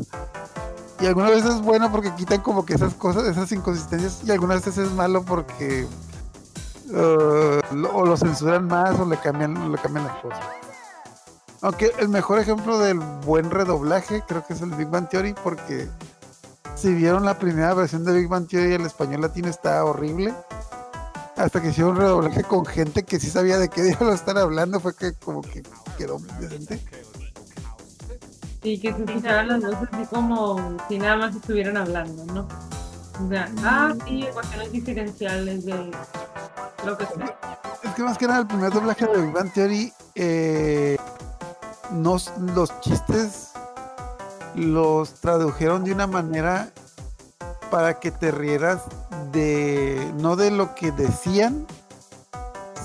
y 1.04 1.06
algunas 1.06 1.32
veces 1.32 1.56
es 1.56 1.62
bueno 1.62 1.92
porque 1.92 2.14
quitan 2.16 2.42
como 2.42 2.66
que 2.66 2.74
esas 2.74 2.94
cosas 2.94 3.26
esas 3.26 3.52
inconsistencias 3.52 4.22
y 4.26 4.32
algunas 4.32 4.66
veces 4.66 4.88
es 4.88 4.92
malo 4.94 5.24
porque 5.24 5.86
eh, 6.94 7.62
o 7.94 8.06
lo 8.06 8.18
censuran 8.18 8.68
más 8.68 9.00
o 9.00 9.06
le 9.06 9.18
cambian 9.18 9.72
le 9.72 9.78
cambian 9.78 10.06
las 10.06 10.18
cosas 10.18 10.40
aunque 11.62 11.92
el 12.00 12.10
mejor 12.10 12.40
ejemplo 12.40 12.80
del 12.80 13.00
buen 13.00 13.52
redoblaje 13.52 14.24
creo 14.28 14.46
que 14.46 14.54
es 14.54 14.62
el 14.62 14.72
Big 14.72 14.88
Bang 14.88 15.10
Theory 15.10 15.36
porque 15.44 15.88
si 16.76 16.94
vieron 16.94 17.24
la 17.24 17.38
primera 17.38 17.74
versión 17.74 18.04
de 18.04 18.14
Big 18.14 18.28
Bang 18.28 18.48
Theory, 18.48 18.74
el 18.74 18.86
español 18.86 19.22
latino 19.22 19.48
está 19.48 19.86
horrible. 19.86 20.34
Hasta 21.38 21.62
que 21.62 21.70
hicieron 21.70 21.94
un 21.94 21.98
redoblaje 22.02 22.44
con 22.44 22.66
gente 22.66 23.04
que 23.04 23.20
sí 23.20 23.30
sabía 23.30 23.58
de 23.58 23.70
qué 23.70 23.84
diablos 23.84 24.16
están 24.16 24.38
hablando, 24.38 24.80
fue 24.80 24.96
que 24.96 25.14
como 25.14 25.42
que 25.42 25.64
quedó 25.98 26.20
decente. 26.40 26.84
Y 28.64 28.80
que 28.80 28.94
se 28.94 29.04
escucharan 29.04 29.48
las 29.48 29.62
voces 29.62 29.90
así 29.92 30.06
como 30.06 30.78
si 30.88 30.98
nada 30.98 31.18
más 31.18 31.36
estuvieran 31.36 31.78
hablando, 31.78 32.26
¿no? 32.34 32.48
O 33.24 33.30
sea, 33.30 33.52
ah, 33.60 33.94
sí, 34.08 34.24
ecuaciones 34.24 34.72
diferenciales 34.72 35.66
de 35.66 35.92
lo 36.86 36.98
que 36.98 37.06
sea. 37.06 37.38
Es 37.84 37.92
que 37.94 38.04
más 38.04 38.18
que 38.18 38.28
nada 38.28 38.40
el 38.40 38.48
primer 38.48 38.72
doblaje 38.72 39.06
de 39.06 39.22
Big 39.22 39.34
Bang 39.34 39.52
Theory, 39.52 39.94
eh, 40.16 40.98
nos, 41.92 42.32
los 42.56 42.80
chistes 42.80 43.52
los 44.56 45.14
tradujeron 45.16 45.84
de 45.84 45.92
una 45.92 46.08
manera 46.08 46.72
para 47.70 48.00
que 48.00 48.12
te 48.12 48.32
rieras 48.32 48.82
de, 49.32 50.12
no 50.20 50.36
de 50.36 50.52
lo 50.52 50.76
que 50.76 50.92
decían, 50.92 51.66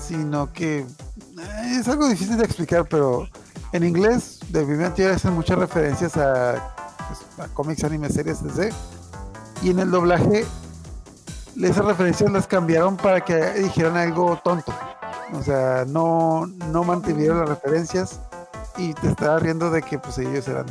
sino 0.07 0.51
que 0.51 0.79
eh, 0.79 1.77
es 1.79 1.87
algo 1.87 2.07
difícil 2.07 2.37
de 2.37 2.45
explicar, 2.45 2.87
pero 2.89 3.27
en 3.71 3.83
inglés 3.83 4.38
de 4.49 4.65
Theory 4.65 5.13
hacen 5.13 5.33
muchas 5.33 5.57
referencias 5.57 6.17
a, 6.17 6.73
pues, 7.07 7.49
a 7.49 7.53
cómics, 7.53 7.83
animes, 7.83 8.13
series, 8.13 8.41
etc. 8.41 8.73
Y 9.61 9.71
en 9.71 9.79
el 9.79 9.91
doblaje 9.91 10.45
esas 11.61 11.85
referencias 11.85 12.31
las 12.31 12.47
cambiaron 12.47 12.97
para 12.97 13.21
que 13.21 13.35
dijeran 13.53 13.97
algo 13.97 14.39
tonto. 14.43 14.73
O 15.33 15.43
sea, 15.43 15.85
no, 15.87 16.47
no 16.47 16.83
mantuvieron 16.83 17.39
las 17.39 17.49
referencias 17.49 18.19
y 18.77 18.93
te 18.93 19.09
estaba 19.09 19.39
riendo 19.39 19.69
de 19.69 19.81
que 19.81 19.99
pues 19.99 20.17
ellos 20.17 20.47
eran, 20.47 20.65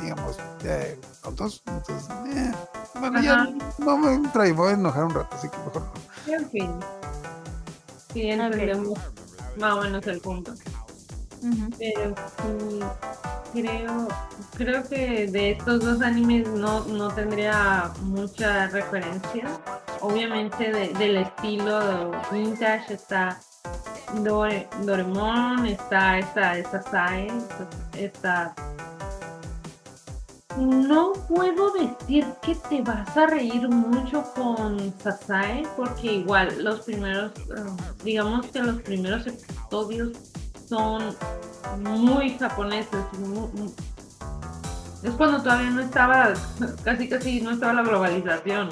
digamos, 0.00 0.38
eh, 0.64 0.98
tontos. 1.22 1.62
Entonces, 1.66 2.08
eh, 2.28 2.52
bueno, 2.98 3.20
ya 3.22 3.48
no 3.78 3.96
me 3.96 4.28
traí, 4.28 4.52
voy 4.52 4.70
a 4.70 4.74
enojar 4.74 5.04
un 5.04 5.14
rato, 5.14 5.34
así 5.36 5.48
que 5.48 5.56
mejor 5.58 5.82
no. 5.82 6.32
En 6.34 6.50
fin. 6.50 6.70
Sí, 8.12 8.28
entendemos 8.28 8.98
más 9.56 9.74
o 9.74 9.82
menos 9.82 10.04
Pero 11.78 12.14
sí, 12.42 12.80
creo, 13.52 14.08
creo 14.54 14.88
que 14.88 15.26
de 15.26 15.52
estos 15.52 15.80
dos 15.84 16.02
animes 16.02 16.48
no, 16.48 16.80
no 16.84 17.08
tendría 17.08 17.90
mucha 18.02 18.68
referencia. 18.68 19.46
Obviamente 20.00 20.70
de- 20.72 20.92
del 20.94 21.16
estilo 21.18 22.12
vintage 22.32 22.94
está 22.94 23.38
Dore, 24.24 24.68
Doremon, 24.82 25.66
está 25.66 26.18
esta, 26.18 26.58
esta 26.58 26.82
esta... 27.96 28.54
No 30.58 31.12
puedo 31.28 31.72
decir 31.74 32.26
que 32.42 32.56
te 32.68 32.82
vas 32.82 33.16
a 33.16 33.26
reír 33.26 33.68
mucho 33.68 34.24
con 34.34 34.92
Sasae, 35.02 35.62
porque 35.76 36.14
igual 36.14 36.62
los 36.64 36.80
primeros, 36.80 37.30
eh, 37.38 37.62
digamos 38.02 38.46
que 38.46 38.60
los 38.60 38.82
primeros 38.82 39.26
episodios 39.28 40.10
son 40.70 41.16
muy 41.80 42.38
japoneses. 42.38 43.04
Es 45.02 45.10
cuando 45.14 45.42
todavía 45.42 45.70
no 45.70 45.80
estaba, 45.80 46.32
casi 46.84 47.08
casi 47.08 47.40
no 47.40 47.50
estaba 47.50 47.72
la 47.72 47.82
globalización. 47.82 48.70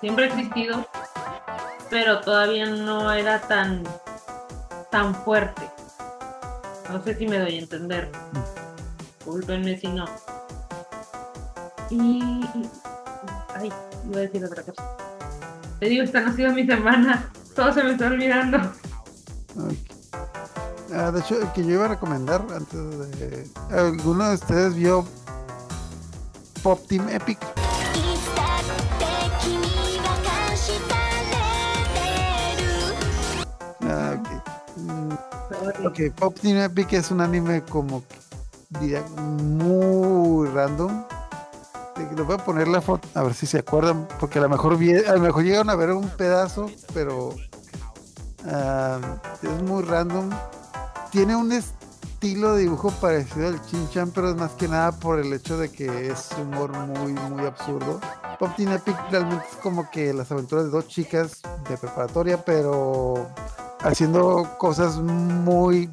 Siempre 0.00 0.24
ha 0.24 0.28
existido, 0.28 0.84
pero 1.90 2.20
todavía 2.20 2.66
no 2.66 3.12
era 3.12 3.40
tan, 3.40 3.84
tan 4.90 5.14
fuerte. 5.14 5.62
No 6.90 7.02
sé 7.04 7.14
si 7.14 7.26
me 7.28 7.38
doy 7.38 7.56
a 7.56 7.60
entender. 7.60 8.10
Disculpenme 9.18 9.78
si 9.78 9.88
no. 9.88 10.06
Y, 11.88 12.20
Ay, 13.54 13.72
iba 14.10 14.16
a 14.16 14.20
decir 14.20 14.44
otra 14.44 14.62
cosa. 14.64 14.82
Te 15.78 15.86
digo, 15.86 16.02
esta 16.02 16.20
no 16.20 16.30
ha 16.30 16.32
sido 16.32 16.52
mi 16.52 16.66
semana. 16.66 17.30
Todo 17.54 17.72
se 17.72 17.84
me 17.84 17.92
está 17.92 18.06
olvidando. 18.08 18.58
Ok. 19.56 20.01
Ah, 20.94 21.10
de 21.10 21.20
hecho, 21.20 21.40
el 21.40 21.50
que 21.52 21.64
yo 21.64 21.72
iba 21.74 21.86
a 21.86 21.88
recomendar 21.88 22.44
antes 22.54 23.18
de. 23.18 23.48
¿Alguno 23.70 24.28
de 24.28 24.34
ustedes 24.34 24.74
vio 24.74 25.06
Pop 26.62 26.86
Team 26.86 27.08
Epic? 27.08 27.38
Ah, 33.80 34.16
ok. 34.18 34.28
Mm, 34.76 35.86
okay 35.86 36.10
Pop 36.10 36.38
Team 36.40 36.58
Epic 36.58 36.92
es 36.92 37.10
un 37.10 37.20
anime 37.20 37.62
como 37.62 38.02
diría 38.80 39.02
muy 39.16 40.48
random. 40.48 41.04
Eh, 41.96 42.08
Les 42.16 42.26
voy 42.26 42.34
a 42.34 42.38
poner 42.38 42.68
la 42.68 42.80
foto, 42.80 43.08
a 43.14 43.22
ver 43.22 43.34
si 43.34 43.46
se 43.46 43.58
acuerdan, 43.58 44.06
porque 44.20 44.38
a 44.38 44.42
lo 44.42 44.48
mejor 44.48 44.76
vi, 44.76 44.94
a 44.94 45.14
lo 45.14 45.20
mejor 45.20 45.42
llegaron 45.44 45.70
a 45.70 45.74
ver 45.74 45.90
un 45.90 46.08
pedazo, 46.10 46.70
pero 46.92 47.34
ah, 48.46 48.98
es 49.42 49.62
muy 49.62 49.82
random. 49.84 50.30
Tiene 51.12 51.36
un 51.36 51.52
estilo 51.52 52.54
de 52.54 52.62
dibujo 52.62 52.90
parecido 52.90 53.48
al 53.48 53.60
Chin-Chan, 53.66 54.12
pero 54.14 54.30
es 54.30 54.36
más 54.36 54.52
que 54.52 54.66
nada 54.66 54.92
por 54.92 55.18
el 55.20 55.30
hecho 55.32 55.58
de 55.58 55.70
que 55.70 56.08
es 56.08 56.30
humor 56.40 56.72
muy, 56.72 57.12
muy 57.12 57.44
absurdo. 57.44 58.00
Pop 58.38 58.50
Teen 58.56 58.72
Epic 58.72 58.96
realmente 59.10 59.44
es 59.50 59.56
como 59.58 59.90
que 59.90 60.14
las 60.14 60.32
aventuras 60.32 60.64
de 60.64 60.70
dos 60.70 60.88
chicas 60.88 61.42
de 61.68 61.76
preparatoria, 61.76 62.42
pero 62.42 63.28
haciendo 63.82 64.56
cosas 64.58 64.96
muy 64.96 65.90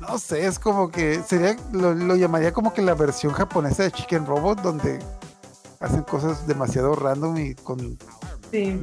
no 0.00 0.18
sé, 0.18 0.46
es 0.46 0.58
como 0.58 0.88
que 0.90 1.22
sería 1.22 1.56
lo, 1.72 1.92
lo 1.92 2.16
llamaría 2.16 2.52
como 2.52 2.72
que 2.72 2.80
la 2.80 2.94
versión 2.94 3.32
japonesa 3.32 3.82
de 3.82 3.90
Chicken 3.92 4.24
Robot 4.24 4.62
donde 4.62 5.00
hacen 5.80 6.02
cosas 6.02 6.46
demasiado 6.46 6.94
random 6.94 7.36
y 7.38 7.54
con 7.54 7.98
Sí. 8.52 8.80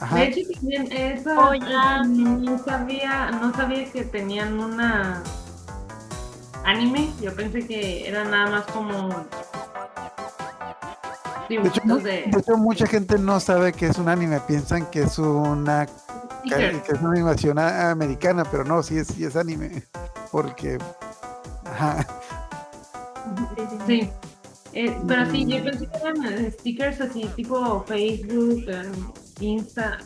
Ajá, 0.00 0.16
De 0.16 0.24
hecho, 0.24 0.40
también 0.54 0.92
esa, 0.92 1.48
Oigan. 1.50 2.44
no 2.44 2.58
sabía, 2.58 3.30
no 3.30 3.54
sabía 3.54 3.90
que 3.90 4.04
tenían 4.04 4.58
una 4.58 5.22
anime. 6.64 7.10
Yo 7.20 7.34
pensé 7.34 7.66
que 7.66 8.08
era 8.08 8.24
nada 8.24 8.50
más 8.50 8.64
como 8.66 9.08
de 11.48 11.56
hecho, 11.68 11.80
de, 11.98 12.10
de 12.26 12.38
hecho, 12.40 12.56
mucha 12.56 12.86
gente 12.86 13.18
no 13.18 13.38
sabe 13.38 13.72
que 13.72 13.86
es 13.86 13.98
un 13.98 14.08
anime, 14.08 14.40
piensan 14.40 14.86
que 14.90 15.02
es 15.02 15.18
una 15.18 15.86
que, 16.48 16.82
es 16.88 17.00
una 17.00 17.10
animación 17.10 17.58
a- 17.58 17.90
americana, 17.90 18.44
pero 18.50 18.64
no, 18.64 18.82
sí 18.82 18.96
es, 18.98 19.08
sí 19.08 19.24
es 19.24 19.36
anime, 19.36 19.82
porque 20.32 20.78
ajá, 21.66 22.06
Sí. 23.86 24.10
Eh, 24.72 24.98
pero 25.06 25.30
sí, 25.30 25.46
yo 25.46 25.58
Mm. 25.60 25.64
pensé 25.64 25.86
que 25.86 25.96
eran 25.98 26.52
stickers 26.52 27.00
así 27.00 27.30
tipo 27.36 27.84
Facebook, 27.86 28.64
eh, 28.68 28.82
Insta, 29.40 29.98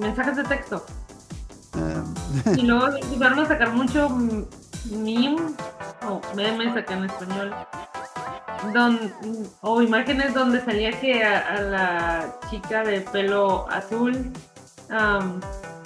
mensajes 0.00 0.36
de 0.36 0.44
texto. 0.44 0.84
eh, 1.76 2.02
Y 2.56 2.62
luego 2.62 2.88
empezaron 3.02 3.38
a 3.40 3.46
sacar 3.48 3.72
mucho 3.72 4.08
meme 4.90 5.36
o 6.08 6.20
memes 6.34 6.76
acá 6.76 6.94
en 6.94 7.04
español. 7.04 7.54
Don, 8.72 9.12
o 9.60 9.82
imágenes 9.82 10.34
donde 10.34 10.60
salía 10.64 10.92
que 11.00 11.24
a, 11.24 11.56
a 11.56 11.60
la 11.62 12.36
chica 12.48 12.84
de 12.84 13.00
pelo 13.00 13.68
azul, 13.68 14.32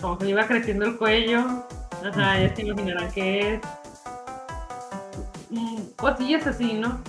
como 0.03 0.19
que 0.19 0.25
le 0.27 0.31
iba 0.33 0.47
creciendo 0.47 0.85
el 0.85 0.99
cuello. 0.99 1.65
Ajá, 2.05 2.39
ya 2.39 2.55
se 2.55 2.63
imaginarán 2.63 3.11
qué 3.13 3.55
es. 3.55 3.61
Mm, 5.51 5.77
Cosillas 5.97 6.47
así, 6.47 6.75
¿no? 6.75 7.01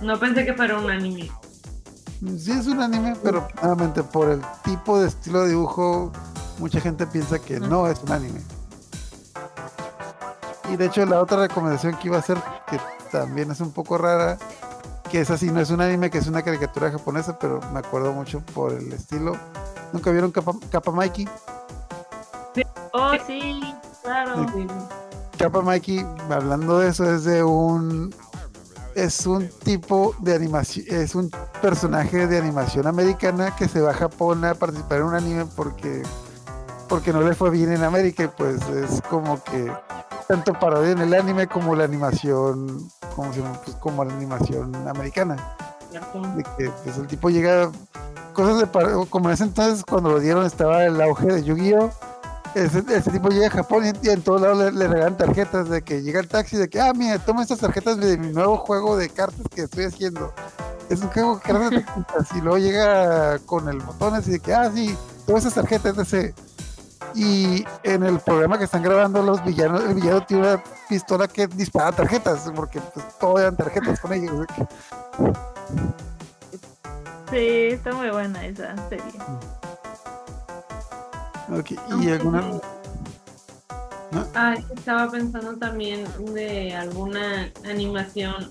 No 0.00 0.18
pensé 0.18 0.46
que 0.46 0.54
fuera 0.54 0.78
un 0.78 0.90
anime. 0.90 1.30
Sí 2.38 2.52
es 2.52 2.66
un 2.66 2.80
anime, 2.80 3.16
pero 3.22 3.46
nuevamente 3.60 4.02
por 4.02 4.30
el 4.30 4.42
tipo 4.64 5.00
de 5.00 5.08
estilo 5.08 5.42
de 5.42 5.50
dibujo, 5.50 6.12
mucha 6.58 6.80
gente 6.80 7.06
piensa 7.06 7.38
que 7.38 7.60
no 7.60 7.86
es 7.86 8.02
un 8.02 8.12
anime. 8.12 8.40
Y 10.70 10.76
de 10.76 10.86
hecho 10.86 11.04
la 11.04 11.20
otra 11.20 11.38
recomendación 11.38 11.96
que 11.96 12.08
iba 12.08 12.16
a 12.16 12.20
hacer, 12.20 12.38
que 12.68 12.80
también 13.10 13.50
es 13.50 13.60
un 13.60 13.72
poco 13.72 13.98
rara, 13.98 14.38
que 15.10 15.20
es 15.20 15.30
así, 15.30 15.50
no 15.50 15.60
es 15.60 15.70
un 15.70 15.80
anime, 15.80 16.10
que 16.10 16.18
es 16.18 16.26
una 16.26 16.42
caricatura 16.42 16.90
japonesa, 16.90 17.38
pero 17.38 17.60
me 17.72 17.80
acuerdo 17.80 18.12
mucho 18.12 18.40
por 18.54 18.72
el 18.72 18.92
estilo. 18.92 19.36
¿Nunca 19.92 20.10
vieron 20.10 20.30
Kappa, 20.30 20.54
Kappa 20.70 20.90
Mikey? 20.90 21.28
Oh, 22.92 23.12
sí, 23.26 23.60
claro. 24.02 24.46
Sí. 24.54 24.66
Kappa 25.38 25.60
Mikey, 25.60 26.06
hablando 26.30 26.78
de 26.78 26.88
eso, 26.88 27.04
es 27.12 27.24
de 27.24 27.42
un. 27.42 28.14
Es 28.94 29.26
un 29.26 29.48
tipo 29.64 30.14
de 30.20 30.34
animación. 30.34 30.86
Es 30.90 31.14
un 31.14 31.30
personaje 31.62 32.26
de 32.26 32.38
animación 32.38 32.86
americana 32.86 33.54
que 33.56 33.68
se 33.68 33.80
va 33.80 33.90
a 33.92 33.94
Japón 33.94 34.44
a 34.44 34.54
participar 34.54 34.98
en 34.98 35.04
un 35.04 35.14
anime 35.14 35.46
porque. 35.56 36.02
Porque 36.88 37.12
no 37.12 37.22
le 37.22 37.34
fue 37.34 37.48
bien 37.50 37.72
en 37.72 37.84
América 37.84 38.24
y 38.24 38.28
pues 38.28 38.60
es 38.68 39.00
como 39.02 39.42
que. 39.44 39.72
Tanto 40.28 40.52
parodia 40.58 40.92
en 40.92 40.98
el 40.98 41.14
anime 41.14 41.46
como 41.46 41.74
la 41.74 41.84
animación. 41.84 42.86
¿Cómo 43.16 43.32
se? 43.32 43.40
Pues 43.64 43.76
como 43.76 44.04
la 44.04 44.12
animación 44.14 44.74
americana. 44.88 45.36
De 46.36 46.42
que 46.56 46.70
pues, 46.84 46.96
el 46.98 47.06
tipo 47.06 47.30
llega. 47.30 47.70
Cosas 48.34 48.58
de. 48.58 48.66
par- 48.66 48.90
Como 49.10 49.28
en 49.28 49.34
ese 49.34 49.44
entonces, 49.44 49.84
cuando 49.84 50.10
lo 50.10 50.20
dieron, 50.20 50.44
estaba 50.46 50.84
el 50.84 51.00
auge 51.00 51.26
de 51.26 51.44
Yu-Gi-Oh! 51.44 51.90
Ese, 52.54 52.82
ese 52.88 53.10
tipo 53.10 53.28
llega 53.28 53.46
a 53.46 53.50
Japón 53.50 53.84
y, 54.02 54.08
en 54.08 54.22
todos 54.22 54.40
lados 54.40 54.58
le, 54.58 54.72
le 54.72 54.88
regalan 54.88 55.16
tarjetas 55.16 55.68
de 55.68 55.82
que 55.82 56.02
llega 56.02 56.20
el 56.20 56.28
taxi 56.28 56.56
de 56.56 56.68
que, 56.68 56.80
ah, 56.80 56.92
mira, 56.94 57.18
toma 57.18 57.42
estas 57.42 57.58
tarjetas 57.60 57.96
de 57.98 58.18
mi 58.18 58.32
nuevo 58.32 58.56
juego 58.58 58.96
de 58.96 59.08
cartas 59.08 59.46
que 59.54 59.62
estoy 59.62 59.84
haciendo. 59.84 60.32
Es 60.90 61.00
un 61.00 61.08
juego 61.08 61.36
de 61.36 61.40
cartas 61.42 61.70
de 61.70 61.80
tarjetas 61.80 62.28
y 62.36 62.40
luego 62.40 62.58
llega 62.58 63.38
con 63.40 63.68
el 63.68 63.78
botón 63.78 64.14
así 64.14 64.32
de 64.32 64.40
que, 64.40 64.52
ah, 64.54 64.70
sí, 64.74 64.96
todas 65.26 65.42
esas 65.44 65.54
tarjetas, 65.54 65.96
etc. 66.12 66.34
Y 67.14 67.64
en 67.82 68.02
el 68.04 68.18
programa 68.20 68.56
que 68.58 68.64
están 68.64 68.82
grabando 68.82 69.22
los 69.22 69.44
villanos, 69.44 69.82
el 69.84 69.94
villano 69.94 70.24
tiene 70.24 70.48
una 70.48 70.62
pistola 70.88 71.28
que 71.28 71.46
dispara 71.46 71.92
tarjetas, 71.92 72.50
porque 72.54 72.80
pues 72.80 73.04
todo 73.18 73.38
eran 73.38 73.56
tarjetas 73.56 74.00
con 74.00 74.12
ellos. 74.12 74.46
que- 74.56 74.66
Sí, 77.30 77.74
está 77.74 77.92
muy 77.94 78.10
buena 78.10 78.44
esa 78.44 78.74
serie. 78.88 79.04
Ok, 81.58 81.72
Y 82.02 82.10
alguna... 82.10 82.60
Ah, 84.34 84.54
estaba 84.74 85.10
pensando 85.10 85.56
también 85.56 86.04
de 86.34 86.74
alguna 86.74 87.50
animación, 87.64 88.50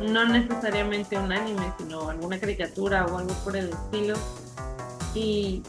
no 0.00 0.24
necesariamente 0.26 1.16
un 1.16 1.30
anime, 1.32 1.72
sino 1.78 2.10
alguna 2.10 2.38
caricatura 2.40 3.06
o 3.06 3.18
algo 3.18 3.32
por 3.44 3.56
el 3.56 3.68
estilo. 3.68 4.16
Y 5.14 5.62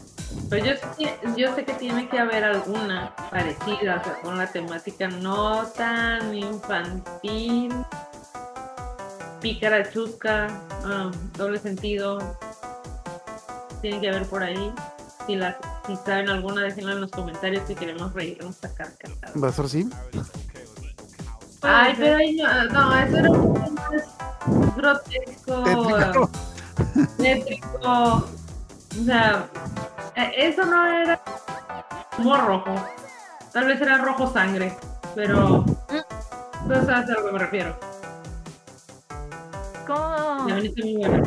pero 0.48 0.64
yo 0.64 0.72
sé 0.72 0.86
que, 0.98 1.18
yo 1.36 1.54
sé 1.54 1.64
que 1.64 1.74
tiene 1.74 2.08
que 2.08 2.18
haber 2.18 2.44
alguna 2.44 3.14
parecida, 3.30 4.00
o 4.00 4.04
sea, 4.04 4.20
con 4.22 4.38
la 4.38 4.46
temática 4.46 5.08
no 5.08 5.66
tan 5.66 6.34
infantil, 6.34 7.72
pícara 9.40 9.90
chusca, 9.90 10.48
ah, 10.84 11.10
doble 11.36 11.58
sentido. 11.58 12.18
Tiene 13.80 14.00
que 14.00 14.08
haber 14.08 14.26
por 14.26 14.42
ahí. 14.42 14.72
Si, 15.26 15.36
las, 15.36 15.56
si 15.86 15.96
saben 15.96 16.28
alguna, 16.28 16.62
déjenlo 16.62 16.92
en 16.92 17.00
los 17.02 17.10
comentarios 17.10 17.64
si 17.66 17.74
queremos 17.74 18.12
reírnos 18.12 18.62
a 18.64 18.74
carcajadas. 18.74 19.32
¿Va 19.42 19.48
a 19.48 19.52
ser 19.52 19.68
sí? 19.68 19.88
Ay, 21.62 21.94
pero 21.96 22.16
ahí 22.16 22.36
no, 22.36 22.64
no, 22.66 22.98
eso 22.98 23.18
era 23.18 23.30
un 23.30 23.54
poco 23.54 23.70
más 23.70 24.76
grotesco, 24.76 25.62
Tétrico. 25.64 26.30
tétrico. 27.18 28.28
O 29.00 29.04
sea, 29.04 29.48
eh, 30.16 30.32
eso 30.36 30.64
no 30.64 30.84
era 30.86 31.20
humor 32.18 32.44
rojo. 32.46 32.74
Tal 33.52 33.66
vez 33.66 33.80
era 33.80 33.98
rojo 33.98 34.32
sangre, 34.32 34.76
pero. 35.14 35.64
Tú 35.66 36.74
sabes 36.86 37.10
a 37.10 37.12
lo 37.12 37.26
que 37.26 37.32
me 37.32 37.38
refiero. 37.38 37.76
¿Cómo? 39.86 40.48
La 40.48 40.54
muy 40.56 40.96
buena. 40.96 41.22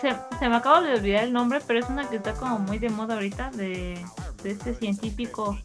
Se, 0.00 0.14
se 0.38 0.48
me 0.48 0.56
acaba 0.56 0.80
de 0.82 0.94
olvidar 0.94 1.24
el 1.24 1.32
nombre, 1.32 1.60
pero 1.66 1.80
es 1.80 1.88
una 1.88 2.08
que 2.08 2.16
está 2.16 2.32
como 2.34 2.58
muy 2.58 2.78
de 2.78 2.88
moda 2.88 3.14
ahorita, 3.14 3.50
de, 3.50 4.04
de 4.42 4.50
este 4.50 4.74
científico 4.74 5.58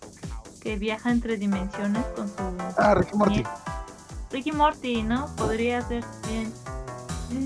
que 0.62 0.76
viaja 0.78 1.12
entre 1.12 1.38
dimensiones 1.38 2.04
con 2.16 2.28
su... 2.28 2.34
Ah, 2.78 2.96
Ricky 2.96 3.16
Morty. 3.18 3.44
Ricky 4.32 4.52
Morty, 4.52 5.04
¿no? 5.04 5.28
Podría 5.36 5.82
ser 5.88 6.04
bien. 6.28 6.52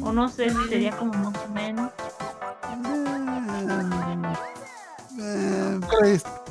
O 0.03 0.11
no 0.11 0.29
sé 0.29 0.49
si 0.49 0.69
sería 0.69 0.95
como 0.97 1.13
más 1.13 1.33
o 1.45 1.51
menos. 1.51 1.91
Eh, 5.19 5.79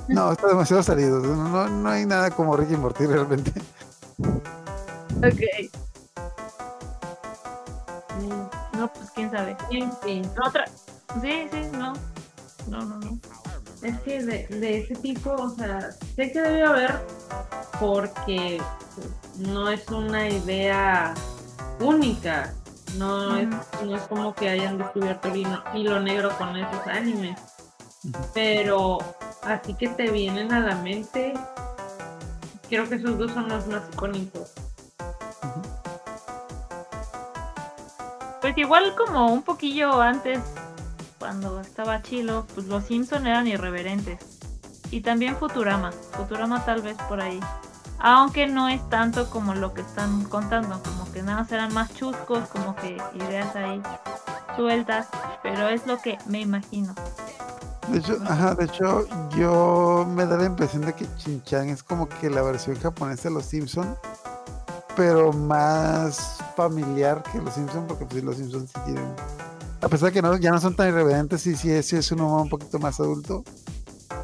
no, 0.09 0.33
está 0.33 0.49
demasiado 0.49 0.83
salido. 0.83 1.21
No, 1.21 1.35
no- 1.49 1.69
no 1.69 1.89
hay 1.91 2.05
nada 2.07 2.31
como 2.31 2.57
Ricky 2.57 2.77
Morty 2.77 3.07
realmente. 3.07 3.53
Ok. 5.19 5.71
Quién 9.69 9.91
sabe. 9.91 9.93
Fin. 10.03 10.31
Otra. 10.45 10.65
Sí, 11.21 11.49
sí, 11.51 11.63
no. 11.73 11.93
No, 12.69 12.85
no, 12.85 12.99
no. 12.99 13.19
Es 13.83 13.99
que 14.01 14.23
de, 14.23 14.47
de 14.49 14.79
ese 14.79 14.97
tipo, 14.97 15.31
o 15.31 15.51
sea, 15.51 15.93
sé 15.93 16.33
que 16.33 16.41
debe 16.41 16.63
haber 16.63 17.01
porque 17.79 18.61
no 19.39 19.71
es 19.71 19.89
una 19.89 20.29
idea 20.29 21.15
única. 21.81 22.53
No, 22.97 23.37
es, 23.37 23.49
no 23.85 23.97
es 23.97 24.03
como 24.03 24.35
que 24.35 24.49
hayan 24.49 24.79
descubierto 24.79 25.29
el 25.29 25.37
hilo, 25.37 25.63
hilo 25.75 26.01
negro 26.01 26.31
con 26.39 26.57
esos 26.57 26.87
animes. 26.87 27.39
Pero 28.33 28.99
así 29.43 29.75
que 29.75 29.89
te 29.89 30.11
vienen 30.11 30.53
a 30.53 30.61
la 30.61 30.77
mente, 30.77 31.35
creo 32.69 32.89
que 32.89 32.95
esos 32.95 33.19
dos 33.19 33.33
son 33.33 33.49
los 33.49 33.67
más 33.67 33.83
icónicos. 33.93 34.53
Pues 38.47 38.59
igual 38.59 38.95
como 38.95 39.33
un 39.33 39.43
poquillo 39.43 40.01
antes, 40.01 40.39
cuando 41.19 41.61
estaba 41.61 42.01
chilo, 42.01 42.47
pues 42.55 42.69
los 42.69 42.85
Simpson 42.85 43.27
eran 43.27 43.49
irreverentes. 43.49 44.21
Y 44.93 45.01
también 45.01 45.35
Futurama. 45.35 45.91
Futurama 46.13 46.65
tal 46.65 46.81
vez 46.81 46.97
por 47.09 47.21
ahí. 47.21 47.41
Aunque 47.99 48.47
no 48.47 48.69
es 48.69 48.89
tanto 48.89 49.29
como 49.31 49.57
lo 49.57 49.75
que 49.75 49.81
están 49.81 50.23
contando, 50.27 50.81
como 50.81 51.13
que 51.13 51.23
nada 51.23 51.41
más 51.41 51.51
eran 51.51 51.75
más 51.75 51.93
chuscos, 51.97 52.49
como 52.51 52.77
que 52.77 53.03
ideas 53.17 53.57
ahí 53.57 53.83
sueltas, 54.55 55.09
pero 55.43 55.69
es 55.69 55.85
lo 55.89 55.99
que 55.99 56.17
me 56.27 56.41
imagino. 56.41 56.95
De 57.89 57.99
hecho, 57.99 58.17
ajá, 58.29 58.55
de 58.55 58.67
hecho, 58.67 59.09
yo 59.31 60.07
me 60.09 60.25
da 60.25 60.37
la 60.37 60.45
impresión 60.45 60.83
de 60.83 60.93
que 60.93 61.05
Chin-Chan 61.17 61.71
es 61.71 61.83
como 61.83 62.09
que 62.09 62.31
la 62.31 62.43
versión 62.43 62.79
japonesa 62.79 63.29
de 63.29 63.35
los 63.35 63.47
Simpson, 63.47 63.97
pero 64.95 65.33
más 65.33 66.39
familiar 66.57 67.23
que 67.31 67.39
los 67.39 67.55
Simpson, 67.55 67.87
porque 67.87 68.07
pues 68.07 68.25
los 68.25 68.37
Simpson 68.37 68.67
sí 68.67 68.75
tienen. 68.85 69.05
A 69.83 69.89
pesar 69.89 70.09
de 70.09 70.13
que 70.15 70.23
no, 70.23 70.37
ya 70.37 70.51
no 70.51 70.59
son 70.61 70.75
tan 70.75 70.89
irreverentes, 70.89 71.43
sí, 71.43 71.55
sí, 71.55 71.71
es- 71.71 71.87
sí 71.87 71.97
es 71.97 72.11
un 72.13 72.21
humor 72.23 72.41
un 72.43 72.49
poquito 72.49 72.79
más 72.79 72.99
adulto. 72.99 73.45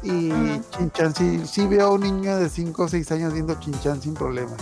Y 0.01 0.29
Chin-Chan 0.71 1.15
sí, 1.15 1.43
sí 1.45 1.67
veo 1.67 1.87
a 1.87 1.89
un 1.91 2.01
niño 2.01 2.35
de 2.37 2.49
5 2.49 2.83
o 2.83 2.87
6 2.89 3.09
años 3.11 3.31
viendo 3.33 3.53
Chin-Chan 3.55 4.01
sin 4.01 4.13
problemas. 4.15 4.57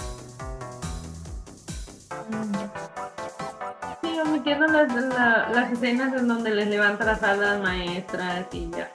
Sí, 4.01 4.19
omitiendo 4.25 4.67
las, 4.67 4.93
la- 4.93 5.49
las 5.49 5.71
escenas 5.71 6.13
en 6.13 6.27
donde 6.27 6.51
les 6.51 6.67
levanta 6.67 7.05
las 7.05 7.21
alas 7.23 7.61
maestras 7.61 8.45
y 8.51 8.65
les, 8.67 8.87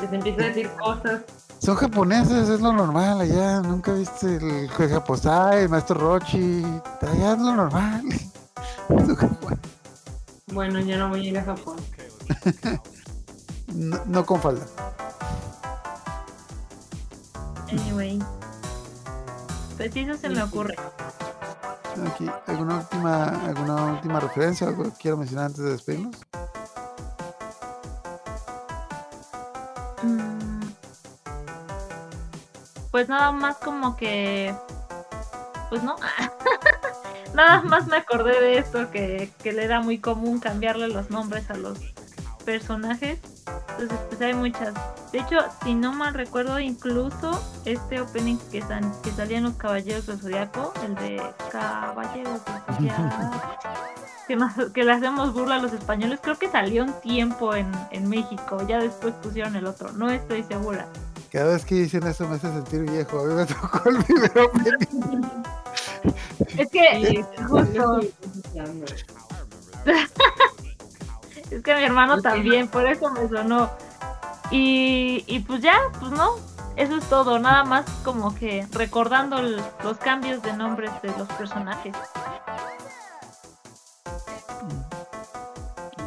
les 0.00 0.12
empieza 0.12 0.42
a 0.42 0.46
decir 0.46 0.70
cosas. 0.80 1.22
Son 1.58 1.74
japoneses, 1.76 2.48
es 2.48 2.60
lo 2.60 2.72
normal 2.72 3.20
allá. 3.20 3.60
Nunca 3.60 3.92
viste 3.92 4.36
el 4.36 4.70
juega 4.70 5.04
Posai, 5.04 5.64
el 5.64 5.68
maestro 5.68 5.98
Rochi. 5.98 6.64
Allá 7.02 7.32
es 7.32 7.38
lo 7.38 7.56
normal. 7.56 8.04
Bueno, 10.52 10.80
ya 10.80 10.96
no 10.96 11.10
voy 11.10 11.26
a 11.26 11.30
ir 11.30 11.38
a 11.38 11.44
Japón. 11.44 11.76
No, 13.74 14.00
no 14.06 14.24
con 14.24 14.40
falda. 14.40 14.64
Anyway. 17.70 18.18
Pues 19.76 19.94
eso 19.94 20.16
se 20.16 20.28
me 20.30 20.42
ocurre. 20.42 20.74
Aquí, 22.06 22.26
¿alguna 22.46 22.78
última, 22.78 23.24
alguna 23.44 23.92
última 23.92 24.20
referencia? 24.20 24.68
¿Algo 24.68 24.84
que 24.84 24.92
quiero 24.92 25.18
mencionar 25.18 25.46
antes 25.46 25.62
de 25.62 25.70
despedirnos? 25.72 26.16
Pues 32.90 33.08
nada 33.08 33.32
más 33.32 33.56
como 33.58 33.96
que... 33.96 34.54
Pues 35.68 35.82
no. 35.82 35.96
nada 37.34 37.60
más 37.62 37.86
me 37.86 37.96
acordé 37.98 38.40
de 38.40 38.58
esto, 38.58 38.90
que, 38.90 39.30
que 39.42 39.52
le 39.52 39.64
era 39.64 39.80
muy 39.80 39.98
común 39.98 40.40
cambiarle 40.40 40.88
los 40.88 41.10
nombres 41.10 41.50
a 41.50 41.54
los 41.54 41.78
personajes. 42.44 43.18
Entonces 43.72 43.98
pues 44.08 44.20
hay 44.22 44.34
muchas. 44.34 44.72
De 45.12 45.18
hecho, 45.20 45.38
si 45.62 45.74
no 45.74 45.92
mal 45.92 46.14
recuerdo, 46.14 46.58
incluso 46.58 47.40
este 47.64 48.00
opening 48.00 48.38
que, 48.50 48.62
san- 48.62 48.92
que 49.02 49.10
salían 49.10 49.44
los 49.44 49.54
Caballeros 49.54 50.06
del 50.06 50.18
Zodiaco, 50.18 50.72
el 50.84 50.94
de 50.96 51.22
Caballeros 51.52 52.40
del 52.44 52.76
Zodiaco, 52.76 53.42
que, 54.26 54.36
nos- 54.36 54.72
que 54.72 54.84
le 54.84 54.92
hacemos 54.92 55.32
burla 55.34 55.56
a 55.56 55.58
los 55.58 55.72
españoles, 55.72 56.20
creo 56.22 56.38
que 56.38 56.48
salió 56.50 56.84
un 56.84 56.92
tiempo 57.00 57.54
en, 57.54 57.70
en 57.90 58.08
México, 58.08 58.66
ya 58.66 58.78
después 58.78 59.14
pusieron 59.22 59.54
el 59.56 59.66
otro, 59.66 59.92
no 59.92 60.10
estoy 60.10 60.42
segura. 60.42 60.86
Cada 61.32 61.52
vez 61.52 61.64
que 61.64 61.74
dicen 61.74 62.06
eso 62.06 62.26
me 62.28 62.36
hace 62.36 62.48
sentir 62.50 62.82
viejo. 62.90 63.20
A 63.20 63.24
mí 63.24 63.34
me 63.34 63.44
tocó 63.46 63.88
el 63.90 64.02
primer 64.04 64.38
opening. 64.38 65.22
Es 66.56 66.68
que, 66.70 67.24
justo, 67.48 68.00
es 71.50 71.62
que 71.62 71.74
mi 71.74 71.82
hermano 71.84 72.20
también, 72.22 72.68
por 72.68 72.86
eso 72.86 73.10
me 73.10 73.28
sonó. 73.28 73.70
Y, 74.50 75.24
y 75.26 75.40
pues 75.40 75.60
ya, 75.60 75.78
pues 76.00 76.10
no, 76.12 76.36
eso 76.76 76.96
es 76.96 77.04
todo, 77.10 77.38
nada 77.38 77.64
más 77.64 77.84
como 78.04 78.34
que 78.34 78.66
recordando 78.72 79.38
el- 79.38 79.62
los 79.84 79.98
cambios 79.98 80.42
de 80.42 80.54
nombres 80.54 80.90
de 81.02 81.08
los 81.18 81.28
personajes. 81.28 81.94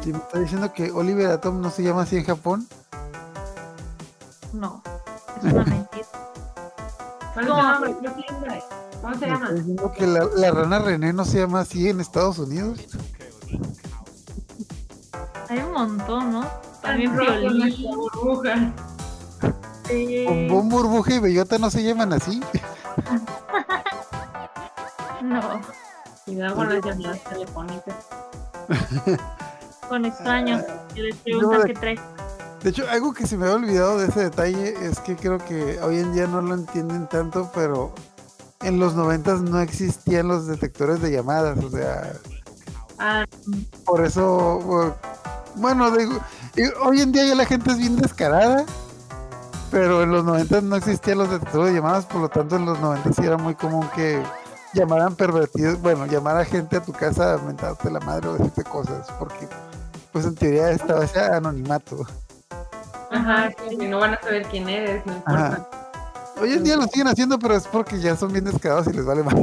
Si 0.02 0.12
me 0.12 0.18
está 0.18 0.38
diciendo 0.40 0.72
que 0.72 0.90
Oliver 0.90 1.30
Atom 1.30 1.60
no 1.60 1.70
se 1.70 1.84
llama 1.84 2.02
así 2.02 2.16
en 2.16 2.24
Japón. 2.24 2.66
No, 4.52 4.82
es 5.48 5.52
una 5.52 5.64
mentira. 5.64 6.06
¿Cuál 7.34 7.44
es 7.44 7.50
¿Cómo? 9.00 9.14
se 9.18 9.26
llama? 9.26 9.50
Que 9.96 10.06
la, 10.06 10.24
la 10.36 10.50
rana 10.50 10.78
René 10.78 11.12
no 11.12 11.24
se 11.24 11.38
llama 11.40 11.60
así 11.60 11.88
en 11.88 12.00
Estados 12.00 12.38
Unidos. 12.38 12.78
Hay 15.48 15.58
un 15.58 15.72
montón, 15.72 16.32
¿no? 16.32 16.46
También 16.80 17.16
violín. 17.16 17.82
burbuja. 17.90 18.72
sí. 19.88 20.24
Bombón, 20.26 20.68
burbuja 20.68 21.14
y 21.14 21.18
bellota 21.18 21.58
no 21.58 21.70
se 21.70 21.82
llaman 21.82 22.12
así. 22.12 22.40
No, 25.22 25.60
Cuidado 26.24 26.56
con 26.56 26.68
las 26.68 26.84
llamadas 26.84 27.24
telefónicas. 27.24 27.94
con 29.88 30.04
extraños 30.04 30.62
que 30.94 31.02
les 31.02 31.14
no, 31.16 31.22
preguntan 31.24 31.60
de- 31.62 31.66
qué 31.66 31.74
traes. 31.80 32.00
De 32.62 32.70
hecho, 32.70 32.84
algo 32.90 33.12
que 33.12 33.26
se 33.26 33.36
me 33.36 33.44
había 33.46 33.56
olvidado 33.56 33.98
de 33.98 34.06
ese 34.06 34.20
detalle 34.24 34.74
es 34.86 35.00
que 35.00 35.16
creo 35.16 35.38
que 35.38 35.80
hoy 35.82 35.98
en 35.98 36.12
día 36.12 36.26
no 36.28 36.40
lo 36.42 36.54
entienden 36.54 37.08
tanto, 37.08 37.50
pero 37.54 37.92
en 38.62 38.78
los 38.78 38.94
noventas 38.94 39.40
no 39.40 39.58
existían 39.60 40.28
los 40.28 40.46
detectores 40.46 41.00
de 41.00 41.10
llamadas, 41.10 41.58
o 41.64 41.70
sea, 41.70 42.12
Ah, 42.98 43.24
por 43.84 44.04
eso, 44.04 44.60
bu- 44.60 44.94
bueno, 45.56 45.90
digo, 45.90 46.20
hoy 46.84 47.00
en 47.00 47.10
día 47.10 47.24
ya 47.26 47.34
la 47.34 47.44
gente 47.46 47.72
es 47.72 47.78
bien 47.78 47.96
descarada, 47.96 48.64
pero 49.72 50.04
en 50.04 50.12
los 50.12 50.24
noventas 50.24 50.62
no 50.62 50.76
existían 50.76 51.18
los 51.18 51.28
detectores 51.30 51.70
de 51.72 51.80
llamadas, 51.80 52.06
por 52.06 52.20
lo 52.20 52.28
tanto 52.28 52.54
en 52.54 52.64
los 52.64 52.78
noventas 52.78 53.16
sí 53.16 53.22
era 53.24 53.38
muy 53.38 53.56
común 53.56 53.88
que 53.96 54.22
llamaran 54.72 55.16
pervertidos, 55.16 55.80
bueno, 55.82 56.06
llamar 56.06 56.36
a 56.36 56.44
gente 56.44 56.76
a 56.76 56.82
tu 56.82 56.92
casa 56.92 57.34
a 57.34 57.38
mentarte 57.38 57.90
la 57.90 57.98
madre 58.00 58.28
o 58.28 58.34
decirte 58.34 58.62
cosas, 58.62 59.08
porque 59.18 59.48
pues 60.12 60.24
en 60.24 60.36
teoría 60.36 60.70
estaba 60.70 61.04
ese 61.04 61.18
anonimato. 61.20 62.06
Ajá, 63.12 63.50
sí, 63.68 63.76
no 63.76 63.98
van 63.98 64.14
a 64.14 64.20
saber 64.20 64.46
quién 64.46 64.68
eres, 64.68 65.04
no 65.06 65.12
importa. 65.14 65.46
Ajá. 65.46 65.68
Hoy 66.40 66.52
en 66.52 66.64
día 66.64 66.76
lo 66.76 66.84
siguen 66.84 67.08
haciendo, 67.08 67.38
pero 67.38 67.54
es 67.54 67.66
porque 67.66 68.00
ya 68.00 68.16
son 68.16 68.32
bien 68.32 68.44
descarados 68.44 68.86
y 68.88 68.92
les 68.92 69.04
vale 69.04 69.22
más. 69.22 69.34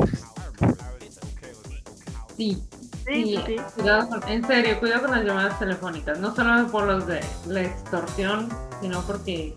Sí, 2.36 2.62
Sí, 3.06 3.24
sí, 3.26 3.44
sí. 3.48 3.56
cuidado 3.76 4.08
con, 4.08 4.30
en 4.30 4.46
serio, 4.46 4.80
cuidado 4.80 5.08
con 5.08 5.12
las 5.12 5.26
llamadas 5.26 5.58
telefónicas, 5.58 6.20
no 6.20 6.36
solo 6.36 6.68
por 6.68 6.84
los 6.84 7.08
de 7.08 7.22
la 7.48 7.62
extorsión, 7.62 8.50
sino 8.82 9.02
porque 9.02 9.56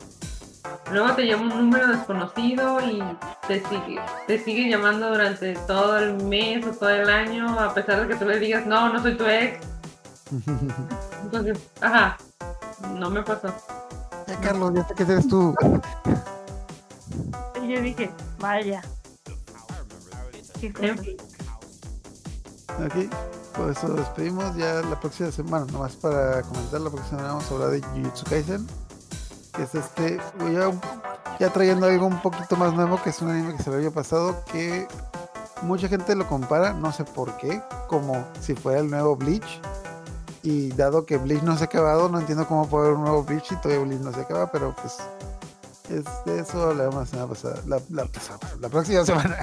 luego 0.90 1.12
te 1.14 1.26
llama 1.26 1.54
un 1.54 1.60
número 1.60 1.86
desconocido 1.88 2.80
y 2.80 3.02
te 3.46 3.60
sigue, 3.68 4.00
te 4.26 4.38
sigue 4.42 4.70
llamando 4.70 5.10
durante 5.10 5.52
todo 5.66 5.98
el 5.98 6.24
mes 6.24 6.64
o 6.66 6.70
todo 6.70 6.88
el 6.88 7.10
año, 7.10 7.60
a 7.60 7.74
pesar 7.74 8.00
de 8.00 8.08
que 8.08 8.14
tú 8.16 8.24
le 8.24 8.38
digas, 8.38 8.64
no, 8.64 8.90
no 8.90 9.02
soy 9.02 9.18
tu 9.18 9.26
ex. 9.26 9.58
Entonces, 11.24 11.58
ajá, 11.82 12.16
no 12.94 13.10
me 13.10 13.22
pasó. 13.22 13.52
Carlos, 14.42 14.72
ya 14.74 14.86
sé 14.86 14.94
que 14.94 15.02
eres 15.04 15.28
tú. 15.28 15.54
Y 17.62 17.68
yo 17.68 17.80
dije, 17.80 18.10
vaya. 18.38 18.82
Qué 20.60 20.72
cosa. 20.72 20.94
Ok, 22.84 22.94
por 23.56 23.70
eso 23.70 23.88
nos 23.88 23.98
despedimos 23.98 24.56
ya 24.56 24.82
la 24.82 24.98
próxima 24.98 25.30
semana, 25.30 25.66
nomás 25.66 25.94
para 25.96 26.42
comentar, 26.42 26.80
la 26.80 26.90
próxima 26.90 27.18
semana 27.18 27.28
vamos 27.34 27.50
a 27.50 27.54
hablar 27.54 27.70
de 27.70 27.82
Jujutsu 27.82 28.24
Kaisen, 28.24 28.66
que 29.54 29.62
es 29.62 29.74
este, 29.74 30.18
ya, 30.52 30.72
ya 31.38 31.52
trayendo 31.52 31.86
algo 31.86 32.06
un 32.06 32.20
poquito 32.20 32.56
más 32.56 32.72
nuevo, 32.72 33.00
que 33.02 33.10
es 33.10 33.20
un 33.20 33.30
anime 33.30 33.56
que 33.56 33.62
se 33.62 33.70
le 33.70 33.76
había 33.76 33.90
pasado, 33.90 34.42
que 34.50 34.88
mucha 35.62 35.88
gente 35.88 36.16
lo 36.16 36.26
compara, 36.26 36.72
no 36.72 36.92
sé 36.92 37.04
por 37.04 37.36
qué, 37.36 37.60
como 37.88 38.24
si 38.40 38.54
fuera 38.54 38.80
el 38.80 38.90
nuevo 38.90 39.16
Bleach, 39.16 39.60
y 40.42 40.70
dado 40.70 41.06
que 41.06 41.16
Bleach 41.16 41.42
no 41.42 41.56
se 41.56 41.64
ha 41.64 41.66
acabado, 41.66 42.08
no 42.08 42.18
entiendo 42.20 42.46
cómo 42.46 42.68
puede 42.68 42.86
haber 42.86 42.98
un 42.98 43.04
nuevo 43.04 43.22
Bleach 43.22 43.52
y 43.52 43.56
todavía 43.56 43.84
Bleach 43.84 44.00
no 44.00 44.12
se 44.12 44.20
acaba, 44.20 44.50
pero 44.50 44.74
pues 44.80 44.98
es 45.88 46.04
de 46.24 46.40
eso 46.40 46.74
la 46.74 46.90
semana 47.06 47.28
pasada, 47.28 47.60
la, 47.66 47.80
la, 47.90 48.68
próxima 48.68 49.04
semana. 49.04 49.38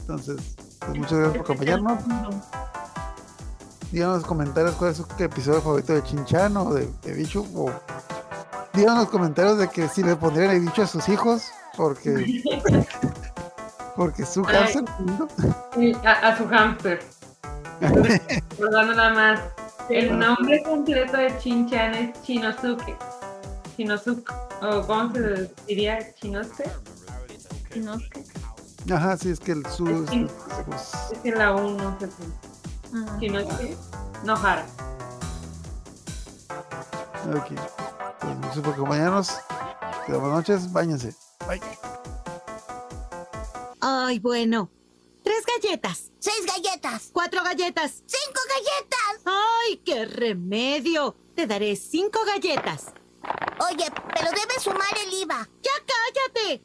Entonces, 0.00 0.56
pues 0.80 0.98
muchas 0.98 1.12
gracias 1.18 1.32
por 1.32 1.40
acompañarnos. 1.42 2.04
Díganos 3.90 4.14
en 4.14 4.20
los 4.20 4.26
comentarios 4.26 4.74
cuál 4.76 4.90
es 4.92 4.96
su 4.96 5.06
episodio 5.18 5.60
favorito 5.60 5.92
de 5.92 6.02
Chinchan 6.02 6.56
o 6.56 6.72
de, 6.72 6.88
de 7.02 7.12
Bichu. 7.12 7.46
O 7.54 7.70
díganos 8.72 8.94
en 8.94 9.02
los 9.02 9.10
comentarios 9.10 9.58
de 9.58 9.68
que 9.68 9.88
si 9.88 10.02
le 10.02 10.16
pondrían 10.16 10.50
el 10.50 10.60
bicho 10.60 10.82
a 10.82 10.86
sus 10.86 11.08
hijos. 11.08 11.50
Porque. 11.76 12.42
porque 13.96 14.24
su 14.24 14.44
Ay. 14.46 14.56
hamster. 14.56 14.84
Sí, 15.74 15.92
A, 16.04 16.12
a 16.12 16.38
su 16.38 16.48
hamster. 16.48 17.00
Recordando 17.80 18.94
nada 18.94 19.10
más. 19.14 19.40
El 19.88 20.18
nombre 20.18 20.62
completo 20.62 21.16
de 21.16 21.36
Chinchan 21.38 21.94
es 21.94 22.22
Chinosuke. 22.22 22.96
Chinosuke. 23.76 24.32
O 24.62 24.86
¿cómo 24.86 25.12
se 25.12 25.50
diría? 25.66 25.98
Chinosuke. 26.14 26.70
Sé. 27.72 28.92
Ajá, 28.92 29.16
sí, 29.16 29.30
es 29.30 29.40
que 29.40 29.52
el 29.52 29.66
su. 29.66 29.86
es- 29.88 30.30
pues, 30.66 30.92
que 31.22 31.30
la 31.32 31.54
U 31.54 31.70
no 31.76 31.96
sé 31.98 32.08
si. 32.08 32.96
Ajá. 32.96 33.18
Chinosuke. 33.18 33.76
Nohara. 34.24 34.66
ok. 37.34 37.46
Pues 38.20 38.36
muchas 38.38 38.58
por 38.60 38.74
acompañarnos. 38.74 39.32
Buenas 40.08 40.28
noches, 40.30 40.72
bañense. 40.72 41.14
Bye. 41.48 41.60
Ay, 43.80 44.18
bueno. 44.20 44.70
Tres 45.22 45.44
galletas. 45.46 46.12
Seis 46.18 46.44
galletas. 46.46 47.10
Cuatro 47.12 47.42
galletas. 47.44 48.02
Cinco 48.06 48.40
galletas. 48.48 49.22
¡Ay, 49.24 49.76
qué 49.84 50.04
remedio! 50.04 51.16
Te 51.34 51.46
daré 51.46 51.76
cinco 51.76 52.20
galletas. 52.26 52.92
Oye, 53.70 53.86
pero 54.14 54.30
debes 54.30 54.62
sumar 54.62 54.98
el 55.06 55.12
IVA. 55.12 55.48
¡Ya 55.62 55.70
cállate! 55.86 56.60